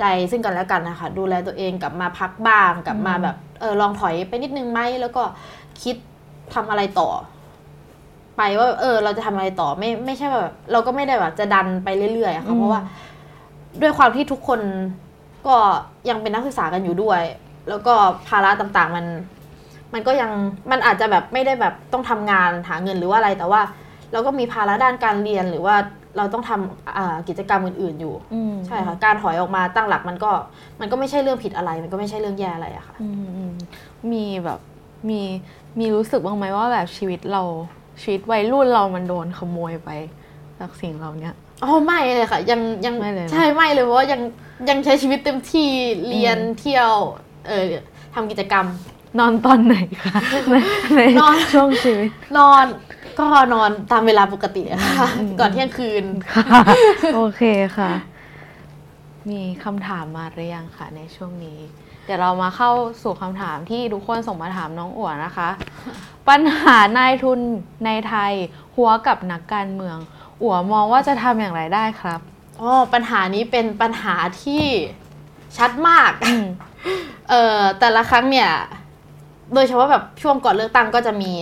[0.00, 5.22] ใจซึ่งกันและกันนะคะดูแลตัวเองกลับมาพักบ้างกลับมาแบบเออลองถอยไปนิดนึงไหมแล้วก็
[5.82, 5.96] คิด
[6.54, 7.08] ทำอะไรต่อ
[8.36, 12.80] ไปว่า เออ เราจะทำอะไรต่อไม่ไม่ใช่แบบเราก็ไม่ได้แบบจะดันไปเรื่อยๆอะค่ะเพราะว่า
[13.82, 14.60] ด้วยความที่ทุกคน
[15.46, 15.56] ก็
[16.10, 17.22] ยังเป็นนักศึกษากันอยู่ด้วย
[17.68, 17.94] แล้วก็
[18.28, 19.06] ภาระต่างๆมัน
[19.94, 20.30] มันก็ยัง
[20.70, 23.60] มันอาจจะแบบไม่ได้แบบต้องทำงานหาเงินหรือว่าอะไรแต่ว่า
[24.12, 25.76] เราก็มีภาระด้านการเรียนหรือว่า
[26.16, 30.30] เราต้องทำอ่ากิจกรรมอื่น ๆอยู่อืมใช่ค่ะการถอยออกมาตั้งหลักมันก็
[30.80, 33.52] มันก็ไม่ใช่เรื่องผิดอะไร มันก็ไม่ใช่เรื่องแย่อะไรอะค่ะอืมอืม
[34.12, 34.60] มีแบบ
[35.08, 35.20] มี
[35.78, 37.42] มีรู้สึกบ้างไหมว่าแบบชีวิตเรา
[38.02, 39.90] ชีวิตวัยรุ่นเรามันโดนขโมยไป
[40.58, 44.20] จากสิ่งเหล่าเนี้ยอ๋อไม่เลยค่ะ ยังยังไม่เลยนะใช่ไม่เลยเพราะว่ายัง
[44.68, 45.68] ยังใช้ชีวิตเต็มที่
[46.08, 46.92] เรียนเที่ยว
[47.48, 47.64] เออ
[48.14, 48.66] ทำกิจกรรม
[49.18, 50.18] นอนตอนไหนคะ
[50.50, 50.54] ใน
[50.96, 52.64] ในนอน ช่วงชีวิตนอน
[53.18, 55.08] ก็นอนตามเวลาปกติอะค่ะ
[55.40, 56.62] ก่อนเที่ยงคืน ค่ะ
[57.14, 57.42] โอเค
[57.78, 57.92] ค่ะ
[59.30, 61.58] มีคำถามมาหรือยังคะในช่วงนี้
[62.04, 62.70] เดี๋ยวเรามาเข้า
[63.02, 65.48] สู่คำถามที่ทุกคนส่งมาถามน้องอั๋วนะคะ
[66.28, 67.40] ปัญหานายทุน
[67.84, 68.32] ในไทย
[68.76, 69.96] หัวกับนักการเมือง
[70.42, 72.20] อั๋วมองว่าจะทำอย่างไรได้ครับ
[72.60, 74.64] อ๋อ ปัญหานี้เป็นปัญหาที่
[75.56, 76.44] ชัดมากอืม
[77.28, 78.50] เอ่อแต่ละครั้งเนี่ย
[79.54, 81.32] โดยเฉพาะแบบช่วงก่อนเลือกตั้งก็จะมี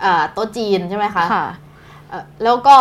[0.00, 1.46] เอ่อโต๊ะจีนใช่ไหมคะค่ะ
[2.08, 2.76] เอ่อแล้วก็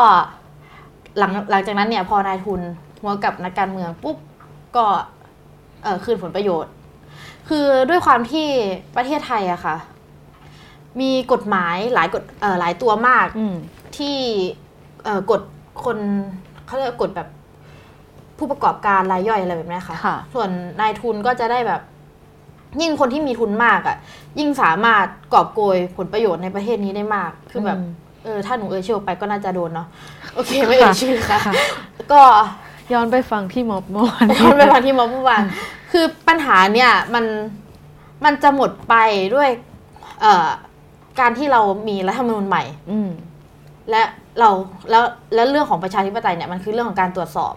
[1.18, 2.62] หลังหลังจากนั้นเนี่ย พอนายทุน
[3.02, 4.18] หัวกับนักการเมืองปุ๊บ
[4.76, 4.86] ก็
[5.84, 6.72] เอ่อคืนผลประโยชน์
[7.50, 8.48] คือด้วยความที่
[8.96, 9.76] ประเทศไทยอะค่ะ
[11.02, 13.56] มีกฎหมายหลายกฎเอ่อหลายตัวมากอืม
[13.98, 14.18] ที่
[15.04, 15.42] เอ่อกด
[15.86, 15.98] คน
[16.66, 17.28] เขาเรียกว่ากดแบบ
[18.38, 20.50] ผู้ประกอบการรายย่อยอะไรแบบนี้ค่ะค่ะส่วน
[20.82, 21.82] นายทุนก็จะได้แบบ
[22.82, 23.98] ยิ่งคนที่มีทุนมากอะ่ะ
[24.40, 27.92] ยิ่งสามารถกอบโกยผลประโยชน์ในประเทศนี้ได้มาก คือแบบอืม
[28.24, 29.88] เออถ้าหนูเอ่ยชื่อออกไปก็น่าจะโดนเนาะ
[30.34, 31.54] โอเคไม่เอ่ยชื่อค่ะค่ะ
[32.12, 32.22] ก็
[32.94, 35.44] ย้อนไปฟังที่ม็อบเมื่อวานย้อนไปฟังที่มอเมื่อวาน
[35.92, 37.26] คือปัญหาเนี่ยมัน
[38.26, 38.96] มันจะหมดไป
[39.36, 39.50] ด้วย
[40.22, 40.48] เอ่อ
[41.20, 43.10] การที่เรามีรัฐธรรมนูญใหม่ อืม
[43.90, 44.02] และ
[44.40, 44.50] เรา
[44.90, 45.04] แล้ว
[45.36, 47.54] แล้วเรื่องของประชาธิปไตยเนี่ยมันคือเรื่องของการตรวจสอบ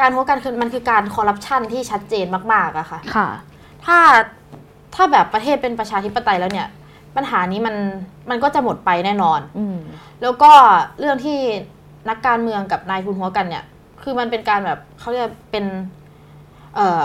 [0.00, 3.28] การหัวการคือมันคือการคอร์รัปชันที่ชัดเจนมากๆอะค่ะ ค่ะ
[3.86, 3.98] ถ้า
[4.94, 6.68] ถ้าแบบประเทศเป็นประชาธิปไตยแล้วเนี่ย
[7.16, 7.74] ปัญหานี้มัน
[8.30, 9.78] มันก็จะหมดไปแน่นอนอืม
[10.22, 10.52] แล้วก็
[10.98, 11.38] เรื่องที่
[12.08, 13.64] นักการเมืองกับนายทุนหัวกันเนี่ย
[14.02, 15.64] คือมันเป็นการแบบเขาเรียกเป็น
[16.74, 17.02] เอ่อ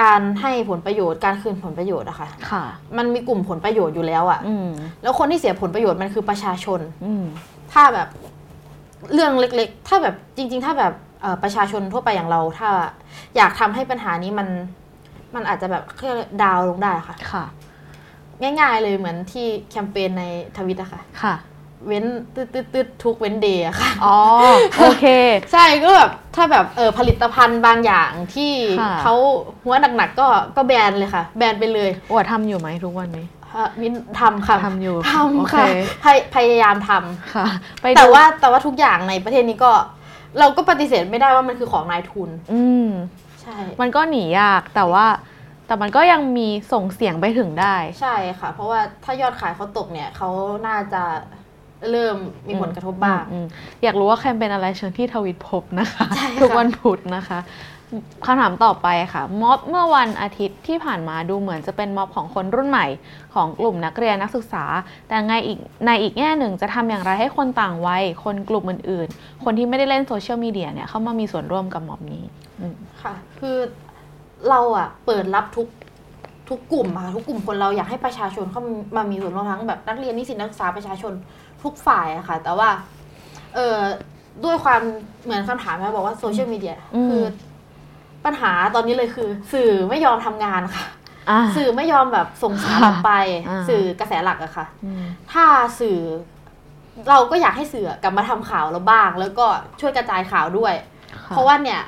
[0.00, 2.64] การให้ผลประโยชน์การคืนผลประโยชน์อะค่ะค่ะ
[2.96, 4.70] มันมีกลุ่มผลประโยชน์อยู่แล้วอะอืม
[5.02, 7.24] แล้วคนที่เสียผลประโยชน์มันคือประชาชนอืม
[7.72, 8.08] ถ้าแบบ
[9.12, 12.68] เรื่องเล็ก ๆ ถ้าแบบจริง ๆ ถ้าแบบเอ่อประชาชนทั่วไปอย่างเรา ถ้า
[13.36, 14.48] อยากทำให้ปัญหานี้มัน
[15.34, 17.44] มันอาจจะแบบเรียกอะไรดาวน์ลงได้ค่ะ ค่ะ
[18.42, 20.24] ง่ายๆเลยเหมือนที่แคมเปญใน
[20.56, 21.34] ทวิตอะค่ะ ค่ะ
[21.86, 22.04] เว้น
[22.34, 24.16] ตืดตืดตืดทุกเว้นเดย์อะค่ะ อ๋อ
[24.78, 25.06] โอเค
[25.52, 29.14] ใช่ก็แบบถ้าแบบเออผลิตภัณฑ์บางอย่างที่ค่ะ เขา
[29.64, 30.26] หัวหนักๆก็
[30.56, 35.66] ก็แบนเลยค่ะ แบนไปเลยอวดทำอยู่ไหมทุกวันนี้ฮะมินทำค่ะทำอยู่ทำโอเคค่ะ
[36.04, 37.44] พยพยายามทำค่ะ
[37.80, 39.72] ไปแต่ดูว่าแต่ว่าทุกอย่างในประเทศนี้ก็
[40.38, 42.88] เราก็ปฏิเสธไม่ได้ว่ามันคือของนายทุน อืม
[43.42, 45.06] ใช่ มันก็หนียากแต่ว่า
[45.66, 50.28] แต่มันก็ยังมีส่งเสียงไปถึงได้ ใช่ค่ะ เพราะว่าถ้ายอดขายเขาตกเนี่ยเขา
[50.66, 51.02] น่าจะ
[51.90, 52.16] เริ่ม
[52.48, 53.46] มีผลกระทบบ้างอืม
[53.82, 57.38] อยากรู้ว่าแคมเปญอะไรเชิญที่ทวิตพบนะคะใช่ค่ะทุกวันพุธนะคะ
[58.24, 62.86] คำถามต่อไปค่ะ ม็อบเมื่อวันอาทิตย์ที่ผ่านมาดูเหมือนจะเป็นม็อบของคนรุ่นใหม่
[63.34, 64.64] ของกลุ่มนักเรียนนักศึกษา
[65.08, 72.24] แต่ไงอีกในอีกแง่หนึ่งจะทำอย่างไรให้คนต่างวัยคนกลุ่มอื่น ๆ คนที่ไม่ได้เล่นโซเชียลมีเดียเนี่ยเข้ามามีส่วนร่วมกับม็อบนี้
[72.60, 73.56] อืม ค่ะ คือ
[74.48, 75.68] เราอะเปิดรับทุก
[76.48, 78.62] ทุกกลุ่มค่ะทุกกลุ่มคนเราอยากให้ประชาชนเข้า
[78.96, 81.12] มามีส่วนร่วมทั้งแบบนักเรียนนิสิตนักศึกษาประชาชน
[81.62, 82.68] ทุกฝ่ายอะค่ะ แต่ว่า
[83.54, 83.78] เออ
[84.44, 84.80] ด้วยความ
[85.24, 87.24] เหมือนคำถามนะบอกว่าโซเชียลมีเดียอืมคือ
[88.24, 90.84] ปัญหาตอนนี้เลยคือ สื่อไม่ยอมทำงานค่ะ
[91.30, 93.12] อะ สื่อไม่ยอมแบบส่งสารออกไป
[93.48, 95.44] อ่าสื่อกระแสหลักอะค่ะอืมถ้า
[95.80, 95.98] สื่อ
[97.08, 99.46] เราก็อยากให้สื่อกลับมาทำข่าวเราบ้าง แล้วก็
[99.80, 100.74] ช่วยกระจายข่าวด้วย
[101.24, 101.80] ค่เพราะว่าเนี่ย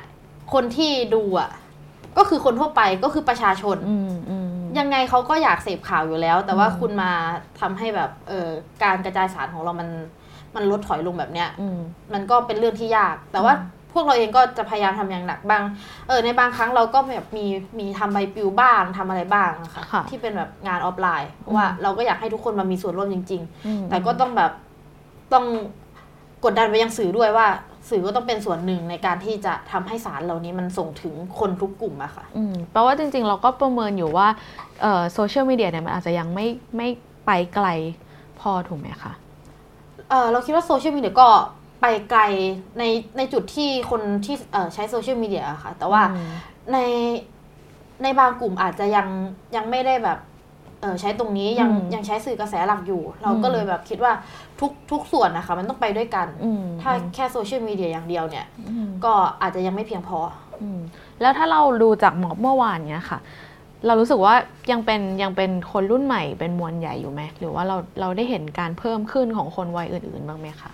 [0.53, 1.49] คนที่ดูอะ
[2.17, 4.47] ก็คือคนทั่วไปก็คือประชาชนอืมอืม
[4.79, 7.11] ยังไงเขาก็อยากเสพข่าวอยู่แล้ว แต่ว่าอืมคุณมา
[7.59, 8.47] ทำให้แบบเออ
[8.83, 9.89] การกระจายสารของเรามัน
[10.55, 11.79] มันลดถอยลงแบบเนี้ยอืม
[12.13, 15.63] มันก็เป็นเรื่องที่ยาก แต่ว่าอืมพวกเราเองก็จะพยายามทำอย่างหนักบ้าง
[16.07, 17.45] เออในบางครั้งเราก็แบบมี
[17.79, 24.51] มีทำใบปลิวบ้างทำอะไรบ้างอะค่ะค่ะที่เป็นแบบงานออฟไลน์เพราะว่าอืมเราก็อยากให้ทุกคนมามีส่วนร่วมจริงอืมๆแต่ก็ต้องแบบ
[25.33, 25.45] ต้อง
[26.43, 27.47] กดดันไปยังสื่อด้วยว่า
[27.89, 34.27] สื่อก็ต้องเป็นส่วนหนึ่งในการที่จะทำให้สารเหล่านี้มันส่งถึงคนทุกกลุ่มอะค่ะอืมแปลว่าจริง ๆ เราก็ประเมินอยู่ว่า
[35.13, 36.87] โซเชียลมีเดียเนี่ยมันอาจจะยังไม่ไม่
[37.25, 37.67] ไปไกล
[38.39, 39.13] พอถูกไหมคะ
[40.09, 41.27] เออเราคิดว่าโซเชียลมีเดียก็
[41.81, 42.21] ไปไกล
[42.79, 42.83] ใน
[43.17, 46.31] ในจุดที่คนที่เอ่อใช้โซเชียลมีเดียอะค่ะ แต่ว่าอืม
[46.73, 46.77] ใน
[48.03, 49.07] ในบางกลุ่มอาจจะยัง
[49.55, 50.34] ยังไม่ได้แบบเออ
[51.01, 54.13] ใช้ตรงนี้ยังอืมยังใช้สื่อกระแสหลักอยู่ เราก็อืมเลยแบบคิดว่า
[54.59, 60.19] ทุกทุกส่วนนะคะมันต้องไปด้วยกันอืมถ้าแค่โซเชียลมีเดียอย่างเดียวเนี่ยอืมก็อาจจะยังไม่เพียงพอ
[60.61, 60.79] อืม
[61.21, 63.19] แล้วถ้าเราดูจากม็อบเมื่อวานเนี้ยค่ะ
[63.85, 64.35] เรารู้สึกว่า
[64.71, 70.71] ยังเป็นยังเป็นคนรุ่นใหม่เป็นมวลใหญ่อยู่ไหมหรือว่าเราเราได้เห็นการเพิ่มขึ้นของคนวัยอื่นๆบ้างไหมคะ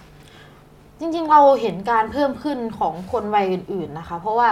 [1.00, 4.50] จริงๆเราเห็นการเพิ่มขึ้นของคนวัยอื่นๆนะคะ เพราะว่า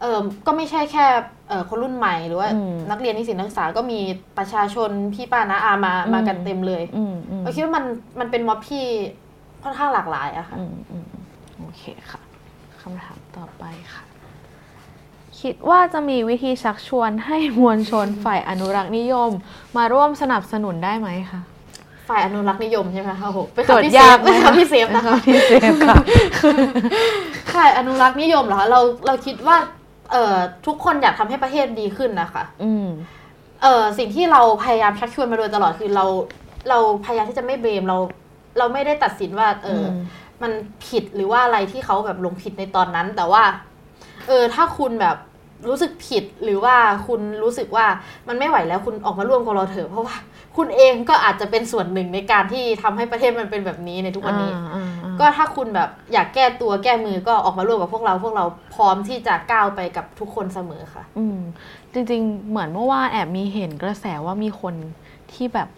[0.00, 1.06] เออก็ไม่ใช่แค่
[1.48, 4.00] เออคนรุ่นใหม่หรือว่าอืมนักเรียนนิสิตนักศึกษาก็มี
[4.38, 7.84] ประชาชนพี่ป้านาอามาอืมมากันเต็มเลยอืมอืมเราคิดว่ามัน
[8.20, 8.84] มันเป็นม็อบที่
[9.62, 11.06] ค่อนข้างหลากหลายอะค่ะอืมอืม
[11.58, 12.20] โอเคค่ะ
[12.80, 14.02] คำถามต่อไปค่ะ
[15.40, 19.30] คิดว่าจะมีวิธีชักชวนให้มวลชนฝ่ายอนุรักษ์นิยม
[19.76, 21.40] มาร่วมสนับสนุนได้ไหมคะ
[22.08, 25.96] ฝ่ายอนุรักษ์นิยมใช่ไหมคะโอ้โหเป็นโจทคำที่ย์เซยาฟกไหมเป็นคำที่เซฟนะคะที่เซฟค่ะ
[27.54, 29.56] ฝ่ายอนุรักษ์นิยมเหรอคะเราเราคิดว่า
[30.10, 30.36] เอ่อ
[30.66, 32.88] ทุกคนอยากทำให้ประเทศดีขึ้นนะคะ อืม
[33.62, 36.04] เออสิ่งที่เราพยายามชักชวนมาโดยตลอดคือเรา
[36.68, 37.98] เราพยายามที่จะไม่เบรมเรา
[38.58, 40.00] เราไม่ได้ตัดสินว่า เอออม
[40.42, 40.52] มัน
[40.86, 43.42] ผิดหรือว่าอะไรที่เขาแบบลงผิดในตอนนั้น แต่ว่า
[44.28, 45.16] เออ ถ้าคุณแบบ
[45.68, 47.86] รู้สึกผิดหรือว่าคุณรู้สึกว่า
[48.28, 50.16] มันไม่ไหวแล้วคุณออกมาร่วมกับเราเถอะเพราะว่า
[50.56, 58.44] คุณเองก็อาจจะเป็นส่วนหนึ่งในการที่ทำให้ประเทศมันเป็นแบบนี้ในทุกวันนี้อ่าอ่าอ่า ก็ถ้าคุณแบบอยากแก้ตัวแก้มือก็ออกมาร่วมกับพวกเราพวกเรา
[58.74, 61.38] พร้อมที่จะก้าวไปกับทุกคนเสมอค่ะ อืม
[61.92, 64.74] จริง ๆ เหมือนเมื่อวานแอบมีเห็นกระแสว่ามีคน
[65.32, 65.68] ที่แบบ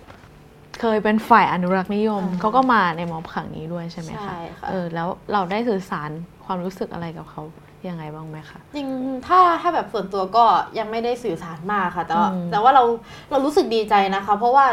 [0.80, 6.10] เคยเป็นฝ่ายอนุรักษ์นิยมอ่าเขาก็มาในม็อบครั้งนี้ด้วยใช่ไหมใช่คะค่ะเออแล้วเราได้สื่อสาร
[6.44, 7.42] ความรู้สึกอะไรกับเขา
[7.88, 8.88] ยังไงบ้างไหมคะจริง
[9.26, 10.44] ถ้าถ้าแบบส่วนตัวก็
[10.78, 12.84] ยังไม่ได้สื่อสารมากค่ะ แต่ว่าอืมแต่ว่าเรา
[13.30, 14.66] เรารู้สึกดีใจนะคะ เพราะว่า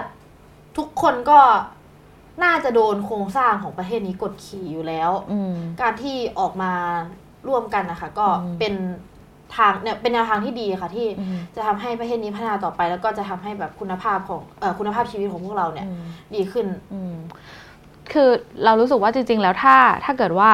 [0.78, 1.40] ทุกคนก็
[2.44, 6.72] น่าจะโดนโครงสร้างของประเทศนี้กดขี่อยู่แล้วอืมการที่ออกมา
[7.48, 8.74] ร่วมกันนะคะก็อืมเป็น
[9.56, 16.04] ทางเนี่ยเป็นแนวทางที่ดีค่ะที่อืมจะทำให้ประเทศนี้พัฒนาต่อไป แล้วก็จะทำให้แบบคุณภาพของเอ่อคุณภาพชีวิตของพวกเราเนี่ยอืม
[16.36, 17.16] ดีขึ้นอืม
[18.14, 18.30] คือ
[18.66, 19.76] เรารู้สึกว่าจริง ๆ แล้วถ้า
[20.06, 20.50] ถ้าเกิดว่า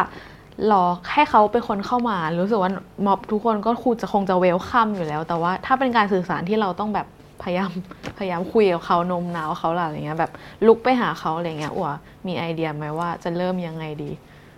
[0.72, 0.84] รอ
[1.14, 2.72] ให้เขาเป็นคนเข้ามา รู้สึกว่า
[3.06, 7.08] ม็อบทุกคนก็คูจะคงจะเวลคัมอยู่แล้ว แต่ว่าถ้าเป็นการสื่อสารที่เราต้องแบบ
[7.46, 7.72] พยายาม
[8.18, 10.32] พยายามคุยกับเขาโนมน้าวเขาอะไรอย่างเงี้ยแบบ
[10.68, 11.92] ลุกไปหาเขาอะไรเงี้ยอัว
[12.28, 14.12] มีไอเดียไหมว่าจะเริ่มยังไงดี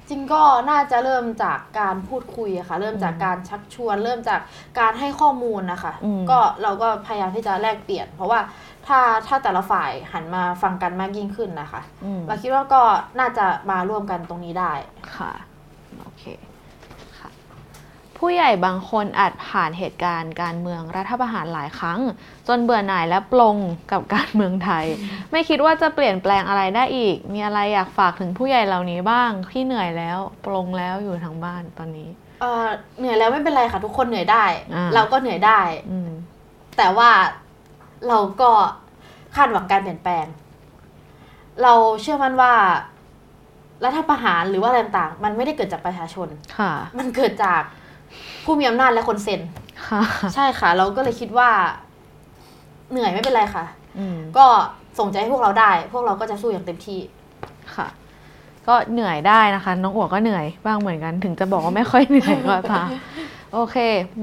[0.09, 4.41] จริงก็น่าจะเริ่มจากการพูดคุยอะค่ะ เริ่มจากการชักชวน เริ่มจาก
[4.79, 8.39] การให้ข้อมูลนะคะอืมก็เราก็พยายามที่จะแลกเปลี่ยน เพราะว่า
[8.87, 12.81] ถ้าถ้าแต่ละฝ่ายหันมาฟังกันมากยิ่งขึ้นนะคะอืมเราคิดว่าก็
[13.19, 14.73] น่าจะมาร่วมกันตรงนี้ได้
[15.15, 15.31] ค่ะ
[16.01, 16.56] โอเคค่ะ
[18.17, 21.99] ผู้ใหญ่บางคนอาจผ่านเหตุการณ์การเมืองรัฐประหารหลายครั้ง
[22.47, 23.57] จนเบื่อหน่ายและปลง
[23.91, 24.85] กับการเมืองไทย
[25.31, 32.09] ไม่คิดว่าจะเปลี่ยนแปลงอะไรได้อีก มีอะไรอยากฝากถึงผู้ใหญ่เหล่านี้บ้างที่เหนื่อยแล้วปลงแล้วอยู่ทางบ้านตอนนี้
[32.41, 32.65] เอ่อ
[32.99, 34.45] เหนื่อยแล้วไม่เป็นไรค่ะทุกคนเหนื่อยได้
[34.75, 35.59] อ่าเราก็เหนื่อยได้
[35.91, 36.09] อืม
[36.77, 37.09] แต่ว่า
[38.07, 38.51] เราก็
[39.35, 40.25] คาดหวังการเปลี่ยนแปลง
[41.63, 42.53] เราเชื่อมั่นว่า
[43.85, 47.61] รัฐประหารหรือว่าอะไรต่างๆมันไม่ได้เกิดจากประชาชนค่ะมันเกิดจาก
[48.43, 49.41] ผู้มีอำนาจและคนเซ็น
[49.87, 50.01] ค่ะ
[50.35, 51.49] ใช่ค่ะ เราก็เลยคิดว่า
[52.91, 53.65] เหนื่อยไม่เป็นไรค่ะ
[53.99, 54.45] อืมก็
[54.99, 56.99] ส่งใจให้พวกเราได้ พวกเราก็จะสู้อย่างเต็มที่
[57.75, 57.87] ค่ะ
[58.67, 62.89] ก็เหนื่อยได้นะคะ น้องอัวก็เหนื่อยบ้างเหมือนกัน ถึงจะบอกว่าไม่ค่อยเหนื่อยก็ตาม
[63.53, 63.77] โอเค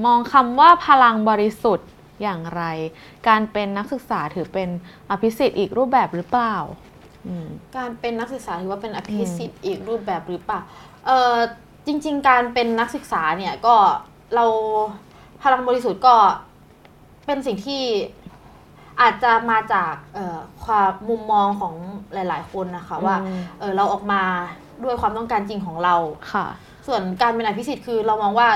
[0.05, 1.89] มองคำว่าพลังบริสุทธิ์
[2.21, 2.63] อย่างไร
[3.27, 4.69] การเป็นนักศึกษาถือเป็น
[5.09, 6.55] อภิสิทธิ์อีกรูปแบบหรือเปล่า
[7.27, 10.61] อืมการเป็นนักศึกษาถือว่าเป็นอภิสิทธิ์อีกรูปแบบหรือเปล่า
[11.05, 11.35] เออ
[11.87, 13.75] จริง ๆ การเป็นนักศึกษาเนี่ยก็
[14.35, 14.45] เรา
[15.43, 16.15] พลังบริสุทธิ์ก็
[17.25, 17.83] เป็นสิ่งที่
[19.01, 21.73] อาจจะมาจากเอ่อความมุมมองของ
[22.13, 24.21] หลาย ๆ คนนะคะว่าอืมเออเราออกมา
[24.83, 25.95] ด้วยความต้องการจริงของเรา
[26.33, 26.45] ค่ะ
[26.87, 28.47] ส่วนการเป็นอภิสิทธิ์คือเรามองว่า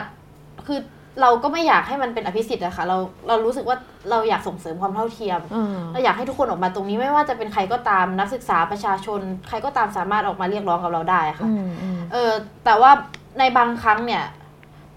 [0.68, 0.80] คือ
[1.22, 3.78] เราก็ไม่อยากให้มันเป็นอภิสิทธิ์อะค่ะเราเรารู้สึกว่า
[4.10, 12.32] เราอยากส่งเสริมความเท่าเทียมอืมเราอยากให้ทุกคนออกมาตรงนี้ไม่ว่าจะเป็นใครก็ตามนักศึกษาประชาชน ใครก็ตามสามารถออกมาเรียกร้องกับเราได้ค่ะอืมอืมเออ
[12.66, 12.92] แต่ว่า
[13.38, 14.24] ในบางครั้งเนี่ย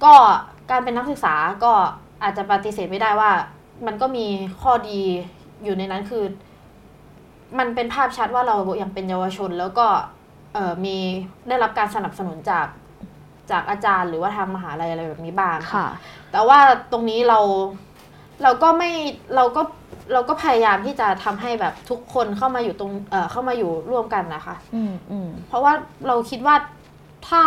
[0.04, 0.14] ก็
[0.70, 1.72] การเป็นนักศึกษาก็
[2.22, 3.30] อาจจะปฏิเสธไม่ได้ว่า
[3.86, 4.26] มันก็มี
[4.62, 5.00] ข้อดี
[5.64, 6.24] อยู่ในนั้นคือ
[7.58, 9.86] มันเป็นภาพชัดว่าเรายังเป็นเยาวชน แล้วก็
[10.54, 10.96] เออมี
[11.48, 12.66] ได้รับการสนับสนุนจาก
[13.50, 15.86] จากอาจารย์หรือว่าทางมหาลัยอะไรแบบนี้บ้างค่ะ
[16.32, 16.58] แต่ว่า
[16.92, 17.38] ตรงนี้เรา
[18.42, 18.90] เราก็ไม่
[19.36, 19.62] เราก็
[20.12, 25.72] เราก็พยายามที่จะทำให้แบบทุกคนเข้ามาอยู่ตรงเอ่อเข้ามาอยู่ร่วมกันนะคะ อืมอืมเพราะว่า
[26.06, 26.54] เราคิดว่า
[27.26, 27.42] ถ้า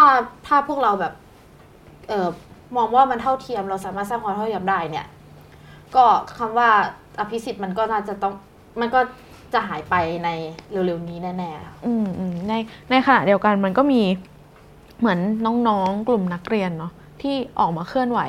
[0.48, 1.14] ถ้าพวกเราแบบ
[2.10, 2.28] เออ
[2.78, 5.06] มองว่ามันเท่าเทียม เราสามารถสร้างความเท่าเทียมได้เนี่ย
[5.96, 6.06] ก็
[6.38, 6.70] คำว่า
[7.20, 8.34] อภิสิทธิ์มันก็น่าจะต้อง
[8.82, 9.00] มันก็
[9.54, 9.96] จะหายไป
[10.26, 10.30] ใน
[10.72, 12.54] เร็วๆนี้แน่ๆอืมอืมใน
[12.90, 14.02] ในขณะเดียวกันมันก็มี
[15.00, 15.20] เหมือน
[15.68, 18.20] น้องๆ กลุ่มนักเรียนเนาะที่ออกมาเคลื่อนไหว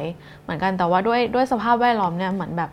[0.43, 2.71] เหมือนกันแต่ว่าด้วยด้วยสภาพแวดล้อมเนี่ยเหมือนแบบ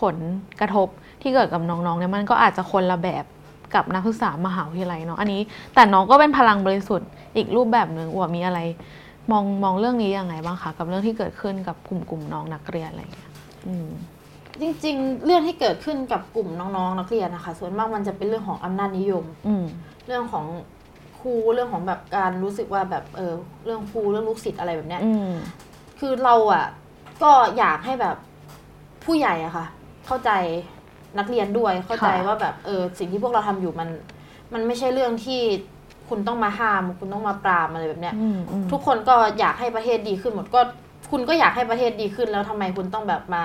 [0.00, 0.16] ผล
[0.60, 0.88] กระทบ
[1.22, 3.24] ที่เกิดกับน้องๆเนี่ยมันก็อาจจะคนละแบบ
[3.74, 5.40] กับนักศึกษามหาวิทยาลัยเนาะอันนี้
[5.74, 8.60] แต่น้องก็เป็นพลังบริสุทธิ์อีกรูปแบบหนึ่งอวดมีอะไร
[9.30, 13.30] มองมองเรื่องนี้ยังไงบ้างคะกับเรื่องที่เกิดขึ้นกับกลุ่มกลุ่มน้องนักเรียนอะไรอย่างเงี้ย
[13.66, 13.88] อืม
[14.60, 19.64] จริง ๆ เรื่องที่เกิดขึ้นกับกลุ่มน้องๆนักเรียนนะคะ ส่วนมากมันจะเป็นเรื่องของอำนาจนิยม อืม
[20.06, 20.46] เรื่องของ
[21.20, 23.32] ครูเรื่องของแบบการรู้สึกว่าแบบเออ
[23.64, 25.30] เรื่องครูเรื่องลูกศิษย์อะไรแบบเนี้ยอืม
[26.00, 26.66] คือเราอะ่ะ
[27.22, 28.16] ก็อยากให้แบบ
[29.04, 29.66] ผู้ใหญ่อะค่ะ
[30.06, 30.30] เข้าใจ
[31.18, 33.88] นักเรียนด้วยเข้าใจว่าแบบเออสิ่งที่พวกเราทำอยู่มัน
[34.54, 35.40] มันไม่ใช่เรื่องที่
[36.08, 40.60] คุณต้องมาห้าม คุณต้องมาปรามอะไรแบบเนี้ยอืมอืมทุกคนก็อยากให้ประเทศดีขึ้นหมดก็
[41.10, 43.44] คุณก็อยากให้ประเทศดีขึ้นแล้วทำไมคุณต้องแบบมา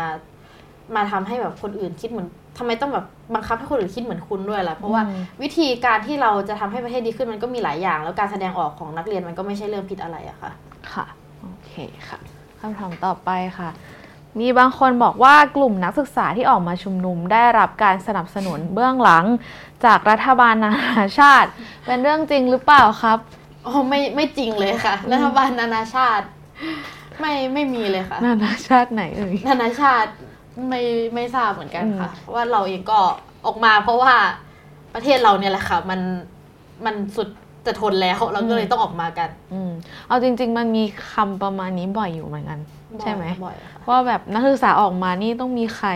[0.95, 10.51] มาทำให้แบบคนอื่นคิดเหมือนทำไมต้องแบบบังคับให้คนอื่นคิดเหมือนคุณด้วยล่ะเพราะว่าอืมวิธีการที่เราจะทำให้ประเทศดีขึ้นมันก็มีหลายอย่าง แล้วการแสดงออกของนักเรียนมันก็ไม่ใช่เรื่องผิดอะไรอะค่ะ
[10.93, 11.05] ค่ะ
[11.41, 11.72] โอเค
[12.09, 12.20] ค่ะ
[12.61, 13.70] คำถามต่อไปค่ะ
[14.39, 19.25] มีบางคนบอกว่ากลุ่มนักศึกษาที่ออกมาชุมนุมได้รับการสนับสนุนเบื้องหลัง
[19.86, 21.49] จากรัฐบาลนานาชาติ
[21.86, 23.17] เป็นเรื่องจริงหรือเปล่าครับ
[23.63, 26.25] โอ้ไม่ไม่จริงเลยค่ะ รัฐบาลนานาชาติ
[27.19, 30.11] ไม่ไม่มีเลยค่ะ นานาชาติไหนเอ่ยนานาชาติ
[30.69, 30.82] ไม่
[31.13, 32.99] ไม่ทราบเหมือนกันค่ะเพราะว่าเราเองก็
[33.45, 34.13] ออกมาเพราะว่า
[34.93, 35.99] ประเทศเราเนี่ยแหละค่ะ มัน
[36.86, 37.30] มันสุด
[37.65, 39.71] จะทนแล้วเราก็เลยต้องออกมากัน อืม
[40.07, 42.59] เอาจริง ๆ มันมีคำประมาณนี้บ่อยอยู่เหมือนกัน
[43.01, 45.89] ใช่ไหมบ่อยค่ะว่าแบบนักศึกษาออกมานี่ต้องมีใคร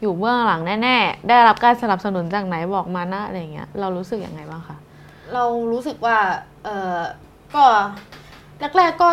[0.00, 4.76] อยู่เบื้องหลังแน่ๆ ได้รับการสนับสนุนจากไหนบอกมานะอะไรอย่างเงี้ยเรารู้สึกยังไงบ้างคะ
[5.34, 6.18] เรารู้สึกว่า
[6.64, 6.96] เออ
[7.54, 7.64] ก็
[8.78, 9.08] แรกๆก็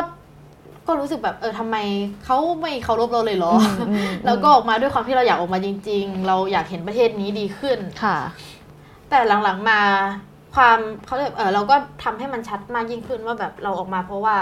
[0.88, 1.78] ก็รู้สึกแบบเออทำไม
[2.26, 8.18] เขาไม่เคารพเราเลยเหรอออืมแล้วก็ออกมาด้วยความที่เราอยากออกมาจริง ๆ เราอยากเห็นประเทศนี้ดีขึ้นค่ะ
[9.10, 9.80] แต่หลังๆมา
[10.56, 14.36] ความเขาเรียกเออเราก็ทำให้มันชัดมากยิ่งขึ้นว่าแบบเราออกมาเพราะว่า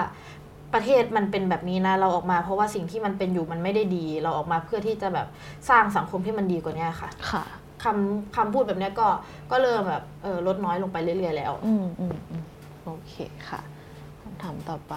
[0.74, 5.28] ประเทศมันเป็นแบบนี้นะเราออกมา เพราะว่าสิ่งที่มันเป็นอยู่มันไม่ได้ดี เราออกมาเพื่อที่จะแบบ
[5.70, 7.44] สร้างสังคมที่มันดีกว่านี้ค่ะ ค่ะ
[7.84, 9.08] คำคำพูดแบบเนี้ยก็
[9.52, 12.44] ก็เริ่มแบบเออลดน้อยลงไปเรื่อยๆแล้ว อืมอืมอืม
[12.86, 13.14] โอเค
[13.50, 13.62] ค่ะ
[14.22, 14.96] คำถามต่อไป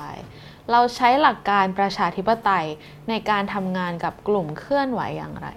[0.71, 2.67] เราใช้หลักการประชาธิปไตย
[3.09, 5.49] ในการทำงานกับกลุ่มเคลื่อนไหวอย่างไร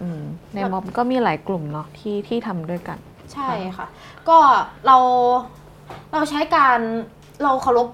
[0.00, 0.22] อืม
[0.54, 2.98] ในม็อบก็มีหลายกลุ่มเนาะที่ที่ทำด้วยกัน
[3.34, 3.86] ใช่ค่ะ
[4.28, 4.38] ก็
[4.86, 4.96] เรา
[6.12, 6.78] เราใช้การ
[7.42, 7.88] เราเคารพ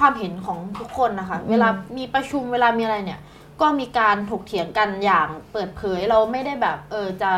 [0.00, 1.68] ความเห็นของทุกคนนะคะ เวลา
[1.98, 3.20] มีประชุมเวลามีอะไรเนี่ย
[3.60, 7.32] ก็มีการถกเถียงกันอย่างเปิดเผยเราไม่ได้แบบเออจะ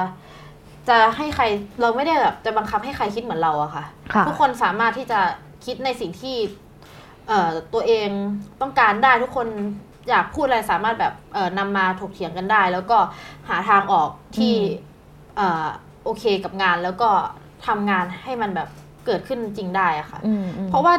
[0.89, 1.45] จะให้ใคร
[1.81, 3.85] เราไม่ได้แบบจะบังคับให้ใครคิดเหมือนเราอะค่ะ
[4.15, 5.21] ค่ะ ทุกคนสามารถที่จะ
[5.65, 6.37] คิดในสิ่งที่
[7.29, 8.09] เอ่อตัวเอง
[8.61, 9.49] ต้องการได้ทุกคน
[10.09, 12.99] อยากพูดอะไรสามารถแบบเอ่อนำมาถกเถียงกันได้ แล้วก็
[13.49, 14.55] หาทางออกที่
[15.37, 15.67] เอ่อ
[16.05, 17.11] โอเคกับงานแล้วก็
[17.67, 18.69] ทำงานให้มันแบบ
[19.07, 20.95] เกิดขึ้นจริงได้อะค่ะอืมอืมเพราะว่า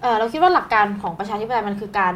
[0.00, 2.14] เอ่อเราคิดว่าหลักการของประชาธิปไตยมันคือการ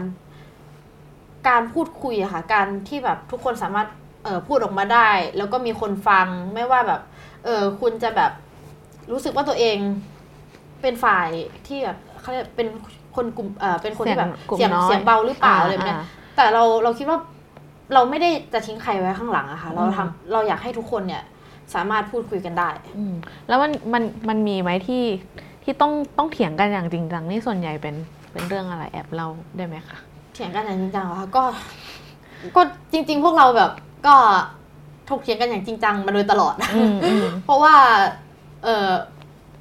[1.48, 3.88] การพูดคุยอะค่ะ การที่แบบทุกคนสามารถ
[4.24, 7.00] เอ่อพูดออกมาได้ แล้วก็มีคนฟังไม่ว่าแบบ
[7.44, 8.32] เออคุณจะแบบ
[9.12, 9.78] รู้สึกว่าตัวเอง
[10.82, 11.28] เป็นฝ่าย
[11.66, 12.68] ที่แบบเขาเรียกเป็น
[13.16, 16.06] คนกลุ่มเอ่อเป็นคนที่แบบกลุ่มเสียงน้อยเสียงเบาหรือเปล่าอะไรแบบเนี้ยอ่า
[16.36, 17.18] แต่เราเราคิดว่า
[17.94, 21.22] เราไม่ได้จะทิ้งใครไว้ข้างหลังอะค่ะ เราอืมทำเราอยากให้ทุกคนเนี่ย
[21.74, 23.14] สามารถพูดคุยกันได้อืม
[23.48, 25.02] แล้วมันมันมันมีไหมที่
[25.62, 27.94] ที่ต้องต้องเถียงกันอย่างจริงจังนี่ส่วนใหญ่เป็น
[28.32, 29.98] เป็นเรื่องอะไรแอบเล่าได้ไหมคะ
[30.34, 31.44] เถียงกันอย่างจริงจังเหรอคะก็
[32.56, 32.60] ก็
[32.92, 33.70] จริง ๆ พวกเราแบบ
[34.06, 34.14] ก็
[35.10, 37.74] ถกเถียงกันอย่างจริงจังมาโดยตลอดอืมอืมเพราะว่า
[38.64, 38.88] เออ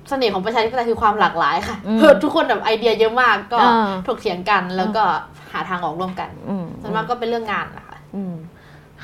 [0.10, 5.04] เสน่ห์ของประชาธิปไตยคือความหลากหลายค่ะอืมทุกคนแบบไอเดียเยอะมากก็อ่าถกเถียงกันแล้วก็
[5.52, 8.36] หาทางออกร่วมกันอืมส่วนมากก็เป็นเรื่องงานนะคะอืม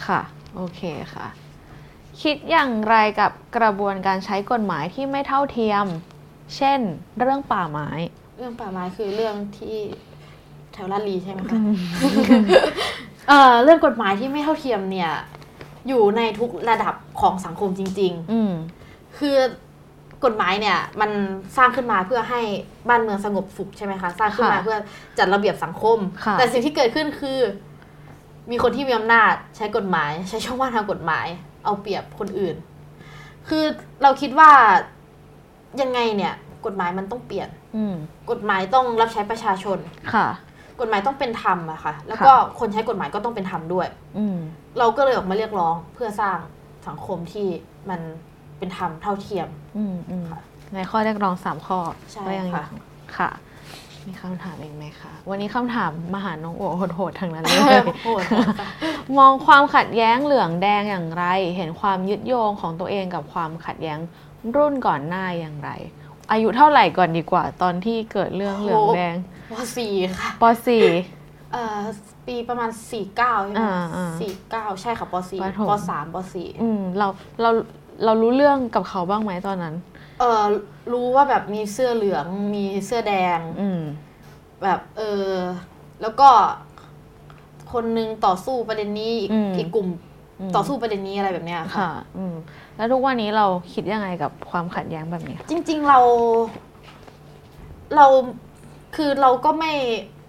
[0.06, 0.22] ค่ะ
[0.56, 0.82] โอเค
[1.14, 1.28] ค่ะ
[2.22, 5.86] คิดอย่างไรกับกระบวนการใช้กฎหมายที่ไม่เท่าเทียม
[6.56, 6.80] เช่น
[7.20, 7.90] เรื่องป่าไม้
[8.38, 9.78] เรื่องป่าไม้คือเรื่องที่
[10.74, 11.60] แถวลาดลีใช่ไหมคะ
[13.30, 15.12] เออเรื่องกฎหมายที่ไม่เท่าเทียมเนี่ย
[15.88, 18.52] อยู่ในทุกระดับของสังคมจริง ๆ อืม
[19.18, 19.38] คือ
[20.26, 21.12] กฎหมายเนี่ยมัน
[21.58, 22.42] สร้างขึ้นมาเพื่อให้
[22.90, 24.78] บ้านเมืองสงบสุขใช่ไหมคะสร้างขึ้นมาค่ะเพื่อ
[25.18, 27.40] จัดระเบียบสังคมค่ะแต่สิ่งที่เกิดขึ้นคือ
[28.52, 31.28] มีคนที่มีอำนาจใช้กฎหมาย ใช้ช่องว่างทางกฎหมาย
[31.64, 32.56] เอาเปรียบคนอื่น
[33.48, 33.64] คือ
[34.04, 34.52] เราคิดว่า
[35.82, 36.34] ยังไงเนี่ย
[36.66, 37.96] กฎหมายมันต้องเปลี่ยนอืม
[38.32, 39.78] กฎหมายต้องรับใช้ประชาชน
[40.14, 40.28] ค่ะ
[40.80, 43.88] กฎหมายต้องเป็นธรรมอะค่ะ แล้วก็คนใช้กฎหมายก็ต้องเป็นธรรมด้วย
[44.18, 44.38] อืม
[44.80, 46.38] เราก็เลยออกมาเรียกร้องเพื่อสร้าง
[46.88, 47.48] สังคมที่
[47.90, 48.02] มัน
[48.58, 50.42] เป็นธรรมเท่าเทียมอืมอืมค่ะ
[50.74, 51.80] ในข้อเรียกร้องสามข้อ
[52.12, 52.66] ใช่ก็ยังอยู่ค่ะ
[53.18, 53.30] ค่ะ
[54.08, 58.68] มีคำถามอีกไหมคะ วันนี้คำถามมาหาน้องโอ๋โหดๆทางนั้นเลยโหดค่ะ
[59.18, 61.26] มองความขัดแย้งเหลืองแดงอย่างไร
[61.58, 63.98] เห็นความยึดโยงของตัวเองกับความขัดแย้ง
[64.56, 65.70] รุ่นก่อนหน้าอย่างไร
[66.32, 69.16] อายุเท่าไหร่ก่อนดีกว่า ตอนที่เกิดเรื่องเหลืองแดง
[69.52, 70.86] ปสี่ค่ะปสี่
[71.54, 71.80] เอ่อ
[72.28, 77.08] ปีประมาณสี่เก้าใช่ไหมอ่าอ่าสี่เก้าใช่ค่ะปสี่ประถมปสามปสี่อืมเรา
[77.42, 77.50] เรา
[78.06, 79.76] เรารู้เรื่องกับเขาบ้างไหมตอนนั้น
[80.20, 80.44] เออ
[80.94, 83.82] รู้ว่าแบบมีเสื้อเหลืองมีเสื้อแดง อืม
[84.64, 85.32] แบบเออ
[86.02, 86.30] แล้วก็
[87.74, 89.88] คนนึงต่อสู้ประเด็นนี้อีกอืมอีกกลุ่ม
[90.50, 92.36] มต่อสู้ประเด็นนี้อะไรแบบเนี้ยค่ะค่ะอืม
[92.78, 96.00] แล้วทุกวันนี้เราคิดยังไงกับความขัดแย้งแบบนี้ จริง ๆเรา
[97.96, 98.06] เรา
[98.96, 99.74] คือเราก็ไม่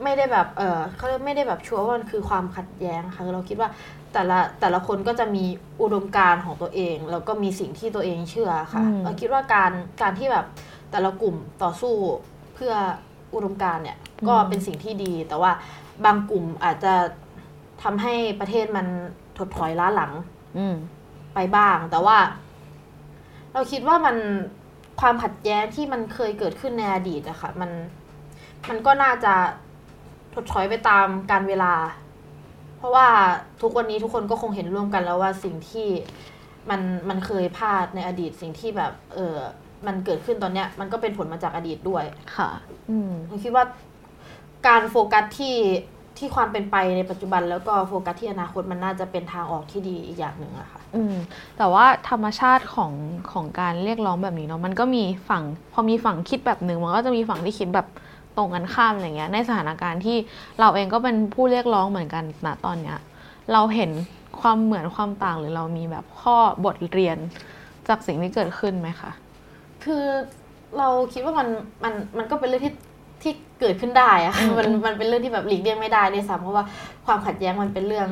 [0.03, 3.71] ไม่ได้แบบ เออเขาเรียกไม่ได้แบบชัวร์ว่ามันคือความขัดแย้งค่ะคือเราคิดว่า
[4.13, 5.45] แต่ละแต่ละคนก็จะมี
[5.83, 9.73] อุดมการณ์ของตัวเอง แล้วก็มีสิ่งที่ตัวเองเชื่อค่ะ อืม เราคิดว่าการ
[10.03, 10.47] การที่แบบ
[10.91, 11.95] แต่ละกลุ่มต่อสู้
[12.55, 12.73] เพื่อ
[13.35, 13.99] อุดมการณ์เนี่ย
[14.29, 15.53] ก็เป็นสิ่งที่ดี แต่ว่า
[16.05, 16.95] บางกลุ่มอาจจะ
[17.83, 18.87] ทำให้ประเทศมัน
[19.39, 20.13] ถดถอยล้าหลัง
[20.59, 20.77] อืม
[21.39, 22.19] ไปบ้าง แต่ว่า
[23.53, 24.17] เราคิดว่ามัน
[25.01, 27.71] ความขัดแย้งที่มันเคยเกิดขึ้นในอดีตอะค่ะ มัน
[28.69, 29.35] มันก็น่าจะ
[30.35, 31.75] ถดถอยไปตามการเวลา
[32.77, 33.07] เพราะว่า
[33.61, 35.89] ทุกวันนี้ทุกคนก็คงเห็นร่วมกันแล้วว่าสิ่งที่
[36.71, 39.37] มันมันเคยพลาดในอดีตสิ่งที่แบบ เออ
[39.87, 42.05] มันเกิดขึ้นตอนเนี้ย มันก็เป็นผลมาจากอดีตด้วย
[42.37, 42.49] ค่ะ
[42.91, 43.65] อืมเราคิดว่า
[44.67, 45.57] การโฟกัสที่
[46.19, 51.15] ที่ความเป็นไปในปัจจุบันแล้วก็โฟกัสที่อนาคตมันน่าจะเป็นทางออกที่ดีอีกอย่างหนึ่งอะค่ะ อืม
[51.59, 52.93] แต่ว่าธรรมชาติของ
[53.33, 55.43] ของการเรียกร้องแบบนี้เนาะมันก็มีฝั่ง
[55.73, 57.87] พอมีฝั่งคิดแบบหนึ่งมันก็จะมีฝั่งที่คิดแบบ
[58.37, 60.17] ตรงกันข้ามอะไรเงี้ยในสถานการณ์ที่
[60.61, 62.99] เราเองก็เป็นผู้เรียกร้องเหมือนกันณตอนเนี้ย
[63.53, 63.91] เราเห็น
[64.41, 67.19] ความเหมือนความต่างหรือเรามีแบบข้อบทเรียน
[67.89, 69.11] จากสิ่งที่เกิดขึ้นไหมคะ
[69.85, 70.05] คือ
[70.79, 71.49] เราคิดว่ามัน
[71.85, 72.75] มันมันก็เป็นเรื่องที่
[73.23, 76.65] ที่เกิดขึ้นได้อะค่ะอืมมันมันเป็นเรื่องที่แบบหลีกเลี่ยงไม่ได้ด้วยซ้ำเพราะว่า
[77.07, 78.09] ความขัดแย้งมันเป็นเรื่อง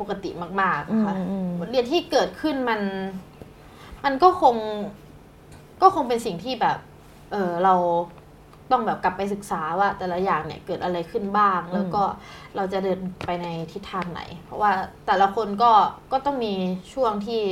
[0.00, 2.80] ปกติมากอืๆมค่ะอืมบทเรียนที่เกิดขึ้นมัน
[4.04, 4.56] มันก็คง
[5.82, 6.78] ก็คงเป็นสิ่งที่แบบ
[7.32, 7.74] เออเรา
[8.70, 12.02] ต้องแบบกลับไปศึกษาว่า แต่ละอย่างเนี่ยเกิดอะไรขึ้นบ้าง แล้วก็
[12.56, 14.72] เราจะเดินไปในทิศทางไหน เพราะว่า
[15.06, 15.72] แต่ละคนก็
[16.12, 16.54] ก็ต้องมี
[16.92, 17.42] ช่วงที่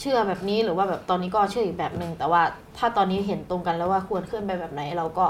[0.00, 2.42] เชื่อแบบนี้หรือว่าแบบตอนนี้ก็เชื่ออีกแบบหนึ่งแต่ว่า
[2.78, 5.26] ถ้าตอนนี้เห็นตรงกันแล้วว่าควรเคลื่อนไปแบบไหน เราก็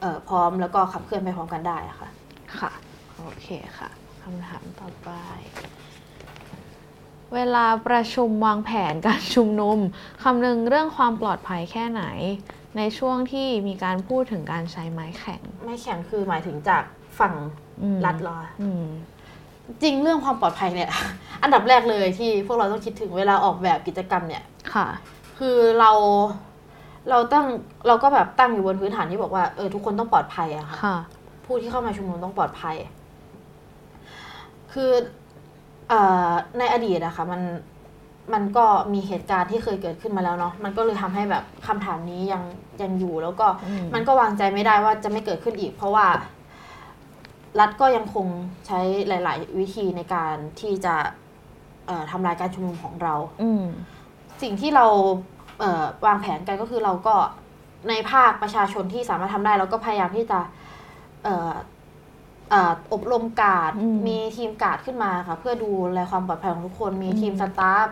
[0.00, 2.08] เออพร้อมแล้วก็ขับเคลื่อนไปพร้อมกันได้อะค่ะ
[2.58, 2.70] ค่ะ
[3.18, 3.46] โอเค
[3.78, 3.90] ค่ะ
[4.22, 5.10] คำถามต่อไป
[7.34, 9.78] เวลาประชุมวางแผนการชุมนุม
[10.22, 12.02] คำนึงเรื่องความปลอดภัยแค่ไหน
[12.76, 16.82] ในช่วงที่มีการพูดถึงการใช้ไม้แข็ง ไม่แข็งคือหมายถึงจาก
[17.18, 17.34] ฝั่ง
[17.82, 18.84] อืมรัฐเหรอ อืม
[19.82, 20.90] จริงเรื่องความปลอดภัยเนี่ย
[21.42, 24.44] อันดับแรกเลยที่พวกเราต้องคิดถึงเวลาออกแบบกิจกรรมเนี่ย
[24.74, 24.86] ค่ะ
[25.38, 25.90] คือเรา
[27.10, 27.46] เราตั้ง
[27.86, 30.96] เราก็แบบตั้งอยู่บนพื้นฐานที่บอกว่าเออทุกคนต้องปลอดภัยอะค่ะค่ะ
[31.46, 32.76] ผู้ที่เข้ามาชุมนุมต้องปลอดภัย
[34.72, 34.92] คือ
[35.88, 35.94] เอ
[36.28, 37.42] อในอดีตอะค่ะมัน
[38.34, 42.42] มันก็มีเหตุการณ์ที่เคยเกิดขึ้นมาแล้วเนาะมันก็เลยทำให้แบบคำถามนี้ยัง
[42.82, 46.06] ยังอยู่แล้วก็อืมมันก็วางใจไม่ได้ว่าจะไม่เกิดขึ้นอีก เพราะว่า
[47.60, 48.26] รัฐก็ยังคง
[48.66, 50.94] ใช้หลาย ๆ วิธีในการที่จะ
[51.86, 53.64] เอ่อทำลายการชุมนุมของเราอืม
[54.42, 54.86] สิ่งที่เรา
[55.60, 57.14] เอ่อวางแผนกันก็คือเราก็
[57.88, 60.40] ในภาคประชาชนที่สามารถทำได้เราก็พยายามที่จะ
[61.24, 67.88] เอ่อเอ่ออบรมการดอืมมีทีมการดขึ้นมาค่ะ เพื่อดูแลความปลอดภัยของทุกคน มีอืมทีมสตาฟ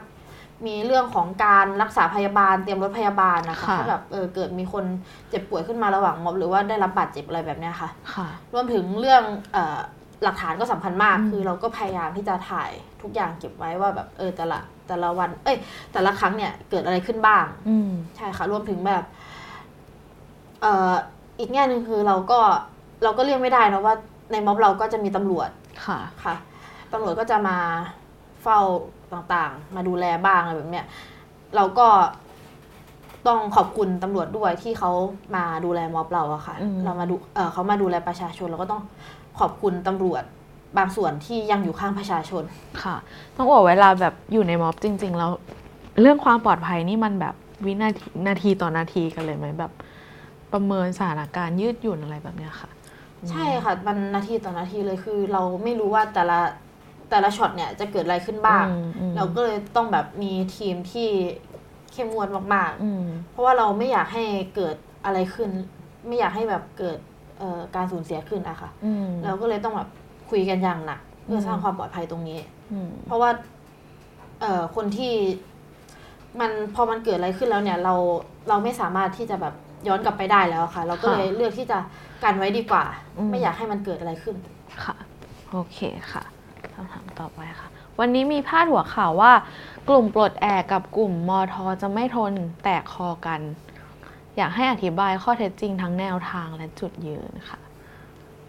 [0.66, 4.85] มีเรื่องของการรักษาพยาบาลเตรียมรถพยาบาลนะคะค่ะถ้าแบบเออเกิดมีคน
[5.28, 9.23] เจ็บป่วยขึ้นมาระหว่างม็อบหรือว่าได้รับบาดเจ็บอะไรแบบเนี้ยค่ะค่ะ รวมถึงเรื่อง
[9.53, 9.78] เออ
[10.23, 12.70] หลักฐานก็สำคัญมากอืมคือเราก็พยายามที่จะถ่าย
[13.03, 15.57] ทุกอย่างเก็บไว้ว่าแบบเออแต่ละแต่ละวัน เอ้ย
[15.93, 19.05] แต่ละครั้งเนี่ยเกิดอะไรขึ้นบ้างอืมใช่ค่ะ รวมถึงแบบ
[20.62, 20.93] เอ่อ
[21.39, 22.41] อีกแง่หนึ่งคือเราก็
[23.05, 23.95] เราก็เลี่ยงไม่ได้นะว่า
[24.32, 25.48] ในม็อบเราก็จะมีตำรวจ
[25.86, 26.35] ค่ะค่ะ
[26.93, 27.57] ตำรวจก็จะมา
[28.43, 28.61] เฝ้า
[29.12, 30.86] ต่างๆ มาดูแลบ้างอะไรแบบเนี้ย
[31.57, 31.89] เราก็
[33.27, 34.90] ต้องขอบคุณตำรวจด้วยที่เขา
[35.36, 38.82] มาดูแลม็อบเราอะค่ะอืมเรามาดูเออเขามาดูแลประชาชนเราก็ต้อง
[39.40, 40.23] ขอบคุณตำรวจ
[40.78, 42.44] บางส่วนที่ยังอยู่ข้างประชาชน
[42.82, 42.97] ค่ะ
[43.36, 45.31] ต้องบอกเวลาแบบอยู่ในม็อบจริง ๆ แล้ว
[46.01, 47.35] เรื่องความปลอดภัยนี่มันแบบ
[47.66, 49.73] วินาทีนาทีต่อนาทีกันเลยไหมแบบ
[50.52, 52.69] ประเมินสถานการณ์ยืดหยุ่นอะไรแบบเนี้ยค่ะ
[53.31, 56.39] ใช่ค่ะ มันนาทีต่อนาทีเลยคือ เราไม่รู้ว่าแต่ละ
[57.11, 61.09] แต่ละช็อตเนี่ยจะเกิดอะไรขึ้นบ้างอืมอืมเราก็เลยต้องแบบมีทีมที่
[61.93, 64.25] เข้มงวดมากอืมๆเพราะว่าเราไม่อยากให้
[64.55, 65.51] เกิดอะไรขึ้น
[66.07, 66.99] ไม่อยากให้แบบเกิด
[67.39, 69.89] เอ่อการสูญเสียขึ้นอะค่ะอืมเราก็เลยต้องแบบ
[70.31, 72.39] คุยกันอย่างหนักเพื่อมสร้างความปลอดภัยตรงนี้
[72.73, 73.31] อืมเพราะว่า
[74.41, 75.15] เอ่อคนที่
[76.41, 77.95] มันพอมันเกิดอะไรขึ้นแล้วเนี่ย เรา
[78.49, 79.55] เราไม่สามารถที่จะแบบ
[79.89, 81.79] ย้อนกลับไปได้แล้วค่ะ เราก็เลยเลือกที่จะ
[82.25, 82.85] กันไว้ดีกว่า
[83.31, 84.37] ไม่อยากให้มันเกิดอะไรขึ้น
[84.85, 84.97] ค่ะ
[85.53, 85.79] โอเค
[86.13, 86.23] ค่ะ
[86.75, 87.69] คำถามต่อไปค่ะ
[88.01, 89.33] วันนี้มีพาดหัวข่าวว่า
[89.89, 92.33] กลุ่มปลดแอกกับกลุ่มมอทอจะไม่ทน
[92.65, 93.41] แตกคอกัน
[94.37, 97.61] อยากให้อธิบายข้อเท็จจริงทั้งแนวทางและจุดยืนค่ะ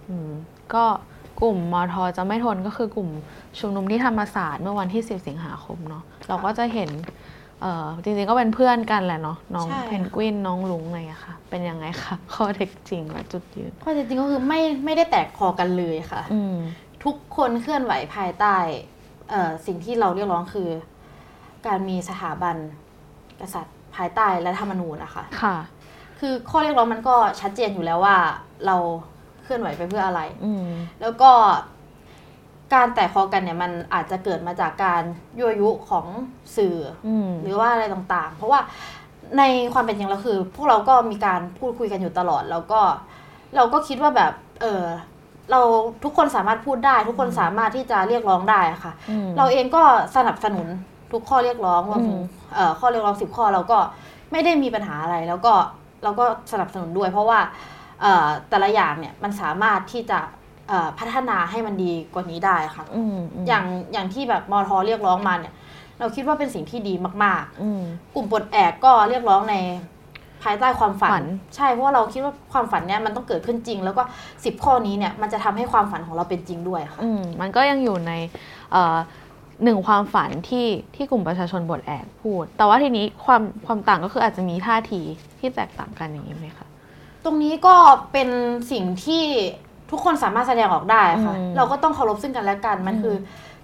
[0.08, 0.32] อืม
[0.74, 0.86] ก็
[1.42, 3.10] กลุ่มมอทอจะไม่ทนก็คือกลุ่ม
[3.60, 6.90] ชุมนุมที่ธรรมศาสตร์เมื่อวันที่ 10 สิงหาคมเนาะเราก็จะเห็น
[7.62, 16.56] เอ่อจริงๆก็เป็นเพื่อนกันแหละเนาะน้องใช่ เพนกวินน้องลุงอะไรอะค่ะ เป็นยังไงคะข้อเท็จจริงและจุดยืนข้อเท็จจริงก็คือไม่ไม่ได้แตกคอกันเลยค่ะ อืม
[17.04, 18.56] ทุกคนเคลื่อนไหวภายใต้
[19.30, 20.70] เอ่อสิ่งที่เราเรียกร้องคือ
[21.68, 22.56] การมีสถาบัน
[23.42, 25.56] กษัตริย์ภายใต้รัฐธรรมนูญนะคะ ค่ะ
[26.20, 28.18] คือข้อเรียกร้องมันก็ชัดเจนอยู่แล้วว่า
[28.66, 28.78] เรา
[29.44, 30.68] เคลื่อนไหวไปเพื่ออะไร อืม
[31.02, 31.32] แล้วก็
[32.74, 35.04] การแตกคอกันเนี่ยมันอาจจะเกิดมาจากการ
[35.40, 36.06] ยั่วยุของ
[36.58, 36.78] สื่อ
[37.08, 38.60] อืมหรือว่าอะไรต่างๆ เพราะว่า
[39.38, 39.44] ใน
[39.74, 42.82] ความเป็นจริงแล้วคือ พวกเราก็มีการพูดคุยกันอยู่ตลอด แล้วก็
[43.56, 44.32] เราก็คิดว่าแบบ
[44.62, 44.84] เออ
[45.52, 45.62] เรา
[46.04, 49.84] ทุกคนสามารถพูดได้ ทุกคนสามารถที่จะเรียกร้องได้อะค่ะอืมเราเองก็
[50.16, 50.68] สนับสนุน
[51.12, 53.78] ทุกข้อเรียกร้องรวมถึงอืมเอ่อข้อเรียกร้องสิบข้อเราก็
[54.32, 55.54] ไม่ได้มีปัญหาอะไร แล้วก็
[56.04, 57.40] เราก็สนับสนุนด้วย เพราะว่า
[58.02, 60.41] เอ่อแต่ละอย่างเนี่ยมันสามารถที่จะเอ่อ
[61.00, 65.54] พัฒนาให้มันดีกว่านี้ได้ค่ะอืมมอย่างอย่างที่แบบมอทอเรียกร้องมาเนี่ย
[66.00, 66.94] เราคิดว่าเป็นสิ่งที่ดี
[67.24, 69.56] มากอืมๆกลุ่มปลดแอกก็เรียกร้องใน
[70.44, 71.26] ภายใต้ความฝัฝันน
[71.56, 74.04] ใช่เพราะว่าเราคิดว่าความฝันเนี่ยมันต้องเกิดขึ้นจริง แล้วก็
[74.46, 78.12] สิบข้อนี้เนี่ยมันจะทำให้ความฝันของเราเป็นจริงด้วยค่ะอืมมันก็ยังอยู่ใน
[78.72, 78.98] เอ่อ
[79.64, 85.02] หนึ่งความฝันที่ที่กลุ่มประชาชนบทแอกพูด แต่ว่าทีนี้ความความต่างก็คืออาจจะมีท่าที
[85.40, 86.68] ที่แตกต่างกันอย่างนี้ไหมคะ
[87.26, 87.76] ตรงนี้ก็
[88.12, 88.30] เป็น
[88.72, 89.24] สิ่งที่
[89.92, 93.16] ทุกคนสามารถแสดงออกได้ค่ะอืมเราก็ต้องเคารพซึ่งกันและกันมันอืมคือ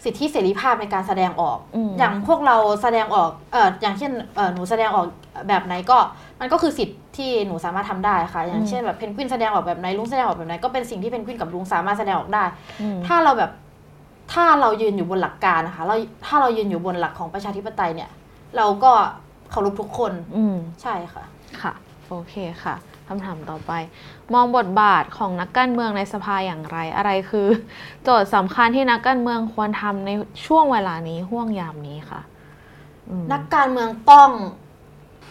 [0.04, 5.06] สิทธิเสรีภาพในการแสดงออกอืมอย่างพวกเราแสดงออกเอออย่างเช่นเออหนูแสดงออก
[5.48, 5.98] แบบไหนก็
[6.40, 12.44] มันก็คือสิทธิ์ที่หนูสามารถทำได้ค่ะ อย่างเช่นแบบเพนกวินแสดงออกแบบไหนลุงแสดงออกแบบไหนก็เป็นสิ่งที่เพนกวินกับลุงสามารถแสดงออกได้
[12.82, 13.52] อืมถ้าเราแบบ
[14.34, 15.96] ถ้าเรายืนอยู่บนหลักการนะคะเรา
[16.26, 18.10] ถ้าเรายืนอยู่บนหลักของประชาธิปไตยเนี่ย
[18.58, 18.92] เราก็
[19.52, 21.24] เคารพทุกคนอืมใช่ค่ะ
[21.62, 21.74] ค่ะ
[22.10, 22.76] โอเคค่ะ
[23.08, 23.72] คำถามต่อไป
[24.34, 27.48] มองบทบาทของนักการเมืองในสภาอย่างไร อะไรคือ
[28.04, 30.10] โจทย์สำคัญที่นักการเมืองควรทำใน
[30.46, 32.22] ช่วงเวลานี้ห่วงยามนี้ค่ะ
[33.10, 34.30] อืมนักการเมืองต้อง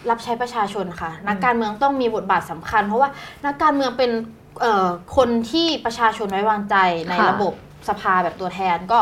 [0.09, 3.09] รับใช้ประชาชนค่ะ นักการเมืองต้องมีบทบาทสำคัญ เพราะว่า
[3.45, 4.11] นักการเมืองเป็น
[4.61, 6.75] เอ่อคนที่ประชาชนไว้วางใจ
[7.07, 7.53] ในค่ะระบบ
[7.89, 8.99] สภาแบบตัวแทนก็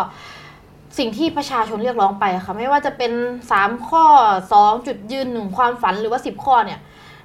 [0.98, 3.12] สิ่งที่ประชาชนเรียกร้องไปค่ะ ไม่ว่าจะเป็น
[3.52, 4.06] สามข้อ
[4.52, 6.80] สองจุดยืนหนึ่งความฝันหรือว่าสิบข้อเนี่ย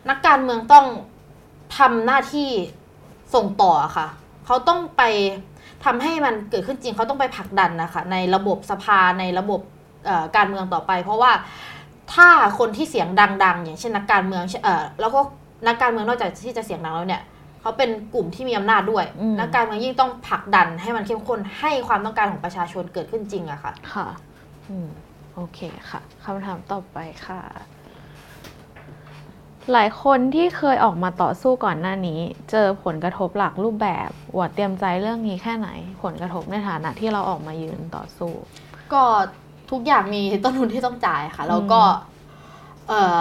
[0.09, 0.87] นักการเมืองต้อง
[1.79, 2.49] ทำหน้าที่
[3.35, 4.07] ส่งต่อค่ะ
[4.47, 5.03] เขาต้องไป
[5.85, 9.61] ทำให้มันเกิดขึ้นจริงเขาต้องไปผลักดันนะคะในระบบสภาในระบบ
[10.07, 11.33] เอ่อการเมืองต่อไป เพราะว่า
[12.15, 12.29] ถ้า
[12.59, 13.09] คนที่เสียง
[13.45, 15.21] ดัง ๆ อย่างเช่นนักการเมืองเอ่อแล้วก็
[15.67, 17.23] นักการเมืองนอกจากที่จะเสียงดังแล้วเนี่ย
[17.61, 24.07] เขาเป็นกลุ่มที่มีอำนาจด้วยอืมนักการเมืองยิ่งต้องผลักดันให้มันเข้มข้นให้ความต้องการของประชาชนเกิดขึ้นจริงอะค่ะ ค่ะ
[24.69, 24.89] อืม
[25.35, 25.59] โอเค
[25.91, 27.41] ค่ะคำถามต่อไปค่ะ
[29.73, 32.21] หลายคนที่เคยออกมาต่อสู้ก่อนหน้านี้
[32.51, 35.69] เจอผลกระทบหลักรูปแบบอวดเตรียมใจเรื่องนี้แค่ไหน
[36.03, 38.33] ผลกระทบในฐานะที่เราออกมายืนต่อสู้
[38.93, 39.03] ก็
[39.71, 41.81] ทุกอย่างมีต้นทุนที่ต้องจ่ายค่ะ แล้วก็
[42.89, 43.21] เอ่อ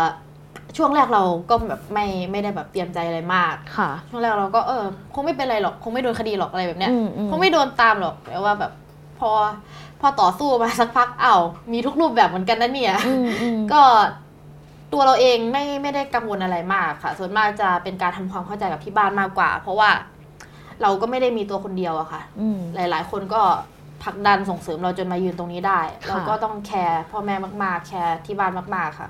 [0.78, 8.72] ช่วงแรกเราก็แบบไม่ไม่ได้แบบเตรียมใจอะไรมากค่ะ ช่วงแรกเราก็เออคงไม่เป็นไรหรอก คงไม่โดนคดีหรอกอะไรแบบเนี้ยอืมอืมคงไม่โดนตามหรอกแต่ว่าแบบ
[9.20, 9.32] พอ
[10.02, 11.36] พอต่อสู้มาสักพักเอ้า
[11.72, 13.82] มีทุกรูปแบบเหมือนกันนะเนี่ยอืมอืมก็
[14.94, 19.90] ตัวเราเองไม่ไม่ได้กังวลอะไรมากค่ะ ส่วนมากจะเป็นการทำความเข้าใจกับที่บ้านมากกว่า เพราะว่า
[20.82, 23.41] เราก็ไม่ได้มีตัวคนเดียวอะค่ะอืมหลาย ๆ คนก็
[24.03, 29.10] ผลักดันส่งเสริมเราจนมายืนตรงนี้ได้ค่ะเราก็ต้องแคร์พ่อแม่มาก ๆ แคร์ที่บ้านมาก ๆ ค่ะ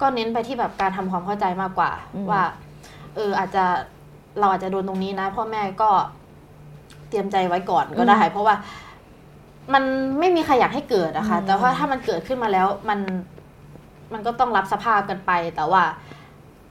[0.00, 1.90] ก็เน้นไปที่แบบการทำความเข้าใจมากกว่า
[2.30, 2.42] ว่า
[3.16, 3.64] เอออาจจะ
[4.38, 5.90] เราอาจจะโดนตรงนี้นะ พ่อแม่ก็
[7.08, 8.54] เตรียมใจไว้ก่อนก็ได้เพราะว่า
[9.74, 9.84] มัน
[10.18, 12.98] ไม่มีใครอยากให้เกิดอะค่ะอืมแต่ว่าถ้ามันเกิดขึ้นมาแล้ว มัน
[14.12, 15.82] มันก็ต้องรับสภาพกันไป แต่ว่า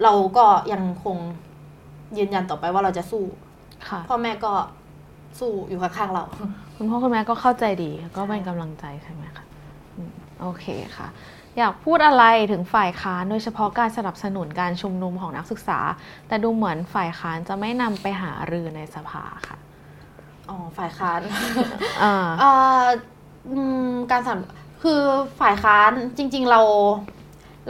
[0.03, 1.17] เราก็ยังคง
[2.17, 3.23] ยืนยันต่อไปว่าเราจะสู้
[3.89, 4.53] ค่ะพ่อแม่ก็
[5.39, 6.23] สู้อยู่ข้างๆเรา
[6.75, 9.45] คุณพ่อคุณแม่ก็เข้าใจดีก็เป็นกำลังใจใช่ไหมคะ
[9.95, 10.11] อืม
[10.41, 10.65] โอเค
[10.97, 11.07] ค่ะ
[11.57, 15.79] อยากพูดอะไรถึงฝ่ายค้านโดยเฉพาะการสนับสนุนการชุมนุมของนักศึกษา
[16.27, 19.57] แต่ดูเหมือนฝ่ายค้านจะไม่นำไปหารือในสภาค่ะ
[20.49, 21.19] อ๋อฝ่ายค้าน
[22.03, 22.49] อ่าเอ่
[22.83, 22.85] อ
[23.49, 24.39] อืมการสัม
[24.83, 25.01] คือ
[25.41, 26.61] ฝ่ายค้านจริง ๆ เรา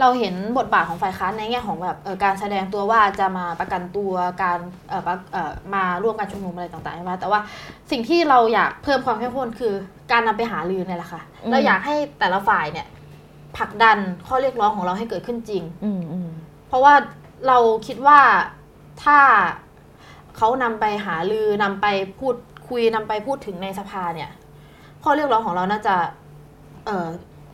[0.00, 4.12] เราเห็นบทบาทของฝ่ายค้านในแง่ของแบบเอ่อการแสดงตัวว่าจะมาประกันตัว
[4.42, 4.58] การ
[4.88, 7.40] เอ่อประเอ่อมาร่วมการชุมนุมอะไรต่างๆใช่ไหมแต่ว่า
[7.90, 9.72] สิ่งที่เราอยากเพิ่มความเข้มข้นคือ
[10.12, 12.86] การนำไปหาลือเนี่ยแหละค่ะอืมเราอยากให้แต่ละฝ่ายเนี่ย
[13.58, 16.28] ผลักดันข้อเรียกร้องของเราให้เกิดขึ้นจริงอืมอืม
[16.68, 16.94] เพราะว่า
[17.46, 18.20] เราคิดว่า
[19.04, 19.18] ถ้า
[20.36, 21.86] เขานำไปหาลือนำไป
[22.18, 22.34] พูด
[22.68, 24.30] คุยนำไปพูดถึงในสภาเนี่ย
[25.02, 25.94] ข้อเรียกร้องของเราน่าจะ
[26.86, 27.06] เออ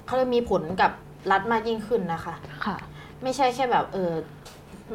[0.07, 0.91] เขาจะมีผลกับ
[1.31, 2.35] รัฐมากยิ่งขึ้นนะคะ
[2.65, 2.77] ค่ะ
[3.23, 4.13] ไม่ใช่แค่แบบเออ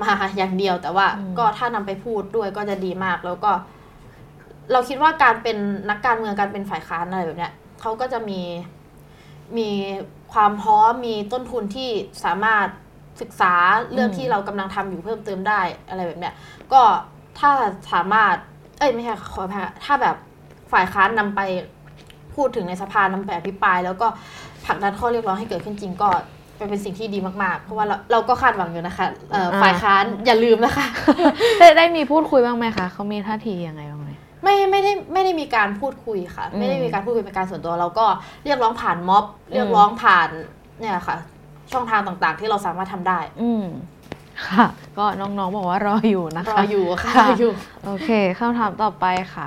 [0.02, 3.52] มาอย่างเดียวแต่ว่าอืมก็ถ้านำไปพูดด้วยก็จะดีมากแล้วก็
[4.72, 5.58] เราคิดว่าการเป็น
[5.90, 8.41] นักการเมืองการเป็นฝ่ายค้านอะไรแบบเนี้ยเขาก็จะมี
[9.58, 9.70] มี
[10.34, 11.90] ความพร้อมมีต้นทุนที่
[12.26, 12.68] สามารถ
[13.22, 13.53] ศึกษา
[13.94, 16.34] เรื่องอืมที่เรากำลังทำอยู่เพิ่มเติมได้อะไรแบบเนี้ย
[16.74, 16.82] ก็
[17.40, 17.52] ถ้า
[17.91, 18.36] สามารถ
[18.80, 20.16] เอ้ยไม่ใช่ขออภัยค่ะถ้าแบบ
[20.72, 21.41] ฝ่ายค้านนำไป
[22.36, 24.08] พูดถึงในสภานำไปอภิปราย แล้วก็
[24.51, 26.10] ผ ลักดันข้อเรียกร้องให้เกิดขึ้นจริงก็
[26.57, 30.88] เป็นเป็นสิ่งที่ดีมากๆ เพราะว่าเราเราก็คาดหวังอยู่นะคะเอ่ออาฝ่ายค้านอย่าลืมนะคะ
[31.60, 34.10] ได้ได้มีพูดคุยบ้างไหมคะเขามีท่าทียังไงบ้างไหม
[34.43, 38.06] ไม่ไม่ได้ไม่ได้มีการพูดคุยค่ะอืมไม่ได้มีการพูดคุยเป็นการส่วนตัวเราก็
[38.43, 40.30] เรียกร้องผ่านม็อบ เรียกร้องผ่าน
[40.80, 41.18] เนี่ยค่ะ
[41.72, 43.65] ช่องทางต่างๆ ที่เราสามารถทำได้ อืม
[44.48, 44.65] ค่ะ
[44.98, 47.52] ก็น้องๆบอกว่ารออยู่นะรคะออยู่ค่ะค่ะรออยู่
[47.85, 49.45] โอเคคำถามต่อไปค่ะ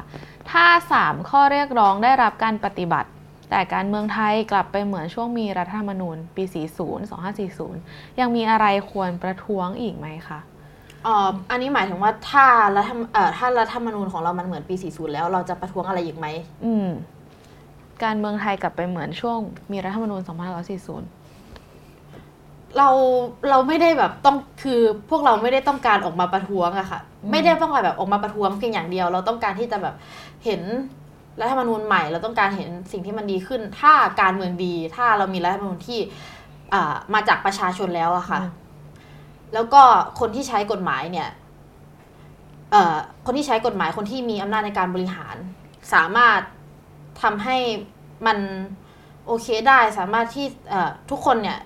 [0.50, 0.66] ถ้า
[1.00, 3.08] 3 ข้อเรียกร้องได้รับการปฏิบัติ
[3.50, 10.40] แต่การเมืองไทยกลับไปเหมือนช่วงมีรัฐธรรมนูญปี 40 2540 ยังมีอะไรควรประท้วงอีกไหมคะ
[11.04, 12.46] เอ่ออันนี้หมายถึงว่าถ้า
[12.76, 16.26] รัฐธรรมเอ่อถ้ารัฐธรรมนูญของเรามันเหมือนปี 40 แล้วเราจะประท้วงอะไรอีกไหม
[16.64, 16.88] อืม
[18.04, 19.38] การเมืองไทยกลับไปเหมือนช่วง
[19.72, 20.30] มีรัฐธรรมนูญ2540
[22.78, 22.88] เรา
[23.50, 24.80] เราไม่ได้แบบต้องคือ
[25.10, 29.94] พวกเราไม่ได้ต้องการออกมาประท้วงอะค่ะอืมไม่ได้ต้องการแบบออกมาประท้วงเพียงอย่างเดียว เราต้องการที่จะแบบ
[30.44, 30.60] เห็น
[31.40, 35.98] รัฐธรรมนูญใหม่เราต้องการเห็นสิ่งที่มันดีขึ้น ถ้าการเมืองดี ถ้าเรามีรัฐธรรมนูญที่
[36.74, 38.40] อ่ามาจากประชาชนแล้วอะค่ะ
[39.54, 39.82] แล้วก็
[40.20, 41.28] คนที่ใช้กฎหมายเนี่ย
[42.70, 42.96] เอ่อ
[43.26, 45.36] คนที่ใช้กฎหมายคนที่มีอำนาจในการบริหาร
[45.92, 46.40] สามารถ
[47.22, 47.56] ทำให้
[48.26, 48.38] มัน
[49.26, 51.58] โอเคได้สามารถที่เอ่อทุกคนเนี่ย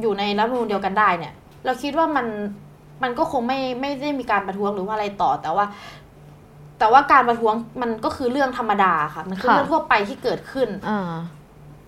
[0.00, 1.34] อยู่ในรัฐธรรมนูญเดียวกันได้เนี่ย
[1.64, 2.26] เราคิดว่ามัน
[3.02, 5.66] มันก็คงไม่ไม่ได้มีการประท้วงหรือว่าอะไรต่อ แต่ว่า
[6.78, 11.14] แต่ว่าการประท้วงมันก็คือเรื่องธรรมดาค่ะ มันคือค่ะเรื่องทั่วไปที่เกิดขึ้นอ่า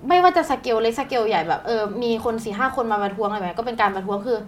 [0.08, 4.38] ไม่ว่าจะสเกลเล็กสเกลใหญ่แบบเออมีคนสี่ห้าคนมาประท้วงอะไรแบบนี้ก็เป็นการประท้วงคือ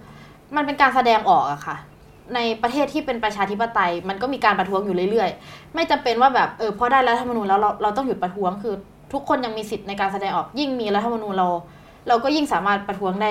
[0.57, 1.77] มันเป็นการแสดงออกอะค่ะ
[2.35, 8.75] ในประเทศที่เป็นประชาธิปไตย มันก็มีการประท้วงอยู่เรื่อยๆ ไม่จำเป็นว่าแบบเออพอได้รัฐธรรมนูญแล้วเราเราต้องหยุดประท้วงคือ
[9.13, 11.49] ทุกคนยังมีสิทธิ์ในการแสดงออกยิ่งมีรัฐธรรมนูญเรา
[12.09, 13.31] เราก็ยิ่งสามารถประท้วงได้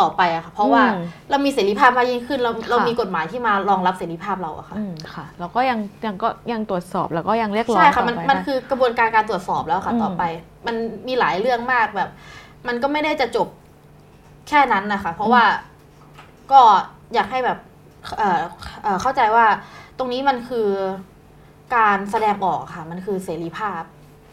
[0.00, 10.22] ต่อไปอะค่ะเพราะว่าอืมเรามีเสรีภาพมากยิ่งขึ้นเราค่ะเรามีกฎหมายที่มารองรับเสรีภาพเราอะค่ะอืมค่ะแล้วก็ยังยังก็ยังตรวจสอบแล้วก็ยังเรียกร้องใช่ค่ะต่อมันไปมันได้คือกระบวนการการตรวจสอบแล้วค่ะอืมต่อไป
[10.66, 10.76] มัน
[11.08, 12.10] มีหลายเรื่องมากแบบ
[12.68, 13.48] มันก็ไม่ได้จะจบ
[14.48, 15.44] แค่นั้นนะคะ เพราะว่า
[16.52, 16.60] ก็
[17.14, 17.58] อยากให้แบบ
[18.18, 18.40] เอ่อ
[18.82, 19.46] เอ่อเข้าใจว่า
[19.98, 20.68] ตรงนี้มันคือ
[21.76, 23.82] การแสดงออกค่ะ มันคือเสรีภาพ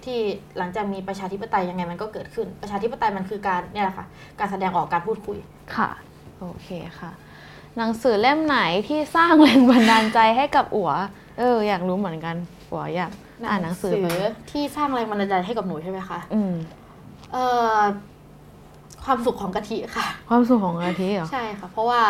[0.05, 0.19] ที่
[0.57, 4.05] หลังจากมีประชาธิปไตยยังไงมันก็เกิดขึ้น ประชาธิปไตยมันคือการเนี่ยแหละค่ะ
[4.39, 5.37] การแสดงออกการพูดคุย
[5.75, 5.89] ค่ะ
[6.39, 6.69] โอเค
[6.99, 7.11] ค่ะ
[7.77, 8.57] หนังสือเล่มไหน
[8.87, 10.91] ที่สร้างแรงบันดาลใจให้กับอัว
[11.39, 12.35] เออ อยากรู้เหมือนกัน
[12.69, 13.11] หัวอยาก
[13.49, 14.05] อ่านหนังสือไป
[14.51, 16.53] ที่สร้างแรงบันดาลใจให้กับหนูใช่ไหมคะ อืม
[17.31, 17.45] เอ่
[17.77, 17.79] อ
[19.05, 22.01] ความสุขของกะทิค่ะ ความสุขของอาทิเหรอ ใช่ค่ะ เพราะว่า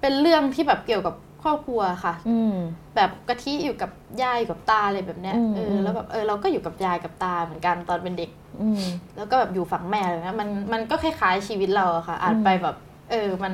[0.00, 2.54] เป็นเรื่องที่แบบเกี่ยวกับ ครอบครัวค่ะอืม
[2.96, 3.90] แบบกะทิอยู่กับ
[4.22, 8.30] ยายอยู่กับตาอะไรแบบเนี้ยอืมเออือมแล้วแบบเออเราก็อยู่กับยายกับตาเหมือนกันตอนเป็นเด็ก
[8.62, 8.82] อืม
[9.16, 12.76] แล้วก็แบบอยู่ฝั่งแม่เลยนะมันมันก็คล้ายๆชีวิตเราอะค่ะ อ่านอืมไปแบบ
[13.10, 13.52] เออ มัน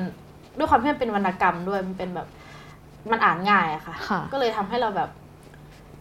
[0.57, 2.27] ด้วยความที่มันเป็นวรรณกรรมด้วยมันเป็นแบบ
[3.11, 5.09] มันอ่านง่ายอะค่ะค่ะก็เลยทำให้เราแบบ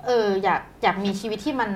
[0.07, 1.71] เออ อยากอยากมีชีวิตที่มัน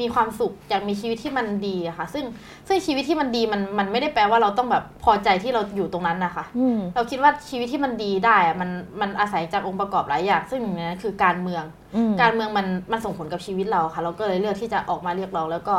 [0.00, 2.24] มีความสุขอยากมีชีวิตที่มันดีอะค่ะ ซึ่ง
[2.68, 8.70] ซึ่งชีวิตที่มันดีมันมันไม่ได้แปลว่าเราต้องแบบพอใจที่เราอยู่ตรงนั้นนะคะอืมเราคิดว่าชีวิตที่มันดีได้อะมัน
[9.00, 11.64] มันอาศัยจากองค์ประกอบหลายอย่าง ซึ่งหนึ่งในนั้นคือการเมือง
[11.96, 15.76] อืมการเมืองมันมันส่งผลกับชีวิตเราค่ะ เราก็เลยเลือกที่จะออกมาเรียกร้องแล้วก็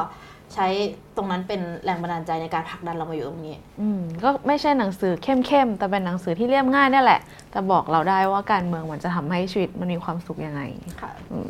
[0.56, 0.68] ใช้
[1.16, 7.22] ตรงนั้นเป็นแรงบันดาลใจในการผลักดันเรามาอยู่ตรงนี้ อืมก็ไม่ใช่หนังสือเข้มๆ แต่เป็นหนังสือที่เรียบง่ายนี่แหละ
[7.52, 10.62] แต่บอกเราได้ว่าการเมืองมันจะทำให้ชีวิตมันมีความสุขยังไง
[11.02, 11.50] ค่ะอืม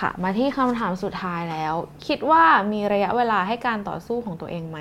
[0.02, 1.74] ่ะ มาที่คำถามสุดท้ายแล้ว
[2.06, 2.42] คิดว่า
[2.72, 4.78] มีระยะเวลาให้การต่อสู้ของตัวเองไหม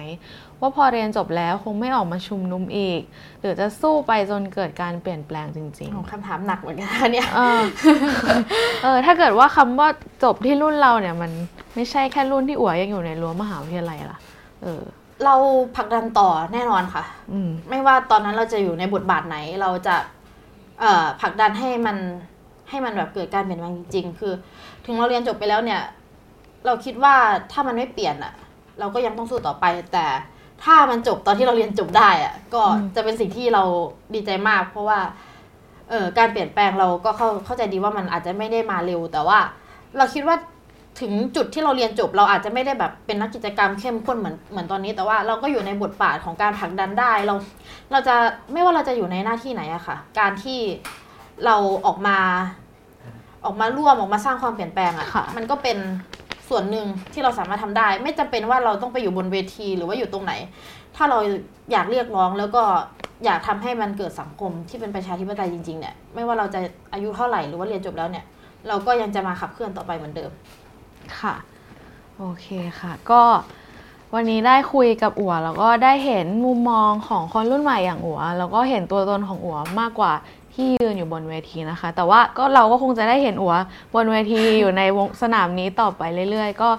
[0.60, 3.02] ว่าพอเรียนจบแล้วคงไม่ออกมาชุมนุมอีก
[3.40, 7.62] หรือจะสู้ไปจนเกิดการเปลี่ยนแปลงจริงโอ้คำถามหนักเหมือนกันนะเนี่ยๆเออ
[8.84, 9.90] เออถ้าเกิดว่าคำว่า
[10.24, 11.32] จบที่รุ่นเราเนี่ยมัน
[11.76, 14.20] ไม่ใช่แค่รุ่นที่อัวยังอยู่ในรั้วมหาวิทยาลัยล่ะ
[14.64, 14.82] เออ
[15.26, 15.36] เรา
[15.76, 19.96] ผลักดันต่อแน่นอนค่ะอืมไม่ว่าตอนนั้นเราจะอยู่ในบทบาทไหน เราจะ
[20.80, 21.98] เอ่อผลักดันให้มัน
[22.70, 24.34] ให้มันแบบเกิดการเปลี่ยนแปลงจริงๆ คือ
[24.86, 25.82] ถึงเราเรียนจบไปแล้วเนี่ย
[26.66, 27.16] เราคิดว่า
[27.52, 28.34] ถ้ามันไม่เปลี่ยนอะ
[28.80, 30.06] เราก็ยังต้องสู้ต่อไป แต่
[30.64, 32.64] ถ้ามันจบตอนที่เราเรียนจบได้อะก็
[32.96, 33.64] จะเป็นสิ่งที่เรา
[34.14, 35.00] ดีใจมาก เพราะว่า
[35.90, 39.40] เอ่อการเปลี่ยนแปลงเราก็เข้าเข้าใจดีว่ามันอาจจะไม่ได้มาเร็ว แต่ว่า
[39.98, 40.36] เราคิดว่า
[41.02, 47.36] ถึงจุดที่เราเรียนจบ เราอาจจะไม่ได้แบบเป็นนักกิจกรรมเข้มข้นเหมือนเหมือนตอนนี้ แต่ว่าเราก็อยู่ในบทบาทของการผลักดันได้ เรา
[47.92, 48.16] เราจะ
[48.52, 50.60] ไม่ว่าเราจะอยู่ในหน้าที่ไหนอะค่ะ การที่
[51.46, 51.56] เรา
[51.86, 52.18] ออกมา
[53.46, 55.78] ออกมาร่วมออกมาสร้างความเปลี่ยนแปลงอะค่ะ มันก็เป็น
[56.50, 60.34] ส่วนหนึ่งที่เราสามารถทำได้ ไม่จำเป็นว่าเราต้องไปอยู่บนเวทีหรือว่าอยู่ตรงไหน
[60.96, 61.18] ถ้าเรา
[61.72, 62.64] อยากเรียกร้องแล้วก็
[63.26, 66.60] อยากทำให้มันเกิดสังคมที่เป็นประชาธิปไตยจริงๆเนี่ยไม่ว่าเราจะ
[66.94, 68.26] อายุเท่าไหร่หรือว่าเรียนจบแล้วเนี่ย
[68.68, 70.32] เราก็ยังจะมาขับเคลื่อนต่อไปเหมือนเดิม
[71.20, 71.36] ค่ะ
[72.18, 72.48] โอเค
[72.80, 73.22] ค่ะ ก็
[74.14, 80.14] วันนี้ได้คุยกับอัวแล้วก็ได้เห็นมุมมองของคนรุ่นใหม่อย่างอัว แล้วก็เห็นตัวตนของอัวมากกว่า
[80.56, 83.56] ที่ยืนอยู่บนเวทีนะคะ แต่ว่าก็เราก็คงจะได้เห็นอัว
[83.96, 86.02] บนเวทีอยู่ในวงสนามนี้ต่อไป
[86.32, 86.70] เรื่อย ๆ ก็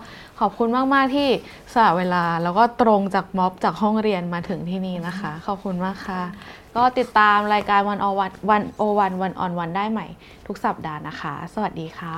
[0.41, 1.29] ขอบคุณมากๆที่
[1.73, 6.23] สละเวลา แล้วก็ตรงจากม็อบจากห้องเรียนมาถึงที่นี่นะคะ ขอบคุณมากค่ะ
[6.77, 10.07] ก็ติดตามรายการวันอวันวันโอวันวันออนวันได้ใหม่
[10.47, 12.17] ทุกสัปดาห์นะคะ สวัสดีค่ะ